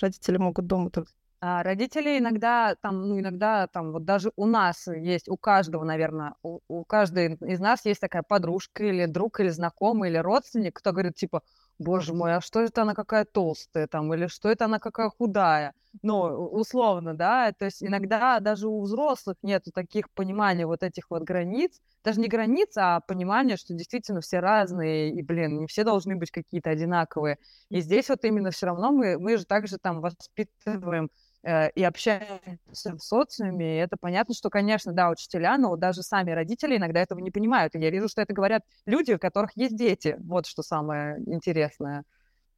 Родители 0.00 0.36
могут 0.38 0.66
дома 0.66 0.90
только 0.90 1.10
а 1.40 1.62
родители 1.62 2.18
иногда 2.18 2.74
там, 2.80 3.08
ну, 3.08 3.20
иногда 3.20 3.66
там, 3.66 3.92
вот 3.92 4.04
даже 4.04 4.32
у 4.36 4.46
нас 4.46 4.86
есть, 4.86 5.28
у 5.28 5.36
каждого, 5.36 5.84
наверное, 5.84 6.34
у, 6.42 6.60
у 6.68 6.84
каждой 6.84 7.34
из 7.34 7.60
нас 7.60 7.84
есть 7.84 8.00
такая 8.00 8.22
подружка 8.22 8.84
или 8.84 9.06
друг, 9.06 9.40
или 9.40 9.48
знакомый, 9.48 10.10
или 10.10 10.18
родственник, 10.18 10.74
кто 10.76 10.92
говорит, 10.92 11.14
типа, 11.14 11.42
боже 11.78 12.14
мой, 12.14 12.34
а 12.34 12.40
что 12.40 12.60
это 12.60 12.82
она 12.82 12.94
какая 12.94 13.24
толстая 13.24 13.86
там, 13.86 14.12
или 14.14 14.26
что 14.28 14.50
это 14.50 14.64
она 14.64 14.78
какая 14.78 15.10
худая? 15.10 15.74
Ну, 16.02 16.20
условно, 16.22 17.14
да, 17.14 17.52
то 17.52 17.64
есть 17.64 17.82
иногда 17.82 18.40
даже 18.40 18.68
у 18.68 18.82
взрослых 18.82 19.36
нету 19.42 19.70
таких 19.72 20.10
пониманий 20.12 20.64
вот 20.64 20.82
этих 20.82 21.04
вот 21.10 21.22
границ, 21.22 21.80
даже 22.04 22.20
не 22.20 22.28
границ, 22.28 22.76
а 22.76 23.00
понимания, 23.00 23.56
что 23.56 23.74
действительно 23.74 24.20
все 24.20 24.40
разные, 24.40 25.10
и, 25.12 25.22
блин, 25.22 25.58
не 25.60 25.66
все 25.66 25.84
должны 25.84 26.16
быть 26.16 26.30
какие-то 26.30 26.70
одинаковые. 26.70 27.38
И 27.70 27.80
здесь 27.80 28.08
вот 28.10 28.24
именно 28.24 28.50
все 28.50 28.66
равно 28.66 28.92
мы, 28.92 29.18
мы 29.18 29.36
же 29.38 29.44
также 29.46 29.78
там 29.78 30.00
воспитываем 30.00 31.10
и 31.44 31.82
общаемся 31.84 32.96
в 32.96 32.98
социуме, 32.98 33.80
это 33.80 33.96
понятно, 33.96 34.34
что, 34.34 34.50
конечно, 34.50 34.92
да, 34.92 35.10
учителя, 35.10 35.56
но 35.58 35.76
даже 35.76 36.02
сами 36.02 36.32
родители 36.32 36.76
иногда 36.76 37.00
этого 37.00 37.20
не 37.20 37.30
понимают. 37.30 37.74
И 37.74 37.78
я 37.78 37.90
вижу, 37.90 38.08
что 38.08 38.22
это 38.22 38.34
говорят 38.34 38.62
люди, 38.84 39.12
у 39.12 39.18
которых 39.18 39.52
есть 39.56 39.76
дети. 39.76 40.16
Вот 40.20 40.46
что 40.46 40.62
самое 40.62 41.22
интересное. 41.26 42.04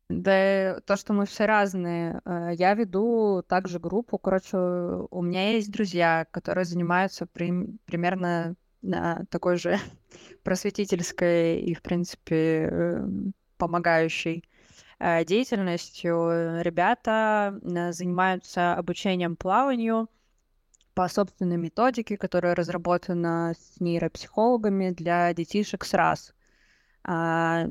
Да, 0.09 0.81
то, 0.87 0.97
что 0.97 1.13
мы 1.13 1.27
все 1.27 1.45
разные. 1.45 2.23
Э, 2.25 2.51
я 2.55 2.73
веду 2.75 3.43
также 3.47 3.79
группу. 3.79 4.17
Короче, 4.17 4.57
у 4.57 5.23
меня 5.23 5.51
есть 5.53 5.71
друзья, 5.71 6.27
которые 6.31 6.65
занимаются 6.65 7.27
при, 7.27 7.53
примерно 7.85 8.55
на 8.81 9.27
такой 9.31 9.57
же 9.57 9.77
просветительской 10.45 11.61
и, 11.61 11.75
в 11.75 11.83
принципе, 11.83 13.03
помогающей 13.59 14.45
Э, 14.45 14.58
деятельностью. 15.01 16.61
Ребята 16.63 17.59
э, 17.63 17.93
занимаются 17.93 18.75
обучением 18.75 19.37
плаванию 19.37 20.09
по 20.95 21.09
собственной 21.09 21.57
методике, 21.57 22.17
которая 22.17 22.55
разработана 22.55 23.55
с 23.57 23.81
нейропсихологами 23.81 24.91
для 24.91 25.33
детишек 25.33 25.85
с 25.85 25.95
раз. 25.95 26.35
А, 27.05 27.69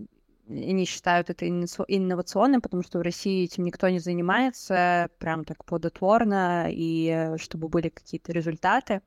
они 0.48 0.86
считают 0.86 1.30
это 1.30 1.46
инновационным, 1.50 2.62
потому 2.62 2.84
что 2.84 3.00
в 3.00 3.02
России 3.02 3.44
этим 3.44 3.66
никто 3.66 3.90
не 3.90 4.00
занимается 4.00 5.10
прям 5.20 5.44
так 5.44 5.66
плодотворно, 5.66 6.68
и 6.72 7.10
э, 7.10 7.38
чтобы 7.38 7.68
были 7.68 7.90
какие-то 7.90 8.32
результаты. 8.32 9.02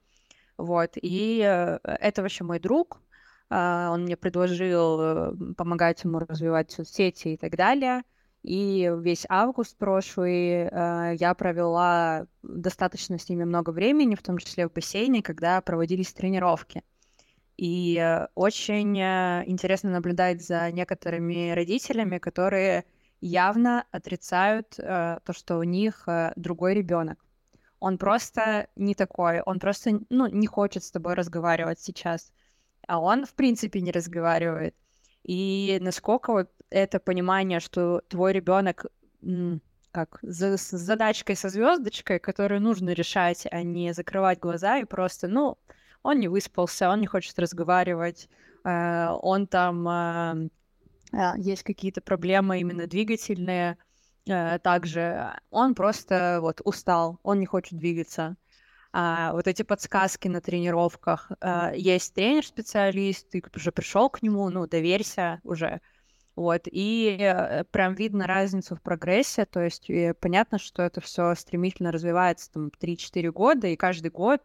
Вот. 0.59 0.91
И 1.01 1.39
это 1.39 2.21
вообще 2.21 2.45
мой 2.45 2.59
друг, 2.59 3.01
он 3.51 4.05
мне 4.05 4.17
предложил 4.17 5.01
э, 5.01 5.33
помогать 5.57 6.05
ему 6.05 6.21
развивать 6.21 6.71
соцсети 6.71 7.29
и 7.29 7.37
так 7.37 7.57
далее. 7.57 8.03
И 8.43 8.91
весь 8.99 9.27
август 9.29 9.77
прошлый 9.77 10.69
э, 10.69 11.17
я 11.19 11.35
провела 11.35 12.27
достаточно 12.43 13.19
с 13.19 13.29
ними 13.29 13.45
много 13.45 13.71
времени, 13.71 14.15
в 14.15 14.23
том 14.23 14.39
числе 14.39 14.69
в 14.69 14.73
бассейне, 14.73 15.23
когда 15.23 15.61
проводились 15.61 16.13
тренировки. 16.13 16.85
И 17.57 17.99
э, 17.99 18.29
очень 18.37 18.97
интересно 18.97 19.91
наблюдать 19.91 20.43
за 20.43 20.71
некоторыми 20.71 21.51
родителями, 21.51 22.19
которые 22.19 22.85
явно 23.21 23.85
отрицают 23.91 24.71
то, 24.77 25.21
что 25.33 25.59
у 25.59 25.63
них 25.63 26.09
другой 26.37 26.73
ребенок. 26.73 27.23
Он 27.79 27.99
просто 27.99 28.69
не 28.77 28.95
такой, 28.95 29.43
он 29.43 29.59
просто 29.59 30.01
ну, 30.09 30.27
не 30.27 30.47
хочет 30.47 30.85
с 30.85 30.91
тобой 30.91 31.13
разговаривать 31.13 31.81
сейчас 31.81 32.33
а 32.91 32.99
он, 32.99 33.25
в 33.25 33.35
принципе, 33.35 33.81
не 33.81 33.93
разговаривает. 33.93 34.75
И 35.23 35.79
насколько 35.81 36.33
вот 36.33 36.51
это 36.71 36.99
понимание, 36.99 37.61
что 37.61 38.03
твой 38.09 38.33
ребенок 38.33 38.87
как 39.93 40.19
за, 40.23 40.57
с 40.57 40.71
задачкой 40.77 41.37
со 41.37 41.49
звездочкой, 41.51 42.19
которую 42.19 42.61
нужно 42.61 42.91
решать, 42.91 43.47
а 43.51 43.63
не 43.63 43.95
закрывать 43.95 44.41
глаза 44.41 44.79
и 44.79 44.85
просто, 44.85 45.29
ну, 45.29 45.57
он 46.03 46.19
не 46.19 46.27
выспался, 46.27 46.91
он 46.91 47.01
не 47.01 47.07
хочет 47.07 47.39
разговаривать, 47.39 48.29
э, 48.65 49.09
он 49.23 49.47
там 49.47 49.89
э, 49.89 50.49
э, 51.13 51.33
есть 51.39 51.63
какие-то 51.63 52.01
проблемы 52.01 52.59
именно 52.59 52.89
двигательные, 52.89 53.77
э, 54.27 54.59
также 54.59 55.35
он 55.51 55.77
просто 55.77 56.39
вот 56.41 56.61
устал, 56.65 57.21
он 57.23 57.39
не 57.39 57.47
хочет 57.47 57.79
двигаться 57.79 58.37
а, 58.93 59.33
вот 59.33 59.47
эти 59.47 59.63
подсказки 59.63 60.29
на 60.29 60.41
тренировках. 60.41 61.31
А, 61.41 61.73
есть 61.75 62.15
тренер-специалист, 62.15 63.29
ты 63.31 63.43
уже 63.55 63.73
пришел 63.73 64.11
к 64.11 64.23
нему, 64.23 64.49
ну, 64.51 64.67
доверься 64.67 65.41
уже. 65.45 65.81
Вот, 66.37 66.63
и 66.71 67.19
э, 67.21 67.65
прям 67.65 67.95
видно 67.95 68.27
разницу 68.27 68.75
в 68.75 68.81
прогрессе, 68.81 69.45
то 69.45 69.61
есть 69.61 69.91
понятно, 70.21 70.59
что 70.59 70.83
это 70.83 71.01
все 71.01 71.35
стремительно 71.35 71.93
развивается 71.93 72.51
там 72.53 72.71
3-4 72.81 73.31
года, 73.31 73.67
и 73.67 73.77
каждый 73.77 74.11
год 74.11 74.41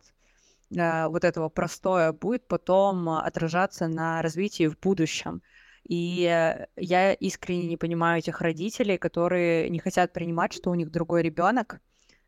э, 0.75 1.07
вот 1.07 1.23
этого 1.23 1.47
простое 1.47 2.11
будет 2.11 2.47
потом 2.47 3.07
отражаться 3.09 3.87
на 3.87 4.21
развитии 4.21 4.67
в 4.67 4.77
будущем. 4.77 5.41
И 5.87 6.25
э, 6.25 6.65
я 6.75 7.13
искренне 7.13 7.67
не 7.67 7.77
понимаю 7.77 8.19
этих 8.19 8.41
родителей, 8.41 8.97
которые 8.97 9.69
не 9.69 9.79
хотят 9.79 10.11
принимать, 10.11 10.53
что 10.53 10.71
у 10.71 10.75
них 10.75 10.91
другой 10.91 11.21
ребенок, 11.21 11.79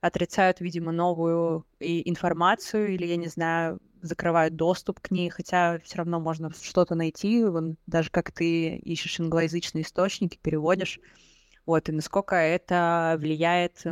отрицают, 0.01 0.61
видимо, 0.61 0.91
новую 0.91 1.65
информацию 1.79 2.89
или, 2.93 3.05
я 3.05 3.17
не 3.17 3.27
знаю, 3.27 3.79
закрывают 4.01 4.55
доступ 4.55 4.99
к 4.99 5.11
ней, 5.11 5.29
хотя 5.29 5.79
все 5.79 5.97
равно 5.97 6.19
можно 6.19 6.51
что-то 6.61 6.95
найти, 6.95 7.43
вон, 7.43 7.77
даже 7.87 8.09
как 8.11 8.31
ты 8.31 8.75
ищешь 8.75 9.19
англоязычные 9.19 9.83
источники, 9.83 10.39
переводишь. 10.41 10.99
Вот, 11.65 11.89
и 11.89 11.91
насколько 11.91 12.35
это 12.35 13.17
влияет 13.19 13.83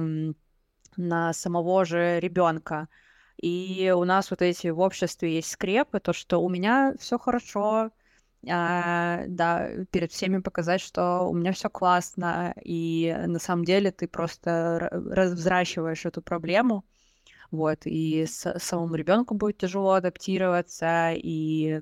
на 0.96 1.34
самого 1.34 1.86
же 1.86 2.20
ребенка. 2.20 2.88
И 3.42 3.94
у 3.96 4.06
нас 4.06 4.30
вот 4.30 4.42
эти 4.42 4.68
в 4.68 4.80
обществе 4.80 5.36
есть 5.36 5.52
скрепы, 5.52 6.00
то, 6.00 6.14
что 6.14 6.38
у 6.42 6.48
меня 6.50 6.94
все 7.00 7.18
хорошо, 7.18 7.92
а, 8.50 9.24
да, 9.28 9.70
перед 9.92 10.12
всеми 10.12 10.40
показать, 10.40 10.82
что 10.82 11.22
у 11.30 11.34
меня 11.34 11.52
все 11.52 11.70
классно, 11.70 12.54
и 12.64 13.16
на 13.28 13.40
самом 13.40 13.66
деле 13.66 13.92
ты 13.92 14.08
просто 14.08 14.90
взращиваешь 14.92 16.06
эту 16.06 16.22
проблему, 16.22 16.86
вот, 17.52 17.80
и 17.86 18.26
с, 18.26 18.60
самому 18.60 18.96
ребенку 18.96 19.36
будет 19.36 19.58
тяжело 19.58 19.94
адаптироваться, 19.94 21.12
и 21.16 21.82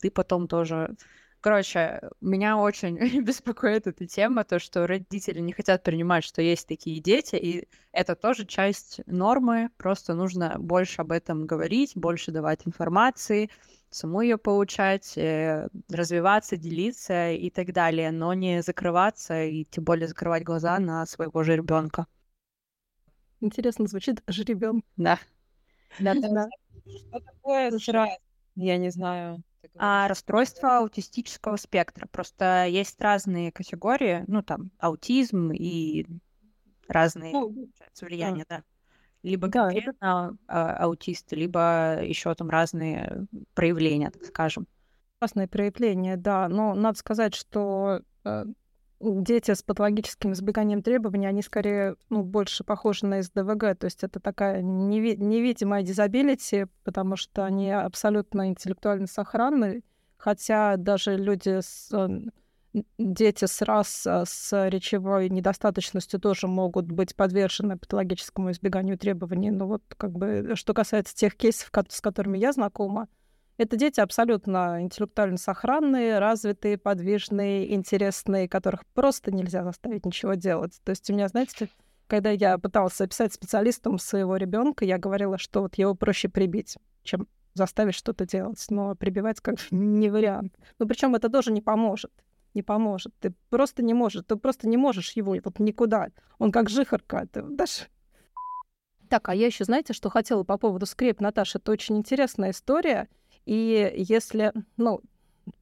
ты 0.00 0.10
потом 0.10 0.48
тоже 0.48 0.96
Короче, 1.42 2.00
меня 2.20 2.56
очень 2.56 2.96
беспокоит 3.24 3.88
эта 3.88 4.06
тема, 4.06 4.44
то, 4.44 4.60
что 4.60 4.86
родители 4.86 5.40
не 5.40 5.52
хотят 5.52 5.82
принимать, 5.82 6.22
что 6.22 6.40
есть 6.40 6.68
такие 6.68 7.00
дети, 7.00 7.34
и 7.34 7.68
это 7.90 8.14
тоже 8.14 8.46
часть 8.46 9.00
нормы, 9.06 9.68
просто 9.76 10.14
нужно 10.14 10.54
больше 10.60 11.02
об 11.02 11.10
этом 11.10 11.46
говорить, 11.46 11.96
больше 11.96 12.30
давать 12.30 12.64
информации, 12.64 13.50
саму 13.90 14.20
ее 14.20 14.38
получать, 14.38 15.18
э, 15.18 15.68
развиваться, 15.90 16.56
делиться 16.56 17.32
и 17.32 17.50
так 17.50 17.72
далее, 17.72 18.12
но 18.12 18.34
не 18.34 18.62
закрываться 18.62 19.42
и 19.42 19.64
тем 19.64 19.82
более 19.82 20.06
закрывать 20.06 20.44
глаза 20.44 20.78
на 20.78 21.04
своего 21.06 21.42
же 21.42 21.56
ребенка. 21.56 22.06
Интересно 23.40 23.88
звучит 23.88 24.22
жеребен. 24.28 24.84
Да. 24.96 25.18
Да, 25.98 26.14
да. 26.14 26.48
Что 26.86 27.18
такое 27.18 27.76
сразу? 27.80 28.12
Я 28.54 28.76
не 28.76 28.90
знаю. 28.90 29.42
А 29.76 30.08
расстройство 30.08 30.78
аутистического 30.78 31.56
спектра. 31.56 32.06
Просто 32.08 32.66
есть 32.66 33.00
разные 33.00 33.52
категории, 33.52 34.24
ну 34.26 34.42
там 34.42 34.70
аутизм 34.78 35.50
и 35.52 36.06
разные 36.88 37.32
Ну, 37.32 37.68
влияния, 38.00 38.44
да. 38.48 38.62
Либо 39.22 39.48
Да, 39.48 39.66
это- 39.72 39.84
конкретно 39.84 40.36
а, 40.48 40.76
аутисты, 40.84 41.36
либо 41.36 42.02
еще 42.02 42.34
там 42.34 42.50
разные 42.50 43.26
проявления, 43.54 44.10
так 44.10 44.24
скажем. 44.24 44.66
Классное 45.20 45.46
проявление, 45.46 46.16
да. 46.16 46.48
Но 46.48 46.74
надо 46.74 46.98
сказать, 46.98 47.34
что 47.34 48.02
э, 48.24 48.44
дети 49.02 49.52
с 49.52 49.62
патологическим 49.62 50.32
избеганием 50.32 50.82
требований, 50.82 51.26
они 51.26 51.42
скорее 51.42 51.96
ну, 52.08 52.22
больше 52.22 52.64
похожи 52.64 53.04
на 53.06 53.22
СДВГ. 53.22 53.76
То 53.78 53.84
есть 53.86 54.04
это 54.04 54.20
такая 54.20 54.62
неви- 54.62 55.16
невидимая 55.16 55.82
дизабилити, 55.82 56.66
потому 56.84 57.16
что 57.16 57.44
они 57.44 57.70
абсолютно 57.70 58.48
интеллектуально 58.48 59.06
сохранны. 59.06 59.82
Хотя 60.16 60.76
даже 60.76 61.16
люди 61.16 61.60
с 61.60 61.88
э, 61.92 62.20
дети 62.98 63.44
с 63.44 63.60
рас 63.62 64.06
э, 64.06 64.22
с 64.24 64.68
речевой 64.68 65.28
недостаточностью 65.28 66.20
тоже 66.20 66.46
могут 66.46 66.86
быть 66.86 67.16
подвержены 67.16 67.76
патологическому 67.76 68.52
избеганию 68.52 68.96
требований. 68.98 69.50
Но 69.50 69.66
вот 69.66 69.82
как 69.96 70.12
бы 70.12 70.52
что 70.54 70.74
касается 70.74 71.14
тех 71.14 71.34
кейсов, 71.34 71.70
с 71.88 72.00
которыми 72.00 72.38
я 72.38 72.52
знакома, 72.52 73.08
это 73.62 73.76
дети 73.76 74.00
абсолютно 74.00 74.82
интеллектуально 74.82 75.38
сохранные, 75.38 76.18
развитые, 76.18 76.78
подвижные, 76.78 77.74
интересные, 77.74 78.48
которых 78.48 78.84
просто 78.94 79.30
нельзя 79.30 79.64
заставить 79.64 80.06
ничего 80.06 80.34
делать. 80.34 80.80
То 80.84 80.90
есть 80.90 81.08
у 81.10 81.12
меня, 81.12 81.28
знаете, 81.28 81.68
когда 82.06 82.30
я 82.30 82.58
пыталась 82.58 83.00
описать 83.00 83.32
специалистам 83.32 83.98
своего 83.98 84.36
ребенка, 84.36 84.84
я 84.84 84.98
говорила, 84.98 85.38
что 85.38 85.62
вот 85.62 85.76
его 85.76 85.94
проще 85.94 86.28
прибить, 86.28 86.76
чем 87.02 87.26
заставить 87.54 87.94
что-то 87.94 88.26
делать. 88.26 88.64
Но 88.70 88.94
прибивать 88.94 89.40
как 89.40 89.56
не 89.70 90.10
вариант. 90.10 90.54
Ну, 90.78 90.86
причем 90.86 91.14
это 91.14 91.28
тоже 91.28 91.52
не 91.52 91.60
поможет. 91.60 92.12
Не 92.54 92.62
поможет. 92.62 93.14
Ты 93.18 93.32
просто 93.48 93.82
не 93.82 93.94
можешь. 93.94 94.24
Ты 94.26 94.36
просто 94.36 94.68
не 94.68 94.76
можешь 94.76 95.12
его 95.12 95.34
вот 95.42 95.58
никуда. 95.58 96.08
Он 96.38 96.52
как 96.52 96.68
жихарка. 96.68 97.26
Ты 97.32 97.42
даже 97.42 97.86
так, 99.12 99.28
а 99.28 99.34
я 99.34 99.44
еще, 99.44 99.64
знаете, 99.64 99.92
что 99.92 100.08
хотела 100.08 100.42
по 100.42 100.56
поводу 100.56 100.86
скреп, 100.86 101.20
Наташа? 101.20 101.58
Это 101.58 101.72
очень 101.72 101.98
интересная 101.98 102.52
история. 102.52 103.10
И 103.46 103.92
если, 103.96 104.52
ну, 104.76 105.00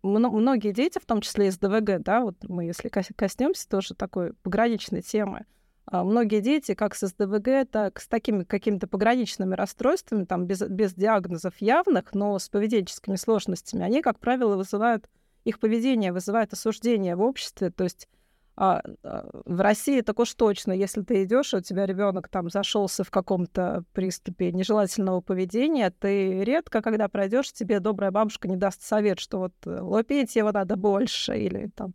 мно- 0.03 0.31
многие 0.31 0.73
дети, 0.73 0.99
в 0.99 1.07
том 1.07 1.21
числе 1.21 1.49
из 1.49 1.59
ДВГ, 1.59 2.03
да, 2.03 2.21
вот 2.21 2.37
мы 2.49 2.65
если 2.65 2.89
кос- 2.89 3.13
коснемся 3.17 3.69
тоже 3.69 3.95
такой 3.95 4.35
пограничной 4.43 5.03
темы, 5.03 5.47
а, 5.87 6.05
многие 6.05 6.41
дети 6.41 6.75
как 6.75 6.95
с 6.95 7.07
СДВГ, 7.09 7.69
так 7.71 8.01
с 8.01 8.07
такими 8.07 8.45
какими-то 8.45 8.87
пограничными 8.87 9.55
расстройствами, 9.55 10.25
там 10.25 10.47
без, 10.47 10.61
без 10.63 10.95
диагнозов 10.95 11.55
явных, 11.59 12.15
но 12.15 12.39
с 12.39 12.49
поведенческими 12.49 13.17
сложностями, 13.17 13.83
они, 13.83 14.03
как 14.03 14.19
правило, 14.21 14.57
вызывают, 14.57 15.09
их 15.45 15.59
поведение 15.59 16.13
вызывает 16.13 16.53
осуждение 16.53 17.17
в 17.17 17.23
обществе, 17.23 17.71
то 17.71 17.85
есть 17.85 18.09
а, 18.57 18.83
а, 19.03 19.31
в 19.45 19.61
России 19.61 20.01
так 20.01 20.19
уж 20.19 20.35
точно, 20.35 20.73
если 20.73 21.03
ты 21.03 21.25
идешь, 21.25 21.55
у 21.55 21.61
тебя 21.61 21.87
ребенок 21.87 22.29
там 22.29 22.51
зашелся 22.51 23.05
в 23.05 23.11
каком-то 23.11 23.85
приступе 23.93 24.53
нежелательного 24.53 25.21
поведения, 25.21 25.91
ты 25.91 26.45
редко, 26.45 26.83
когда 26.83 27.09
пройдешь, 27.09 27.53
тебе 27.53 27.81
добрая 27.81 28.11
бабушка 28.11 28.49
не 28.49 28.57
даст 28.57 28.83
совет, 28.83 29.19
что 29.19 29.39
вот 29.39 29.55
э, 29.65 29.81
лупить 29.81 30.37
его 30.37 30.53
надо 30.53 30.77
больше, 30.77 31.39
или 31.39 31.71
там, 31.75 31.95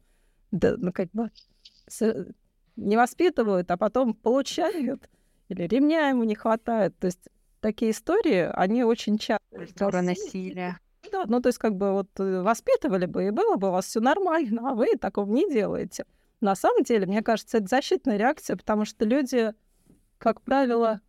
да, 0.51 0.75
ну, 0.77 0.91
как 0.91 1.11
бы 1.11 1.29
не 2.75 2.97
воспитывают, 2.97 3.69
а 3.71 3.77
потом 3.77 4.13
получают, 4.13 5.09
или 5.49 5.63
ремня 5.63 6.09
ему 6.09 6.23
не 6.23 6.35
хватает. 6.35 6.97
То 6.97 7.07
есть 7.07 7.29
такие 7.59 7.91
истории, 7.91 8.49
они 8.53 8.83
очень 8.83 9.17
часто. 9.17 9.45
Культура 9.51 10.01
насилия. 10.01 10.79
Да, 11.11 11.25
ну 11.27 11.39
то 11.39 11.49
есть 11.49 11.59
как 11.59 11.75
бы 11.75 11.91
вот 11.91 12.09
э, 12.19 12.41
воспитывали 12.41 13.05
бы, 13.05 13.27
и 13.27 13.29
было 13.29 13.57
бы 13.57 13.67
у 13.67 13.71
вас 13.71 13.85
все 13.85 13.99
нормально, 13.99 14.71
а 14.71 14.73
вы 14.73 14.95
такого 14.99 15.31
не 15.31 15.47
делаете. 15.51 16.05
На 16.41 16.55
самом 16.55 16.83
деле, 16.83 17.05
мне 17.05 17.21
кажется, 17.21 17.57
это 17.57 17.67
защитная 17.67 18.17
реакция, 18.17 18.55
потому 18.57 18.85
что 18.85 19.05
люди, 19.05 19.53
как 20.17 20.41
правило... 20.41 21.01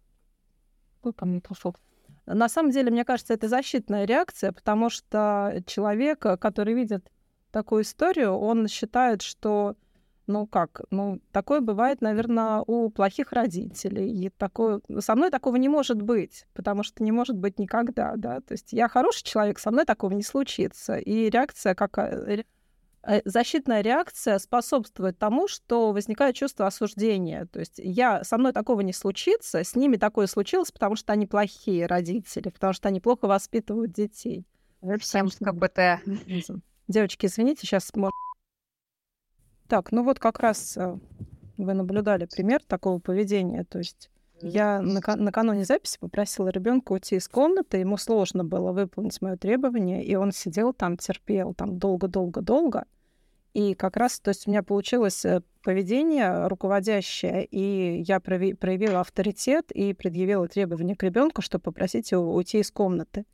На 2.27 2.49
самом 2.49 2.70
деле, 2.70 2.91
мне 2.91 3.05
кажется, 3.05 3.35
это 3.35 3.49
защитная 3.49 4.05
реакция, 4.05 4.53
потому 4.53 4.91
что 4.91 5.62
человек, 5.66 6.18
который 6.18 6.74
видит 6.74 7.11
такую 7.53 7.83
историю, 7.83 8.33
он 8.33 8.66
считает, 8.66 9.22
что 9.22 9.77
ну 10.27 10.47
как, 10.47 10.83
ну 10.91 11.20
такое 11.31 11.61
бывает, 11.61 12.01
наверное, 12.01 12.62
у 12.66 12.91
плохих 12.91 13.33
родителей. 13.33 14.11
И 14.11 14.29
такое... 14.31 14.81
Со 14.99 15.14
мной 15.14 15.31
такого 15.31 15.57
не 15.57 15.68
может 15.68 16.03
быть, 16.03 16.47
потому 16.53 16.83
что 16.83 17.03
не 17.03 17.12
может 17.12 17.37
быть 17.37 17.59
никогда, 17.59 18.14
да. 18.16 18.41
То 18.41 18.53
есть 18.53 18.72
я 18.72 18.89
хороший 18.89 19.22
человек, 19.24 19.59
со 19.59 19.70
мной 19.70 19.85
такого 19.85 20.12
не 20.12 20.22
случится. 20.22 20.97
И 20.97 21.31
реакция 21.31 21.74
какая... 21.74 22.45
э, 23.07 23.22
Защитная 23.24 23.80
реакция 23.80 24.38
способствует 24.38 25.18
тому, 25.18 25.48
что 25.48 25.92
возникает 25.92 26.36
чувство 26.36 26.66
осуждения. 26.66 27.46
То 27.46 27.61
есть 27.61 27.78
я, 27.78 28.24
со 28.24 28.38
мной 28.38 28.52
такого 28.52 28.80
не 28.80 28.92
случится, 28.92 29.64
с 29.64 29.74
ними 29.74 29.96
такое 29.96 30.26
случилось, 30.26 30.72
потому 30.72 30.96
что 30.96 31.12
они 31.12 31.26
плохие 31.26 31.86
родители, 31.86 32.50
потому 32.50 32.72
что 32.72 32.88
они 32.88 33.00
плохо 33.00 33.26
воспитывают 33.26 33.92
детей. 33.92 34.46
Всем 35.00 35.28
КБТ. 35.28 35.78
Девочки, 36.88 37.26
извините, 37.26 37.66
сейчас... 37.66 37.90
Так, 39.68 39.90
ну 39.90 40.04
вот 40.04 40.20
как 40.20 40.38
раз 40.38 40.76
э, 40.76 40.96
вы 41.57 41.74
наблюдали 41.74 42.26
пример 42.26 42.62
такого 42.62 43.00
поведения. 43.00 43.64
То 43.64 43.78
есть 43.78 44.11
я 44.42 44.80
нака- 44.82 45.16
накануне 45.16 45.64
записи 45.64 45.98
попросила 45.98 46.48
ребенка 46.48 46.92
уйти 46.92 47.16
из 47.16 47.26
комнаты, 47.26 47.78
ему 47.78 47.96
сложно 47.96 48.44
было 48.44 48.72
выполнить 48.72 49.20
мое 49.22 49.36
требование, 49.36 50.04
и 50.04 50.14
он 50.14 50.32
сидел 50.32 50.72
там, 50.72 50.96
терпел 50.96 51.54
там 51.54 51.78
долго-долго-долго. 51.78 52.84
И 53.57 53.72
как 53.72 53.96
раз, 53.96 54.20
то 54.20 54.28
есть 54.28 54.46
у 54.46 54.50
меня 54.50 54.62
получилось 54.62 55.24
э, 55.24 55.40
поведение 55.64 56.46
руководящее, 56.46 57.46
и 57.46 58.02
я 58.07 58.20
проявила 58.20 59.00
авторитет 59.00 59.72
и 59.72 59.94
предъявила 59.94 60.46
требования 60.46 60.94
к 60.94 61.02
ребенку, 61.02 61.40
чтобы 61.40 61.62
попросить 61.62 62.12
его 62.12 62.34
уйти 62.34 62.59
из 62.59 62.70
комнаты. 62.70 63.24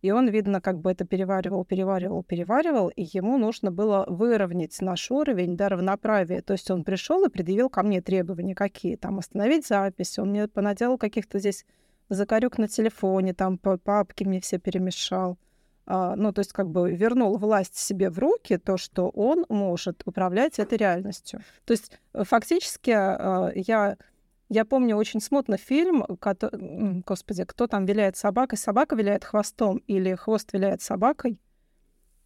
И 0.00 0.10
он, 0.12 0.28
видно, 0.28 0.62
как 0.62 0.78
бы 0.78 0.92
это 0.92 1.04
переваривал, 1.04 1.66
переваривал, 1.66 2.22
переваривал, 2.22 2.88
и 2.88 3.06
ему 3.12 3.36
нужно 3.36 3.70
было 3.70 4.06
выровнять 4.08 4.80
наш 4.80 5.10
уровень 5.10 5.58
до 5.58 5.68
равноправия. 5.68 6.40
То 6.40 6.54
есть 6.54 6.70
он 6.70 6.82
пришел 6.82 7.26
и 7.26 7.28
предъявил 7.28 7.68
ко 7.68 7.82
мне 7.82 8.00
требования 8.00 8.54
какие. 8.54 8.96
Там 8.96 9.18
остановить 9.18 9.66
запись, 9.66 10.18
он 10.18 10.30
мне 10.30 10.48
понаделал 10.48 10.96
каких-то 10.96 11.38
здесь 11.38 11.66
закорюк 12.08 12.56
на 12.56 12.68
телефоне, 12.68 13.34
там 13.34 13.58
папки 13.58 14.24
мне 14.24 14.40
все 14.40 14.58
перемешал. 14.58 15.36
А, 15.86 16.16
ну, 16.16 16.32
то 16.32 16.40
есть 16.40 16.52
как 16.52 16.68
бы 16.68 16.92
вернул 16.92 17.36
власть 17.38 17.76
себе 17.76 18.10
в 18.10 18.18
руки, 18.18 18.58
то, 18.58 18.76
что 18.76 19.08
он 19.08 19.46
может 19.48 20.02
управлять 20.04 20.58
этой 20.58 20.76
реальностью. 20.78 21.40
То 21.64 21.72
есть 21.72 21.92
э, 22.12 22.24
фактически 22.24 22.90
а, 22.90 23.52
я 23.54 23.96
я 24.48 24.64
помню 24.64 24.96
очень 24.96 25.20
смутно 25.20 25.56
фильм, 25.56 26.04
кото- 26.20 26.54
м, 26.54 27.00
господи, 27.00 27.44
кто 27.44 27.66
там 27.66 27.84
виляет 27.84 28.16
собакой, 28.16 28.58
собака 28.58 28.94
виляет 28.94 29.24
хвостом 29.24 29.78
или 29.88 30.14
хвост 30.14 30.52
виляет 30.52 30.82
собакой. 30.82 31.40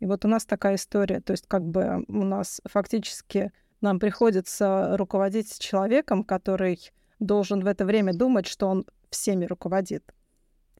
И 0.00 0.06
вот 0.06 0.24
у 0.24 0.28
нас 0.28 0.44
такая 0.44 0.74
история, 0.74 1.20
то 1.20 1.32
есть 1.32 1.46
как 1.46 1.64
бы 1.64 2.04
у 2.08 2.24
нас 2.24 2.60
фактически 2.64 3.52
нам 3.80 3.98
приходится 3.98 4.96
руководить 4.98 5.58
человеком, 5.58 6.24
который 6.24 6.78
должен 7.18 7.62
в 7.62 7.66
это 7.66 7.86
время 7.86 8.12
думать, 8.14 8.46
что 8.46 8.66
он 8.68 8.86
всеми 9.10 9.46
руководит. 9.46 10.14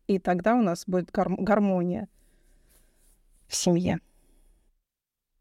И 0.07 0.19
тогда 0.19 0.55
у 0.55 0.63
нас 0.63 0.85
будет 0.87 1.11
гар- 1.11 1.37
гармония 1.39 2.09
в 3.51 3.57
семье. 3.57 4.01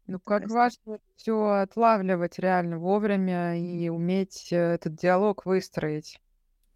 Ну, 0.06 0.18
как 0.18 0.50
важно 0.50 0.98
все 1.14 1.46
отлавливать 1.62 2.40
реально 2.40 2.78
вовремя 2.78 3.56
и 3.56 3.88
уметь 3.88 4.52
э, 4.52 4.56
этот 4.56 4.96
диалог 4.96 5.46
выстроить. 5.46 6.20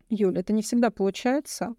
Юля, 0.09 0.41
это 0.41 0.53
не 0.53 0.62
всегда 0.62 0.91
получается. 0.91 1.74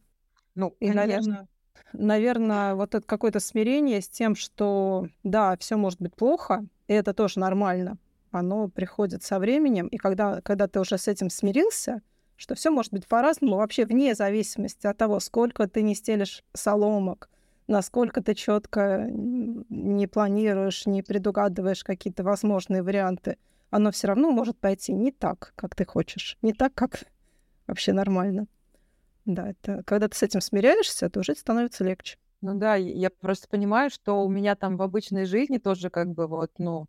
Ну, 0.53 0.75
И, 0.81 0.87
конечно. 0.87 1.05
наверное, 1.05 1.47
наверное, 1.93 2.75
вот 2.75 2.93
это 2.93 3.07
какое-то 3.07 3.39
смирение 3.39 4.01
с 4.01 4.09
тем, 4.09 4.35
что 4.35 5.07
да, 5.23 5.55
все 5.57 5.77
может 5.77 6.01
быть 6.01 6.13
плохо, 6.13 6.65
и 6.87 6.93
это 6.93 7.13
тоже 7.13 7.39
нормально. 7.39 7.97
Оно 8.31 8.67
приходит 8.67 9.23
со 9.23 9.39
временем, 9.39 9.87
и 9.87 9.95
когда, 9.95 10.41
когда 10.41 10.67
ты 10.67 10.81
уже 10.81 10.97
с 10.97 11.07
этим 11.07 11.29
смирился, 11.29 12.01
что 12.35 12.55
все 12.55 12.69
может 12.69 12.91
быть 12.91 13.07
по-разному, 13.07 13.55
вообще 13.55 13.85
вне 13.85 14.13
зависимости 14.13 14.87
от 14.87 14.97
того, 14.97 15.21
сколько 15.21 15.69
ты 15.69 15.83
не 15.83 15.95
стелишь 15.95 16.43
соломок, 16.53 17.29
насколько 17.67 18.21
ты 18.21 18.35
четко 18.35 19.07
не 19.09 20.07
планируешь, 20.07 20.85
не 20.85 21.01
предугадываешь 21.01 21.83
какие-то 21.83 22.23
возможные 22.23 22.83
варианты, 22.83 23.37
оно 23.69 23.91
все 23.91 24.07
равно 24.07 24.31
может 24.31 24.57
пойти 24.57 24.93
не 24.93 25.11
так, 25.11 25.53
как 25.55 25.75
ты 25.75 25.85
хочешь, 25.85 26.37
не 26.41 26.53
так, 26.53 26.73
как 26.73 27.05
вообще 27.67 27.93
нормально. 27.93 28.47
Да, 29.25 29.49
это 29.49 29.83
когда 29.85 30.07
ты 30.07 30.15
с 30.15 30.23
этим 30.23 30.41
смиряешься, 30.41 31.09
то 31.09 31.23
жить 31.23 31.39
становится 31.39 31.83
легче. 31.83 32.17
Ну 32.41 32.53
да, 32.53 32.75
я 32.75 33.09
просто 33.09 33.47
понимаю, 33.47 33.89
что 33.89 34.23
у 34.23 34.29
меня 34.29 34.55
там 34.55 34.77
в 34.77 34.81
обычной 34.81 35.25
жизни 35.25 35.57
тоже 35.57 35.89
как 35.89 36.09
бы 36.09 36.27
вот, 36.27 36.51
ну, 36.59 36.85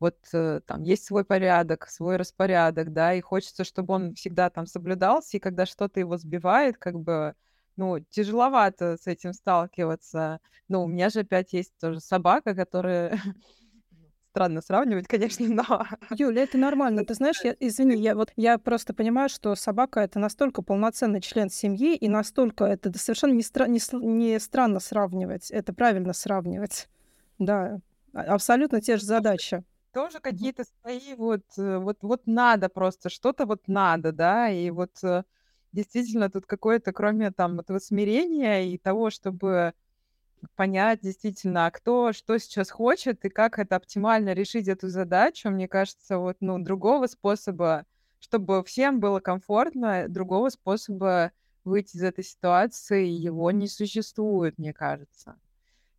вот 0.00 0.16
э, 0.32 0.60
там 0.66 0.82
есть 0.82 1.04
свой 1.04 1.24
порядок, 1.24 1.88
свой 1.88 2.16
распорядок, 2.16 2.92
да, 2.92 3.14
и 3.14 3.20
хочется, 3.20 3.64
чтобы 3.64 3.94
он 3.94 4.14
всегда 4.14 4.50
там 4.50 4.66
соблюдался, 4.66 5.36
и 5.36 5.40
когда 5.40 5.66
что-то 5.66 5.98
его 5.98 6.18
сбивает, 6.18 6.76
как 6.78 7.00
бы, 7.00 7.34
ну, 7.78 8.00
тяжеловато 8.10 8.96
с 9.00 9.06
этим 9.06 9.32
сталкиваться. 9.32 10.40
Ну, 10.68 10.84
у 10.84 10.88
меня 10.88 11.08
же 11.08 11.20
опять 11.20 11.52
есть 11.52 11.72
тоже 11.80 12.00
собака, 12.00 12.54
которая 12.54 13.18
странно 14.30 14.60
сравнивать, 14.60 15.06
конечно, 15.06 15.46
но... 15.48 15.86
Юля, 16.10 16.42
это 16.42 16.58
нормально. 16.58 17.04
Ты 17.04 17.14
знаешь, 17.14 17.40
я, 17.44 17.54
извини, 17.60 17.96
я 17.96 18.16
вот 18.16 18.32
я 18.36 18.58
просто 18.58 18.92
понимаю, 18.94 19.28
что 19.28 19.54
собака— 19.54 20.00
это 20.02 20.18
настолько 20.18 20.60
полноценный 20.60 21.20
член 21.20 21.48
семьи, 21.50 21.96
и 21.96 22.08
настолько 22.08 22.64
это 22.64 22.96
совершенно 22.98 23.32
не, 23.32 23.42
стра... 23.42 23.68
не, 23.68 23.80
не 23.92 24.40
странно 24.40 24.80
сравнивать. 24.80 25.50
Это 25.52 25.72
правильно 25.72 26.12
сравнивать. 26.12 26.88
Да, 27.38 27.78
а, 28.12 28.22
абсолютно 28.34 28.80
те 28.80 28.96
же 28.96 29.04
задачи 29.04 29.64
тоже 29.94 30.20
какие-то 30.20 30.64
свои 30.64 31.14
вот, 31.16 31.42
э, 31.56 31.78
вот, 31.78 31.96
вот 32.02 32.22
надо 32.26 32.68
просто, 32.68 33.08
что-то 33.08 33.46
вот 33.46 33.66
надо, 33.66 34.12
да, 34.12 34.48
и 34.48 34.70
вот 34.70 34.92
э, 35.02 35.24
действительно 35.72 36.30
тут 36.30 36.46
какое-то, 36.46 36.92
кроме 36.92 37.30
там 37.30 37.60
этого 37.60 37.78
смирения 37.78 38.62
и 38.66 38.78
того, 38.78 39.10
чтобы 39.10 39.74
понять 40.56 41.00
действительно, 41.02 41.66
а 41.66 41.70
кто 41.70 42.12
что 42.12 42.38
сейчас 42.38 42.70
хочет 42.70 43.24
и 43.24 43.28
как 43.28 43.58
это 43.58 43.76
оптимально 43.76 44.32
решить 44.34 44.68
эту 44.68 44.88
задачу, 44.88 45.50
мне 45.50 45.68
кажется, 45.68 46.18
вот, 46.18 46.36
ну, 46.40 46.58
другого 46.58 47.06
способа, 47.06 47.86
чтобы 48.20 48.62
всем 48.64 49.00
было 49.00 49.20
комфортно, 49.20 50.06
другого 50.08 50.50
способа 50.50 51.32
выйти 51.64 51.96
из 51.96 52.02
этой 52.02 52.24
ситуации, 52.24 53.06
его 53.06 53.50
не 53.50 53.68
существует, 53.68 54.58
мне 54.58 54.72
кажется. 54.72 55.36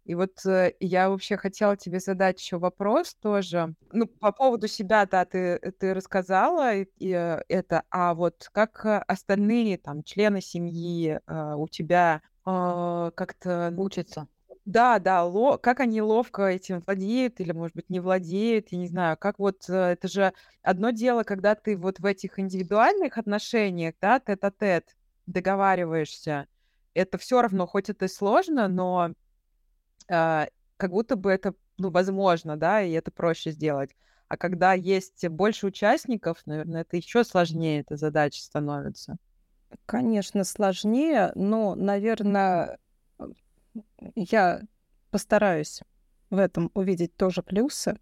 И 0.05 0.15
вот 0.15 0.45
э, 0.45 0.73
я 0.79 1.09
вообще 1.09 1.37
хотела 1.37 1.77
тебе 1.77 1.99
задать 1.99 2.39
еще 2.41 2.57
вопрос 2.57 3.15
тоже. 3.21 3.75
Ну, 3.91 4.07
по 4.07 4.31
поводу 4.31 4.67
себя, 4.67 5.05
да, 5.05 5.25
ты, 5.25 5.59
ты 5.79 5.93
рассказала 5.93 6.75
и, 6.75 6.87
и, 6.97 7.11
э, 7.11 7.41
это, 7.47 7.83
а 7.91 8.13
вот 8.13 8.49
как 8.51 8.85
э, 8.85 9.03
остальные 9.07 9.77
там 9.77 10.03
члены 10.03 10.41
семьи 10.41 11.19
э, 11.25 11.53
у 11.55 11.67
тебя 11.67 12.21
э, 12.45 13.11
как-то... 13.15 13.73
Учатся. 13.77 14.27
Да, 14.65 14.99
да, 14.99 15.23
ло... 15.25 15.57
как 15.57 15.79
они 15.79 16.01
ловко 16.01 16.43
этим 16.43 16.83
владеют 16.85 17.39
или, 17.39 17.51
может 17.51 17.75
быть, 17.75 17.89
не 17.89 17.99
владеют, 17.99 18.67
я 18.71 18.77
не 18.77 18.87
знаю, 18.87 19.17
как 19.17 19.39
вот 19.39 19.67
это 19.67 20.07
же 20.07 20.33
одно 20.61 20.91
дело, 20.91 21.23
когда 21.23 21.55
ты 21.55 21.75
вот 21.75 21.99
в 21.99 22.05
этих 22.05 22.39
индивидуальных 22.39 23.17
отношениях, 23.17 23.95
да, 23.99 24.19
тет-а-тет 24.19 24.95
договариваешься, 25.25 26.47
это 26.93 27.17
все 27.17 27.41
равно, 27.41 27.65
хоть 27.65 27.89
это 27.89 28.05
и 28.05 28.07
сложно, 28.07 28.67
но 28.67 29.13
как 30.09 30.91
будто 30.91 31.15
бы 31.15 31.31
это, 31.31 31.53
ну, 31.77 31.91
возможно, 31.91 32.57
да, 32.57 32.81
и 32.81 32.91
это 32.91 33.11
проще 33.11 33.51
сделать. 33.51 33.95
А 34.27 34.37
когда 34.37 34.73
есть 34.73 35.27
больше 35.27 35.67
участников, 35.67 36.41
наверное, 36.45 36.81
это 36.81 36.97
еще 36.97 37.23
сложнее 37.23 37.81
эта 37.81 37.95
задача 37.95 38.41
становится. 38.41 39.17
Конечно, 39.85 40.43
сложнее, 40.43 41.31
но, 41.35 41.75
наверное, 41.75 42.79
я 44.15 44.61
постараюсь 45.11 45.81
в 46.29 46.37
этом 46.37 46.71
увидеть 46.73 47.15
тоже 47.15 47.43
плюсы, 47.43 47.95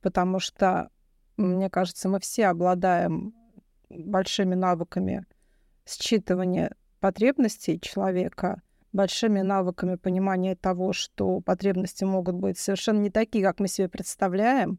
потому 0.00 0.38
что, 0.38 0.90
мне 1.36 1.68
кажется, 1.68 2.08
мы 2.08 2.20
все 2.20 2.46
обладаем 2.46 3.34
большими 3.90 4.54
навыками 4.54 5.26
считывания 5.86 6.74
потребностей 7.00 7.78
человека— 7.80 8.62
большими 8.94 9.40
навыками 9.40 9.96
понимания 9.96 10.54
того, 10.54 10.92
что 10.92 11.40
потребности 11.40 12.04
могут 12.04 12.36
быть 12.36 12.56
совершенно 12.56 13.00
не 13.00 13.10
такие, 13.10 13.44
как 13.44 13.60
мы 13.60 13.68
себе 13.68 13.88
представляем. 13.88 14.78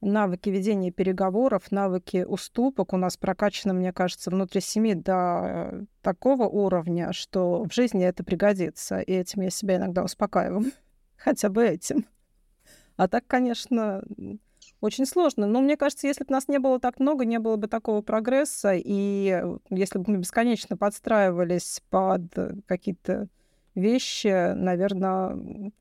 Навыки 0.00 0.50
ведения 0.50 0.90
переговоров, 0.90 1.70
навыки 1.70 2.24
уступок 2.28 2.92
у 2.92 2.96
нас 2.96 3.16
прокачаны, 3.16 3.72
мне 3.72 3.92
кажется, 3.92 4.30
внутри 4.30 4.60
семьи 4.60 4.94
до 4.94 5.86
такого 6.02 6.48
уровня, 6.48 7.12
что 7.12 7.62
в 7.62 7.72
жизни 7.72 8.04
это 8.04 8.24
пригодится. 8.24 8.98
И 8.98 9.12
этим 9.12 9.42
я 9.42 9.50
себя 9.50 9.76
иногда 9.76 10.02
успокаиваю. 10.02 10.72
Хотя 11.16 11.48
бы 11.48 11.64
этим. 11.64 12.04
А 12.96 13.06
так, 13.06 13.28
конечно, 13.28 14.02
очень 14.80 15.06
сложно. 15.06 15.46
Но 15.46 15.60
мне 15.60 15.76
кажется, 15.76 16.08
если 16.08 16.24
бы 16.24 16.32
нас 16.32 16.48
не 16.48 16.58
было 16.58 16.80
так 16.80 16.98
много, 16.98 17.24
не 17.24 17.38
было 17.38 17.54
бы 17.54 17.68
такого 17.68 18.02
прогресса. 18.02 18.72
И 18.74 19.40
если 19.70 19.98
бы 20.00 20.04
мы 20.10 20.16
бесконечно 20.18 20.76
подстраивались 20.76 21.80
под 21.90 22.22
какие-то 22.66 23.28
вещи, 23.74 24.54
наверное, 24.54 25.72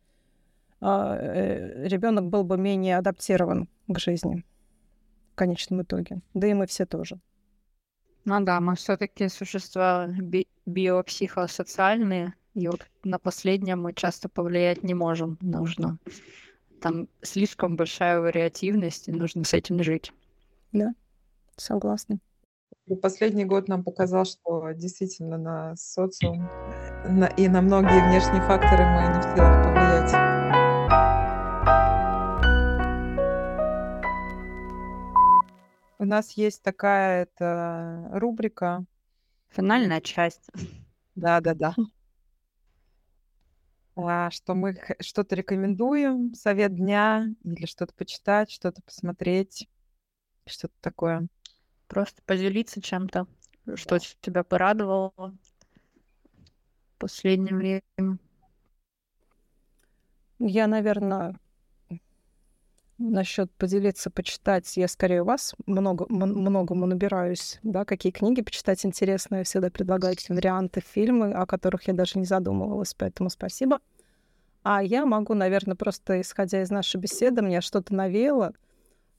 а, 0.80 1.16
э, 1.16 1.88
ребенок 1.88 2.26
был 2.26 2.44
бы 2.44 2.58
менее 2.58 2.98
адаптирован 2.98 3.68
к 3.88 4.00
жизни 4.00 4.44
в 5.34 5.36
конечном 5.36 5.84
итоге. 5.84 6.22
Да 6.34 6.48
и 6.48 6.54
мы 6.54 6.68
все 6.68 6.86
тоже. 6.86 7.20
Ну 8.26 8.40
да, 8.42 8.60
мы 8.60 8.76
все-таки 8.76 9.30
существа 9.30 10.08
би- 10.08 10.48
биопсихосоциальные, 10.66 12.34
и 12.54 12.68
вот 12.68 12.86
на 13.04 13.18
последнее 13.18 13.76
мы 13.76 13.94
часто 13.94 14.30
повлиять 14.30 14.84
не 14.84 14.94
можем. 14.94 15.38
Нужно. 15.42 15.98
Там 16.82 17.08
слишком 17.22 17.76
большая 17.76 18.20
вариативность, 18.20 19.08
и 19.08 19.12
нужно 19.12 19.44
с 19.44 19.54
этим 19.54 19.84
жить. 19.84 20.12
Да, 20.72 20.94
согласна. 21.56 22.20
Последний 23.02 23.46
год 23.46 23.68
нам 23.68 23.84
показал, 23.84 24.26
что 24.26 24.72
действительно 24.72 25.38
на 25.38 25.76
социум 25.76 26.50
на, 27.06 27.26
и 27.26 27.48
на 27.48 27.62
многие 27.62 28.08
внешние 28.10 28.42
факторы 28.42 28.86
мы 28.86 29.02
не 29.14 29.20
в 29.20 29.24
силах 29.24 29.64
повлиять. 29.64 30.32
У 36.00 36.06
нас 36.06 36.32
есть 36.32 36.64
такая 36.64 37.24
это, 37.24 38.10
рубрика. 38.12 38.86
Финальная 39.50 40.02
часть. 40.02 40.50
Да, 41.16 41.42
да, 41.42 41.54
да. 41.54 41.76
А, 43.96 44.32
что 44.32 44.56
мы 44.56 44.78
что-то 45.00 45.36
рекомендуем, 45.36 46.34
совет 46.34 46.76
дня, 46.76 47.28
или 47.44 47.66
что-то 47.66 47.94
почитать, 47.94 48.50
что-то 48.50 48.82
посмотреть, 48.82 49.68
что-то 50.46 50.74
такое. 50.82 51.28
Просто 51.92 52.22
поделиться 52.26 52.82
чем-то, 52.82 53.28
что 53.76 54.00
тебя 54.00 54.46
порадовало 54.46 55.12
в 55.18 55.34
последнее 56.98 57.54
время. 57.54 58.18
Я, 60.40 60.68
наверное, 60.68 61.36
насчет 62.98 63.52
поделиться, 63.52 64.10
почитать, 64.10 64.78
я 64.78 64.88
скорее 64.88 65.24
у 65.24 65.26
вас 65.26 65.54
много, 65.66 66.06
многому 66.08 66.86
набираюсь, 66.86 67.60
да, 67.62 67.84
какие 67.84 68.14
книги 68.14 68.42
почитать 68.42 68.86
интересные, 68.86 69.44
всегда 69.44 69.70
предлагаете 69.70 70.34
варианты, 70.34 70.80
фильмы, 70.80 71.34
о 71.34 71.46
которых 71.46 71.90
я 71.90 71.94
даже 71.94 72.20
не 72.20 72.26
задумывалась, 72.26 72.94
поэтому 72.94 73.30
спасибо. 73.30 73.80
А 74.64 74.82
я 74.82 75.06
могу, 75.06 75.34
наверное, 75.34 75.76
просто 75.76 76.22
исходя 76.22 76.62
из 76.62 76.72
нашей 76.72 77.02
беседы, 77.02 77.42
мне 77.42 77.60
что-то 77.60 77.94
навеяло, 77.94 78.54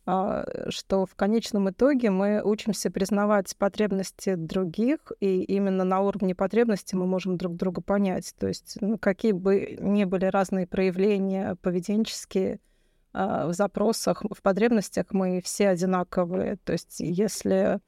что 0.04 1.06
в 1.06 1.14
конечном 1.14 1.70
итоге 1.70 2.10
мы 2.10 2.42
учимся 2.42 2.90
признавать 2.90 3.56
потребности 3.56 4.34
других, 4.34 5.12
и 5.20 5.42
именно 5.42 5.84
на 5.84 6.00
уровне 6.00 6.34
потребностей 6.34 6.96
мы 6.96 7.06
можем 7.06 7.36
друг 7.36 7.56
друга 7.56 7.80
понять. 7.82 8.34
То 8.38 8.48
есть 8.48 8.78
ну, 8.80 8.98
какие 8.98 9.32
бы 9.32 9.76
ни 9.80 10.04
были 10.04 10.24
разные 10.24 10.66
проявления 10.66 11.56
поведенческие 11.62 12.58
а, 13.12 13.46
в 13.46 13.52
запросах, 13.52 14.24
в 14.28 14.42
потребностях, 14.42 15.06
мы 15.10 15.40
все 15.44 15.68
одинаковые. 15.68 16.56
То 16.64 16.72
есть 16.72 16.98
если 16.98 17.78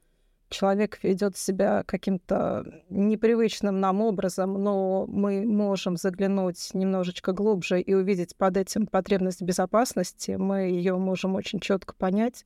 человек 0.49 1.03
ведет 1.03 1.37
себя 1.37 1.83
каким-то 1.85 2.65
непривычным 2.89 3.81
нам 3.81 4.01
образом, 4.01 4.63
но 4.63 5.07
мы 5.07 5.45
можем 5.47 5.97
заглянуть 5.97 6.71
немножечко 6.75 7.33
глубже 7.33 7.81
и 7.81 7.95
увидеть 7.95 8.37
под 8.37 8.57
этим 8.57 8.87
потребность 8.87 9.43
безопасности, 9.43 10.33
мы 10.33 10.63
ее 10.63 10.97
можем 10.97 11.35
очень 11.35 11.61
четко 11.61 11.95
понять 11.95 12.45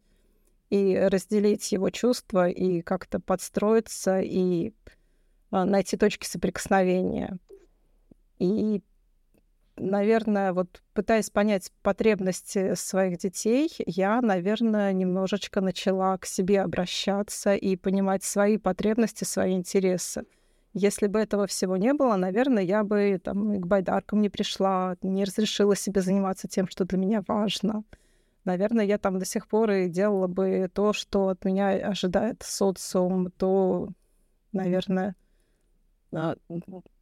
и 0.70 0.96
разделить 0.96 1.72
его 1.72 1.90
чувства 1.90 2.49
и 2.49 2.82
как-то 2.82 3.20
подстроиться 3.20 4.20
и 4.20 4.72
а, 5.51 5.64
найти 5.64 5.96
точки 5.96 6.26
соприкосновения. 6.26 7.38
И 8.38 8.82
наверное, 9.79 10.53
вот 10.53 10.83
пытаясь 10.95 11.31
понять 11.31 11.72
потребности 11.83 12.74
своих 12.74 13.18
детей, 13.18 13.70
я, 13.87 14.20
наверное, 14.20 14.93
немножечко 14.93 15.61
начала 15.61 16.16
к 16.18 16.26
себе 16.26 16.62
обращаться 16.62 17.55
и 17.55 17.76
понимать 17.76 18.24
свои 18.24 18.59
потребности, 18.59 19.24
свои 19.24 19.55
интересы. 19.55 20.24
Если 20.74 21.07
бы 21.07 21.18
этого 21.18 21.47
всего 21.47 21.76
не 21.76 21.93
было, 21.95 22.16
наверное, 22.16 22.62
я 22.62 22.85
бы 22.85 23.20
там 23.22 23.61
к 23.61 23.66
байдаркам 23.66 24.20
не 24.20 24.29
пришла, 24.29 24.97
не 25.03 25.24
разрешила 25.24 25.74
себе 25.74 26.03
заниматься 26.03 26.47
тем, 26.47 26.68
что 26.68 26.85
для 26.85 26.99
меня 26.99 27.22
важно. 27.26 27.85
Наверное, 28.45 28.85
я 28.85 28.99
там 28.99 29.18
до 29.18 29.24
сих 29.24 29.49
пор 29.49 29.70
и 29.70 29.89
делала 29.89 30.26
бы 30.26 30.70
то, 30.72 30.93
что 30.93 31.29
от 31.29 31.45
меня 31.45 31.70
ожидает 31.70 32.43
социум, 32.43 33.31
то, 33.31 33.89
наверное, 34.53 35.16
а, 36.12 36.37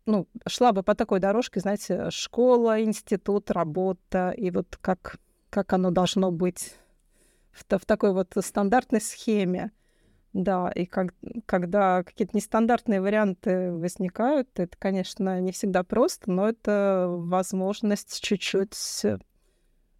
ну, 0.06 0.28
шла 0.46 0.72
бы 0.72 0.82
по 0.82 0.94
такой 0.94 1.20
дорожке, 1.20 1.60
знаете, 1.60 2.10
школа, 2.10 2.82
институт, 2.82 3.50
работа, 3.50 4.30
и 4.30 4.50
вот 4.50 4.76
как, 4.80 5.18
как 5.50 5.72
оно 5.72 5.90
должно 5.90 6.30
быть 6.30 6.74
в, 7.52 7.64
в 7.68 7.84
такой 7.84 8.12
вот 8.12 8.32
стандартной 8.38 9.00
схеме. 9.00 9.72
Да, 10.32 10.70
и 10.74 10.84
как, 10.84 11.14
когда 11.46 12.02
какие-то 12.02 12.36
нестандартные 12.36 13.00
варианты 13.00 13.72
возникают, 13.72 14.48
это, 14.58 14.76
конечно, 14.78 15.40
не 15.40 15.50
всегда 15.50 15.82
просто, 15.82 16.30
но 16.30 16.50
это 16.50 17.06
возможность 17.08 18.22
чуть-чуть 18.22 18.74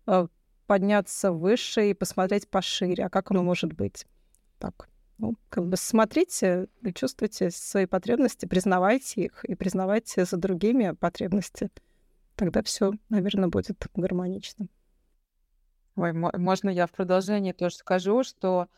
э, 0.07 0.27
подняться 0.67 1.33
выше 1.33 1.91
и 1.91 1.95
посмотреть 1.95 2.51
пошире, 2.51 3.07
а 3.07 3.09
как 3.09 3.31
оно 3.31 3.43
может 3.43 3.73
быть. 3.73 4.07
Так, 4.59 4.91
ну, 5.19 5.35
как 5.49 5.67
бы 5.67 5.77
смотрите 5.77 6.69
чувствуйте 6.95 7.51
свои 7.51 7.87
потребности, 7.87 8.47
признавайте 8.47 9.23
их 9.23 9.45
и 9.45 9.55
признавайте 9.55 10.25
за 10.25 10.37
другими 10.37 10.93
потребности. 10.93 11.71
Тогда 12.35 12.63
все, 12.63 12.93
наверное, 13.09 13.49
будет 13.49 13.87
гармонично. 13.95 14.69
Ой, 15.97 16.13
можно 16.13 16.69
я 16.69 16.87
в 16.87 16.93
продолжении 16.93 17.53
тоже 17.53 17.77
скажу, 17.77 18.23
что 18.23 18.69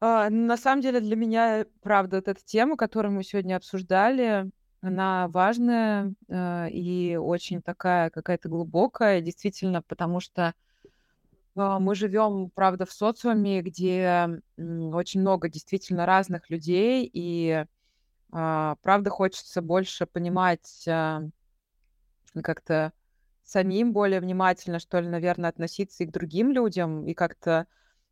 а, 0.00 0.28
на 0.30 0.56
самом 0.56 0.82
деле 0.82 1.00
для 1.00 1.14
меня, 1.14 1.64
правда, 1.80 2.16
вот 2.16 2.26
эта 2.26 2.44
тема, 2.44 2.76
которую 2.76 3.12
мы 3.12 3.22
сегодня 3.22 3.56
обсуждали, 3.56 4.50
она 4.80 5.28
важная 5.28 6.12
э, 6.28 6.70
и 6.70 7.14
очень 7.14 7.62
такая 7.62 8.10
какая-то 8.10 8.48
глубокая, 8.48 9.20
действительно, 9.20 9.80
потому 9.80 10.18
что 10.18 10.48
э, 10.48 10.52
мы 11.54 11.94
живем, 11.94 12.50
правда, 12.50 12.86
в 12.86 12.92
социуме, 12.92 13.62
где 13.62 14.40
очень 14.56 15.20
много 15.20 15.48
действительно 15.48 16.06
разных 16.06 16.48
людей, 16.50 17.08
и 17.12 17.64
э, 18.32 18.74
правда 18.82 19.10
хочется 19.10 19.60
больше 19.60 20.06
понимать 20.06 20.84
э, 20.86 21.28
как-то 22.42 22.92
самим 23.44 23.92
более 23.92 24.20
внимательно, 24.20 24.78
что 24.78 25.00
ли, 25.00 25.08
наверное, 25.08 25.50
относиться 25.50 26.04
и 26.04 26.06
к 26.06 26.12
другим 26.12 26.52
людям, 26.52 27.06
и 27.06 27.14
как-то 27.14 27.66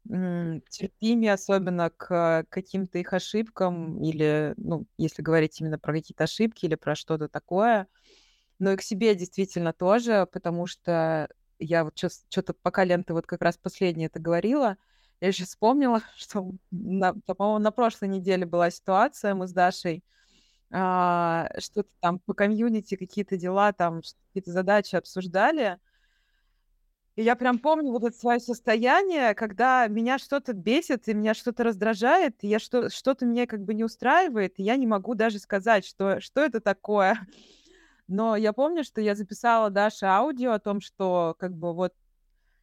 терпимее, 0.04 1.34
особенно 1.34 1.90
к 1.90 2.46
каким-то 2.48 2.98
их 2.98 3.12
ошибкам, 3.12 4.02
или, 4.02 4.54
ну, 4.56 4.86
если 4.96 5.22
говорить 5.22 5.60
именно 5.60 5.78
про 5.78 5.92
какие-то 5.92 6.24
ошибки 6.24 6.64
или 6.64 6.74
про 6.74 6.94
что-то 6.94 7.28
такое, 7.28 7.86
но 8.58 8.72
и 8.72 8.76
к 8.76 8.82
себе 8.82 9.14
действительно 9.14 9.72
тоже, 9.72 10.26
потому 10.32 10.66
что 10.66 11.28
я 11.60 11.84
вот 11.84 11.96
что-то 11.98 12.54
пока 12.54 12.84
Лента 12.84 13.14
вот 13.14 13.26
как 13.26 13.42
раз 13.42 13.56
последнее 13.56 14.06
это 14.06 14.18
говорила, 14.18 14.76
я 15.20 15.32
сейчас 15.32 15.48
вспомнила, 15.48 16.02
что, 16.16 16.50
на, 16.70 17.14
по-моему, 17.14 17.58
на 17.58 17.70
прошлой 17.70 18.08
неделе 18.08 18.46
была 18.46 18.70
ситуация, 18.70 19.34
мы 19.34 19.46
с 19.46 19.52
Дашей 19.52 20.02
а, 20.72 21.48
что-то 21.58 21.90
там 22.00 22.18
по 22.20 22.34
комьюнити, 22.34 22.96
какие-то 22.96 23.36
дела, 23.36 23.72
там 23.72 24.02
какие-то 24.28 24.52
задачи 24.52 24.96
обсуждали, 24.96 25.78
и 27.16 27.22
я 27.22 27.36
прям 27.36 27.58
помню 27.58 27.90
вот 27.90 28.04
это 28.04 28.16
свое 28.16 28.40
состояние, 28.40 29.34
когда 29.34 29.86
меня 29.88 30.18
что-то 30.18 30.52
бесит, 30.52 31.08
и 31.08 31.14
меня 31.14 31.34
что-то 31.34 31.64
раздражает, 31.64 32.36
и 32.40 32.48
я 32.48 32.58
что- 32.58 32.88
что-то 32.88 33.26
меня 33.26 33.46
как 33.46 33.62
бы 33.62 33.74
не 33.74 33.84
устраивает, 33.84 34.54
и 34.58 34.62
я 34.62 34.76
не 34.76 34.86
могу 34.86 35.14
даже 35.14 35.38
сказать, 35.38 35.84
что, 35.84 36.20
что 36.20 36.40
это 36.40 36.60
такое. 36.60 37.18
Но 38.10 38.34
я 38.34 38.52
помню, 38.52 38.82
что 38.82 39.00
я 39.00 39.14
записала 39.14 39.70
Даше 39.70 40.04
аудио 40.04 40.50
о 40.50 40.58
том, 40.58 40.80
что 40.80 41.36
как 41.38 41.54
бы 41.54 41.72
вот 41.72 41.94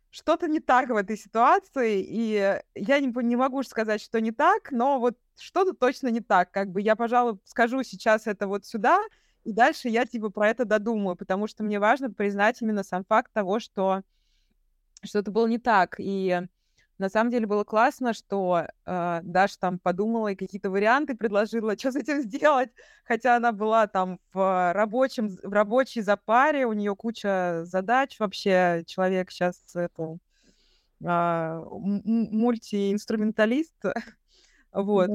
что-то 0.09 0.49
не 0.49 0.59
так 0.59 0.89
в 0.89 0.95
этой 0.97 1.15
ситуации, 1.17 2.01
и 2.01 2.59
я 2.75 2.99
не, 2.99 3.23
не 3.23 3.35
могу 3.37 3.63
сказать, 3.63 4.01
что 4.01 4.19
не 4.19 4.33
так, 4.33 4.71
но 4.71 4.99
вот 4.99 5.17
что-то 5.39 5.71
точно 5.71 6.09
не 6.09 6.19
так. 6.19 6.51
Как 6.51 6.69
бы 6.69 6.81
я, 6.81 6.97
пожалуй, 6.97 7.39
скажу 7.45 7.81
сейчас 7.83 8.27
это 8.27 8.45
вот 8.45 8.65
сюда, 8.65 8.99
и 9.45 9.53
дальше 9.53 9.87
я 9.87 10.05
типа 10.05 10.31
про 10.31 10.49
это 10.49 10.65
додумаю, 10.65 11.15
потому 11.15 11.47
что 11.47 11.63
мне 11.63 11.79
важно 11.79 12.11
признать 12.11 12.61
именно 12.61 12.83
сам 12.83 13.05
факт 13.05 13.31
того, 13.31 13.61
что 13.61 14.01
что-то 15.01 15.31
было 15.31 15.47
не 15.47 15.59
так. 15.59 15.95
И 15.97 16.41
на 16.97 17.09
самом 17.09 17.31
деле 17.31 17.45
было 17.45 17.63
классно, 17.63 18.13
что 18.13 18.67
э, 18.85 19.19
Даша 19.23 19.59
там 19.59 19.79
подумала 19.79 20.29
и 20.29 20.35
какие-то 20.35 20.69
варианты 20.69 21.15
предложила, 21.15 21.77
что 21.77 21.91
с 21.91 21.95
этим 21.95 22.21
сделать, 22.21 22.71
хотя 23.05 23.35
она 23.35 23.51
была 23.51 23.87
там 23.87 24.19
в 24.33 24.73
рабочем, 24.73 25.29
в 25.43 25.53
рабочей 25.53 26.01
запаре, 26.01 26.65
у 26.65 26.73
нее 26.73 26.95
куча 26.95 27.61
задач 27.65 28.19
вообще, 28.19 28.83
человек 28.87 29.31
сейчас 29.31 29.61
это 29.75 30.17
э, 31.03 31.63
мультиинструменталист, 31.69 33.75
вот, 34.71 35.09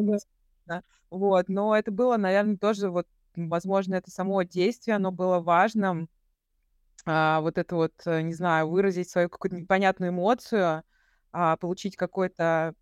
да, 0.66 0.82
вот, 1.10 1.48
но 1.48 1.76
это 1.76 1.90
было, 1.90 2.16
наверное, 2.16 2.56
тоже 2.56 2.90
вот, 2.90 3.08
возможно, 3.34 3.96
это 3.96 4.10
само 4.10 4.44
действие, 4.44 4.96
оно 4.96 5.10
было 5.10 5.40
важным, 5.40 6.08
а, 7.04 7.40
вот 7.40 7.58
это 7.58 7.74
вот, 7.74 7.92
э, 8.06 8.22
не 8.22 8.34
знаю, 8.34 8.68
выразить 8.68 9.10
свою 9.10 9.28
какую-то 9.28 9.56
непонятную 9.56 10.12
эмоцию, 10.12 10.84
а, 11.32 11.56
получить 11.56 11.96
какой-то 11.96 12.74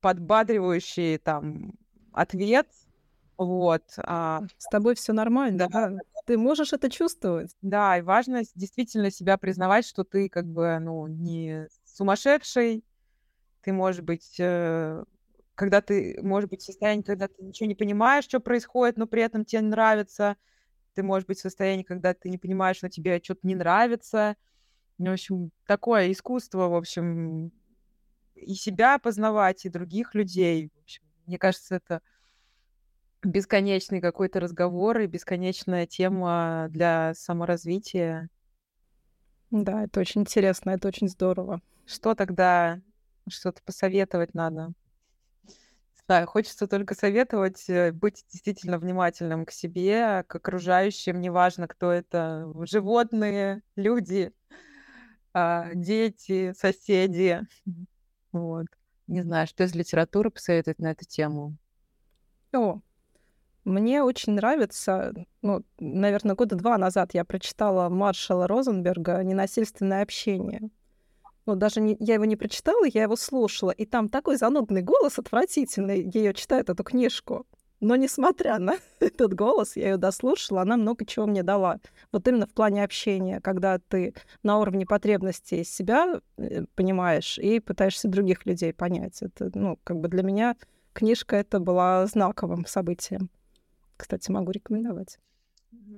подбадривающий 0.00 1.18
там 1.18 1.74
ответ, 2.12 2.68
вот. 3.36 3.82
А, 3.98 4.42
С 4.58 4.68
тобой 4.68 4.94
все 4.94 5.12
нормально, 5.12 5.68
да. 5.70 5.88
да. 5.90 5.98
Ты 6.26 6.38
можешь 6.38 6.72
это 6.72 6.90
чувствовать. 6.90 7.56
Да, 7.62 7.98
и 7.98 8.02
важно 8.02 8.42
действительно 8.54 9.10
себя 9.10 9.36
признавать, 9.38 9.86
что 9.86 10.04
ты 10.04 10.28
как 10.28 10.46
бы, 10.46 10.78
ну, 10.80 11.06
не 11.06 11.68
сумасшедший, 11.84 12.84
ты, 13.62 13.72
может 13.72 14.04
быть, 14.04 14.36
э, 14.38 15.04
когда 15.54 15.80
ты, 15.80 16.18
может 16.22 16.50
быть, 16.50 16.62
в 16.62 16.64
состоянии, 16.64 17.02
когда 17.02 17.28
ты 17.28 17.42
ничего 17.42 17.68
не 17.68 17.74
понимаешь, 17.74 18.24
что 18.24 18.40
происходит, 18.40 18.96
но 18.96 19.06
при 19.06 19.22
этом 19.22 19.44
тебе 19.44 19.62
нравится, 19.62 20.36
ты 20.94 21.02
можешь 21.02 21.26
быть 21.26 21.38
в 21.38 21.42
состоянии, 21.42 21.84
когда 21.84 22.14
ты 22.14 22.28
не 22.28 22.38
понимаешь, 22.38 22.82
но 22.82 22.88
тебе 22.88 23.20
что-то 23.22 23.46
не 23.46 23.54
нравится. 23.54 24.36
В 25.10 25.14
общем, 25.14 25.50
такое 25.66 26.12
искусство, 26.12 26.68
в 26.68 26.74
общем, 26.74 27.52
и 28.34 28.54
себя 28.54 28.98
познавать, 28.98 29.64
и 29.64 29.70
других 29.70 30.14
людей. 30.14 30.70
В 30.74 30.82
общем, 30.82 31.02
мне 31.26 31.38
кажется, 31.38 31.76
это 31.76 32.00
бесконечный 33.22 34.00
какой-то 34.00 34.40
разговор 34.40 34.98
и 35.00 35.06
бесконечная 35.06 35.86
тема 35.86 36.66
для 36.70 37.14
саморазвития. 37.14 38.28
Да, 39.50 39.84
это 39.84 40.00
очень 40.00 40.22
интересно, 40.22 40.70
это 40.70 40.88
очень 40.88 41.08
здорово. 41.08 41.60
Что 41.86 42.14
тогда, 42.14 42.80
что-то 43.28 43.62
посоветовать 43.62 44.34
надо? 44.34 44.72
Да, 46.08 46.26
хочется 46.26 46.66
только 46.66 46.94
советовать 46.94 47.68
э, 47.68 47.92
быть 47.92 48.24
действительно 48.30 48.78
внимательным 48.78 49.46
к 49.46 49.52
себе, 49.52 50.24
к 50.26 50.34
окружающим, 50.34 51.20
неважно, 51.20 51.68
кто 51.68 51.92
это, 51.92 52.52
животные, 52.66 53.62
люди, 53.76 54.32
дети, 55.74 56.52
соседи. 56.58 57.40
Вот. 58.32 58.66
Не 59.06 59.22
знаю, 59.22 59.46
что 59.46 59.64
из 59.64 59.74
литературы 59.74 60.30
посоветовать 60.30 60.78
на 60.78 60.92
эту 60.92 61.04
тему. 61.04 61.56
О, 62.54 62.80
мне 63.64 64.02
очень 64.02 64.34
нравится, 64.34 65.12
ну, 65.42 65.62
наверное, 65.78 66.34
года 66.34 66.56
два 66.56 66.78
назад 66.78 67.14
я 67.14 67.24
прочитала 67.24 67.88
Маршала 67.88 68.46
Розенберга 68.46 69.22
«Ненасильственное 69.22 70.02
общение» 70.02 70.70
ну, 71.46 71.56
даже 71.56 71.80
не, 71.80 71.96
я 71.98 72.14
его 72.14 72.24
не 72.24 72.36
прочитала, 72.36 72.84
я 72.84 73.02
его 73.02 73.16
слушала, 73.16 73.70
и 73.70 73.84
там 73.84 74.08
такой 74.08 74.36
занудный 74.36 74.82
голос 74.82 75.18
отвратительный, 75.18 76.02
ее 76.02 76.34
читает 76.34 76.70
эту 76.70 76.84
книжку. 76.84 77.46
Но 77.82 77.96
несмотря 77.96 78.60
на 78.60 78.76
этот 79.00 79.34
голос, 79.34 79.76
я 79.76 79.90
ее 79.90 79.96
дослушала, 79.96 80.62
она 80.62 80.76
много 80.76 81.04
чего 81.04 81.26
мне 81.26 81.42
дала. 81.42 81.80
Вот 82.12 82.26
именно 82.28 82.46
в 82.46 82.54
плане 82.54 82.84
общения, 82.84 83.40
когда 83.40 83.80
ты 83.80 84.14
на 84.44 84.60
уровне 84.60 84.86
потребностей 84.86 85.64
себя 85.64 86.20
э, 86.38 86.64
понимаешь 86.76 87.38
и 87.40 87.58
пытаешься 87.58 88.06
других 88.06 88.46
людей 88.46 88.72
понять. 88.72 89.20
Это, 89.20 89.50
ну, 89.54 89.80
как 89.82 89.98
бы 89.98 90.06
для 90.06 90.22
меня 90.22 90.56
книжка 90.92 91.34
это 91.34 91.58
была 91.58 92.06
знаковым 92.06 92.66
событием. 92.66 93.28
Кстати, 93.96 94.30
могу 94.30 94.52
рекомендовать. 94.52 95.18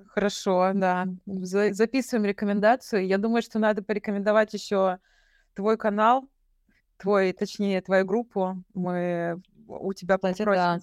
Хорошо, 0.08 0.72
да. 0.74 1.06
Записываем 1.26 2.24
рекомендацию. 2.24 3.06
Я 3.06 3.18
думаю, 3.18 3.42
что 3.42 3.58
надо 3.58 3.82
порекомендовать 3.82 4.54
еще 4.54 5.00
твой 5.52 5.76
канал, 5.76 6.30
твой, 6.96 7.34
точнее, 7.34 7.82
твою 7.82 8.06
группу, 8.06 8.64
мы 8.72 9.42
у 9.68 9.92
тебя 9.92 10.16
попросим 10.16 10.46
да. 10.46 10.80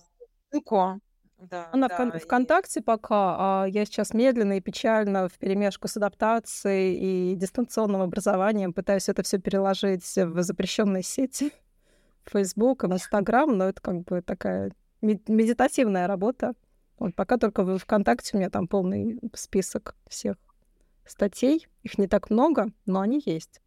Ссылку. 0.51 0.99
Да, 1.37 1.69
Она 1.71 1.87
да, 1.87 2.11
в 2.11 2.19
ВКонтакте 2.19 2.81
и... 2.81 2.83
пока, 2.83 3.63
а 3.63 3.65
я 3.65 3.85
сейчас 3.85 4.13
медленно 4.13 4.57
и 4.57 4.61
печально 4.61 5.27
в 5.27 5.39
перемешку 5.39 5.87
с 5.87 5.97
адаптацией 5.97 7.31
и 7.31 7.35
дистанционным 7.35 8.01
образованием 8.01 8.73
пытаюсь 8.73 9.09
это 9.09 9.23
все 9.23 9.39
переложить 9.39 10.03
в 10.03 10.43
запрещенные 10.43 11.01
сети, 11.01 11.51
Facebook, 12.25 12.83
Instagram, 12.83 13.57
но 13.57 13.69
это 13.69 13.81
как 13.81 14.03
бы 14.03 14.21
такая 14.21 14.71
медитативная 15.01 16.05
работа. 16.05 16.53
Вот 16.99 17.15
пока 17.15 17.37
только 17.37 17.63
в 17.63 17.79
ВКонтакте 17.79 18.35
у 18.35 18.37
меня 18.37 18.51
там 18.51 18.67
полный 18.67 19.19
список 19.33 19.95
всех 20.07 20.37
статей. 21.05 21.67
Их 21.81 21.97
не 21.97 22.07
так 22.07 22.29
много, 22.29 22.71
но 22.85 22.99
они 22.99 23.19
есть. 23.25 23.61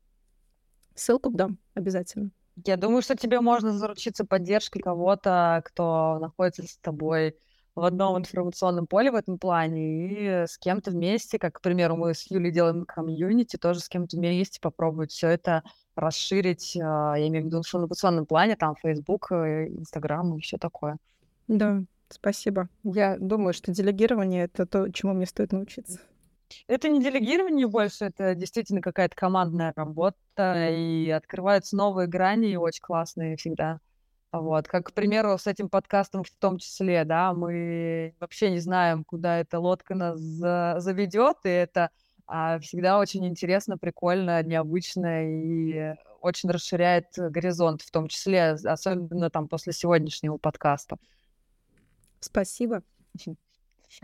Ссылку 0.95 1.31
дам 1.31 1.59
обязательно. 1.75 2.31
Я 2.65 2.77
думаю, 2.77 3.03
что 3.03 3.17
тебе 3.17 3.41
можно 3.41 3.73
заручиться 3.77 4.25
поддержкой 4.25 4.81
кого-то, 4.81 5.63
кто 5.65 6.19
находится 6.21 6.63
с 6.63 6.77
тобой 6.77 7.37
в 7.75 7.85
одном 7.85 8.19
информационном 8.19 8.87
поле 8.87 9.11
в 9.11 9.17
этом 9.17 9.39
плане, 9.39 10.09
и 10.09 10.47
с 10.47 10.59
кем-то 10.59 10.93
вместе, 10.93 11.39
как, 11.39 11.55
к 11.55 11.61
примеру, 11.61 11.97
мы 11.97 12.15
с 12.15 12.31
Юлей 12.31 12.53
делаем 12.53 12.85
комьюнити, 12.85 13.57
тоже 13.57 13.81
с 13.81 13.89
кем-то 13.89 14.17
вместе 14.17 14.61
попробовать 14.61 15.11
все 15.11 15.29
это 15.29 15.65
расширить, 15.97 16.77
а, 16.81 17.15
я 17.17 17.27
имею 17.29 17.45
в 17.45 17.47
виду 17.49 17.57
в 17.63 17.67
информационном 17.67 18.27
плане, 18.27 18.57
там, 18.57 18.77
Facebook, 18.77 19.33
э, 19.33 19.67
Instagram 19.69 20.37
и 20.37 20.41
все 20.41 20.57
такое. 20.57 20.99
Да, 21.49 21.83
спасибо. 22.09 22.69
Я 22.85 23.17
думаю, 23.19 23.53
что 23.53 23.73
делегирование— 23.73 24.45
это 24.53 24.67
то, 24.67 24.91
чему 24.93 25.13
мне 25.13 25.27
стоит 25.27 25.53
научиться. 25.53 25.99
Это 26.67 26.89
не 26.89 27.03
делегирование 27.03 27.67
больше, 27.67 28.07
это 28.07 28.35
действительно 28.35 28.81
какая-то 28.81 29.15
командная 29.17 29.73
работа, 29.77 30.69
и 30.71 31.11
открываются 31.11 31.77
новые 31.77 32.09
грани, 32.09 32.51
и 32.51 32.57
очень 32.57 32.83
классные 32.83 33.37
всегда. 33.37 33.81
Вот, 34.33 34.67
как, 34.67 34.87
к 34.89 34.93
примеру, 34.93 35.39
с 35.39 35.47
этим 35.47 35.69
подкастом 35.69 36.25
в 36.25 36.31
том 36.31 36.59
числе, 36.59 37.05
да, 37.05 37.33
мы 37.33 38.17
вообще 38.19 38.51
не 38.51 38.59
знаем, 38.59 39.05
куда 39.05 39.39
эта 39.39 39.61
лодка 39.61 39.95
нас 39.95 40.19
за 40.19 40.75
заведет, 40.79 41.37
и 41.45 41.51
это 41.51 41.91
а, 42.27 42.59
всегда 42.59 42.99
очень 42.99 43.27
интересно, 43.27 43.79
прикольно, 43.79 44.43
необычно 44.43 45.25
и 45.25 45.95
очень 46.21 46.51
расширяет 46.51 47.07
горизонт, 47.17 47.83
в 47.83 47.91
том 47.91 48.09
числе, 48.09 48.53
особенно 48.65 49.31
там 49.31 49.47
после 49.47 49.73
сегодняшнего 49.73 50.39
подкаста. 50.39 50.97
Спасибо. 52.19 52.83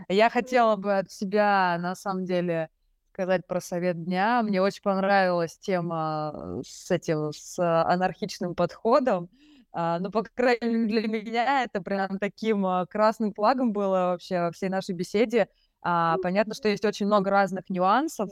Я 0.08 0.30
хотела 0.30 0.76
бы 0.76 0.98
от 0.98 1.10
себя, 1.10 1.76
на 1.80 1.94
самом 1.94 2.24
деле, 2.24 2.68
сказать 3.12 3.46
про 3.46 3.60
совет 3.60 4.04
дня. 4.04 4.42
Мне 4.42 4.62
очень 4.62 4.82
понравилась 4.82 5.58
тема 5.58 6.60
с 6.66 6.90
этим, 6.90 7.32
с 7.32 7.58
анархичным 7.58 8.54
подходом. 8.54 9.28
А, 9.72 9.98
ну, 10.00 10.10
по 10.10 10.22
крайней 10.22 10.74
мере, 10.74 11.02
для 11.02 11.08
меня 11.08 11.62
это 11.64 11.80
прям 11.80 12.18
таким 12.18 12.66
а, 12.66 12.86
красным 12.86 13.32
флагом 13.32 13.72
было 13.72 14.10
вообще 14.12 14.40
во 14.40 14.50
всей 14.50 14.68
нашей 14.68 14.94
беседе. 14.94 15.48
А, 15.82 16.16
понятно, 16.22 16.54
что 16.54 16.68
есть 16.68 16.84
очень 16.84 17.06
много 17.06 17.30
разных 17.30 17.70
нюансов, 17.70 18.30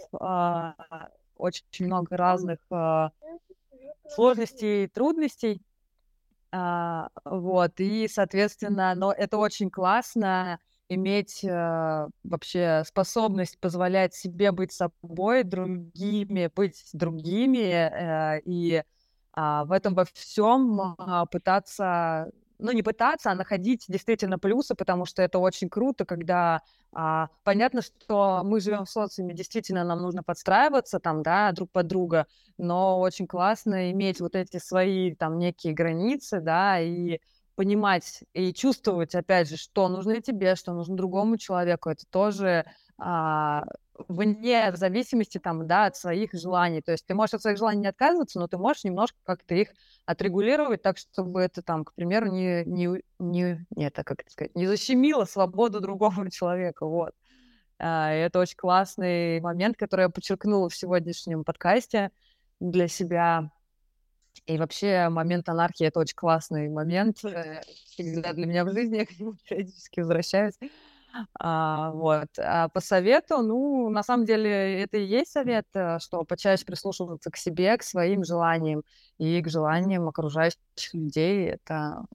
очень 1.37 1.87
много 1.87 2.17
разных 2.17 2.59
сложностей 4.09 4.85
и 4.85 4.89
трудностей. 4.89 5.63
Вот, 6.51 7.73
и, 7.79 8.09
соответственно, 8.09 8.95
но 8.95 9.13
это 9.13 9.37
очень 9.37 9.71
классно, 9.71 10.59
иметь 10.89 11.45
э, 11.45 12.09
вообще 12.25 12.83
способность 12.87 13.59
позволять 13.61 14.15
себе 14.15 14.53
быть 14.53 14.73
собой, 14.73 15.45
другими, 15.45 16.51
быть 16.55 16.83
другими, 16.93 17.59
э, 18.39 18.41
и 18.45 18.83
э, 19.37 19.63
в 19.65 19.73
этом 19.73 19.95
во 19.95 20.05
всем 20.07 20.81
э, 20.99 21.25
пытаться, 21.31 22.31
ну 22.59 22.73
не 22.73 22.83
пытаться, 22.83 23.31
а 23.31 23.35
находить 23.35 23.85
действительно 23.89 24.39
плюсы, 24.39 24.75
потому 24.75 25.05
что 25.05 25.23
это 25.23 25.39
очень 25.39 25.69
круто, 25.69 26.05
когда 26.07 26.63
э, 26.97 27.27
понятно, 27.45 27.83
что 27.83 28.43
мы 28.45 28.61
живем 28.61 28.85
в 28.87 28.91
социуме, 28.91 29.35
действительно 29.35 29.85
нам 29.85 30.01
нужно 30.01 30.23
подстраиваться 30.23 31.01
там, 31.01 31.23
да, 31.23 31.53
друг 31.53 31.71
под 31.71 31.87
друга, 31.87 32.27
но 32.57 32.99
очень 33.01 33.27
классно 33.27 33.91
иметь 33.93 34.21
вот 34.21 34.35
эти 34.35 34.59
свои 34.59 35.15
там 35.15 35.39
некие 35.39 35.75
границы, 35.75 36.41
да, 36.41 36.81
и 36.81 37.21
понимать 37.59 38.23
и 38.35 38.55
чувствовать, 38.55 39.17
опять 39.17 39.49
же, 39.49 39.57
что 39.57 39.89
нужно 39.89 40.23
тебе, 40.23 40.55
что 40.55 40.73
нужно 40.75 40.97
другому 40.97 41.39
человеку, 41.39 41.91
это 41.91 42.05
тоже 42.09 42.65
а, 42.99 43.65
вне 44.07 44.71
зависимости 44.77 45.39
там, 45.39 45.67
да, 45.67 45.87
от 45.87 45.97
своих 45.97 46.33
желаний. 46.35 46.83
То 46.83 46.93
есть 46.93 47.05
ты 47.05 47.15
можешь 47.15 47.35
от 47.35 47.43
своих 47.43 47.59
желаний 47.59 47.81
не 47.81 47.89
отказываться, 47.89 48.39
но 48.39 48.47
ты 48.47 48.59
можешь 48.59 48.85
немножко 48.85 49.19
как-то 49.25 49.57
их 49.57 49.71
отрегулировать 50.07 50.83
так, 50.83 50.99
чтобы 50.99 51.41
это 51.41 51.61
там, 51.63 51.85
к 51.85 51.95
примеру, 51.95 52.31
не, 52.31 52.63
не, 52.65 53.03
не, 53.19 53.67
не 53.75 53.87
это, 53.87 54.05
как 54.05 54.21
это 54.21 54.31
сказать, 54.31 54.55
не 54.55 54.69
защемило 54.69 55.25
свободу 55.25 55.81
другого 55.81 56.31
человека, 56.31 56.87
вот. 56.87 57.11
А, 57.81 58.15
и 58.15 58.19
это 58.19 58.39
очень 58.39 58.57
классный 58.57 59.41
момент, 59.41 59.77
который 59.77 60.03
я 60.03 60.09
подчеркнула 60.11 60.69
в 60.69 60.77
сегодняшнем 60.77 61.43
подкасте 61.43 62.13
для 62.61 62.87
себя. 62.87 63.51
И 64.49 64.57
вообще 64.57 65.11
момент 65.11 65.47
анархии— 65.51 65.87
это 65.89 66.01
очень 66.01 66.17
классный 66.17 66.71
момент. 66.71 67.23
Э, 67.23 67.61
всегда 67.85 68.33
для 68.33 68.47
меня 68.47 68.65
в 68.65 68.73
жизни 68.73 68.97
я 68.97 69.05
к 69.05 69.19
нему 69.19 69.35
периодически 69.47 70.01
возвращаюсь. 70.01 70.55
А, 71.39 71.91
вот. 71.93 72.29
А 72.39 72.69
по 72.71 72.81
совету, 72.81 73.43
ну, 73.43 73.91
на 73.91 74.03
самом 74.03 74.25
деле, 74.25 74.83
это 74.83 74.97
и 74.97 75.05
есть 75.05 75.33
совет, 75.33 75.67
э, 75.75 75.99
что 76.01 76.25
почаще 76.25 76.65
прислушиваться 76.65 77.31
к 77.31 77.37
себе, 77.37 77.77
к 77.77 77.83
своим 77.83 78.25
желаниям 78.25 78.85
и 79.19 79.43
к 79.43 79.49
желаниям 79.51 80.09
окружающих 80.09 80.59
людей. 80.95 81.51
Это 81.51 82.07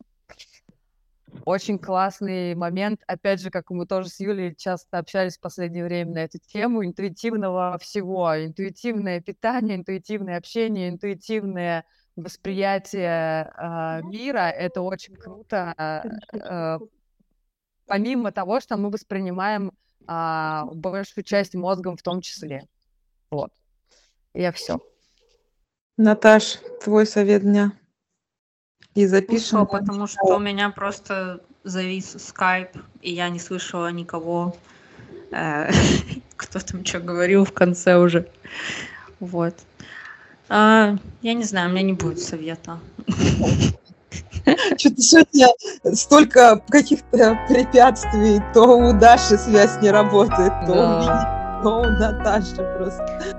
очень 1.45 1.77
классный 1.77 2.55
момент. 2.55 3.01
Опять 3.05 3.41
же, 3.41 3.51
как 3.51 3.69
мы 3.69 3.86
тоже 3.86 4.09
с 4.09 4.19
Юлей 4.19 4.55
часто 4.55 4.97
общались 4.97 5.38
в 5.38 5.41
последнее 5.41 5.86
время 5.86 6.13
на 6.13 6.19
эту 6.23 6.39
тему, 6.39 6.84
интуитивного 6.84 7.77
всего. 7.79 8.43
Интуитивное 8.43 9.21
питание, 9.21 9.75
интуитивное 9.75 10.38
общение, 10.38 10.89
интуитивное 10.89 11.86
восприятие 12.16 13.51
э, 13.57 14.01
мира, 14.03 14.49
это 14.49 14.82
очень 14.82 15.16
круто. 15.16 15.74
Э, 16.34 16.80
помимо 17.86 18.32
того, 18.32 18.59
что 18.59 18.78
мы 18.78 18.89
воспринимаем 18.89 19.72
э, 20.07 20.61
большую 20.74 21.24
часть 21.24 21.55
мозгом 21.55 21.97
в 21.97 22.01
том 22.01 22.22
числе. 22.22 22.68
Вот. 23.32 23.51
Я 24.34 24.51
все. 24.51 24.80
Наташ, 25.97 26.59
твой 26.84 27.05
совет 27.05 27.43
дня. 27.43 27.72
И 28.95 29.05
запишем. 29.07 29.59
Ну, 29.59 29.66
потому 29.66 30.07
что 30.07 30.36
у 30.36 30.39
меня 30.39 30.70
просто 30.70 31.43
завис 31.64 32.16
скайп, 32.20 32.70
и 33.01 33.11
я 33.11 33.30
не 33.30 33.39
слышала 33.39 33.91
никого, 33.91 34.55
э, 35.32 35.70
кто 36.36 36.59
там 36.59 36.86
что 36.86 36.99
говорил 36.99 37.45
в 37.45 37.53
конце 37.53 37.97
уже. 37.97 38.30
Вот. 39.20 39.55
А, 40.50 40.96
я 41.22 41.34
не 41.34 41.44
знаю, 41.44 41.70
у 41.70 41.74
меня 41.74 41.84
не 41.84 41.94
будет 41.94 42.20
совета. 42.20 42.80
Что-то 44.78 45.02
сегодня 45.02 45.48
столько 45.94 46.62
каких-то 46.70 47.39
препятствий. 47.48 48.41
То 48.54 48.78
у 48.78 48.94
Даши 48.94 49.38
связь 49.38 49.82
не 49.82 49.89
работает, 49.89 50.52
то, 50.66 50.74
да. 50.74 50.98
у, 50.98 51.02
меня, 51.02 51.62
то 51.64 51.80
у 51.80 51.84
Наташи 51.84 52.56
просто. 52.78 53.32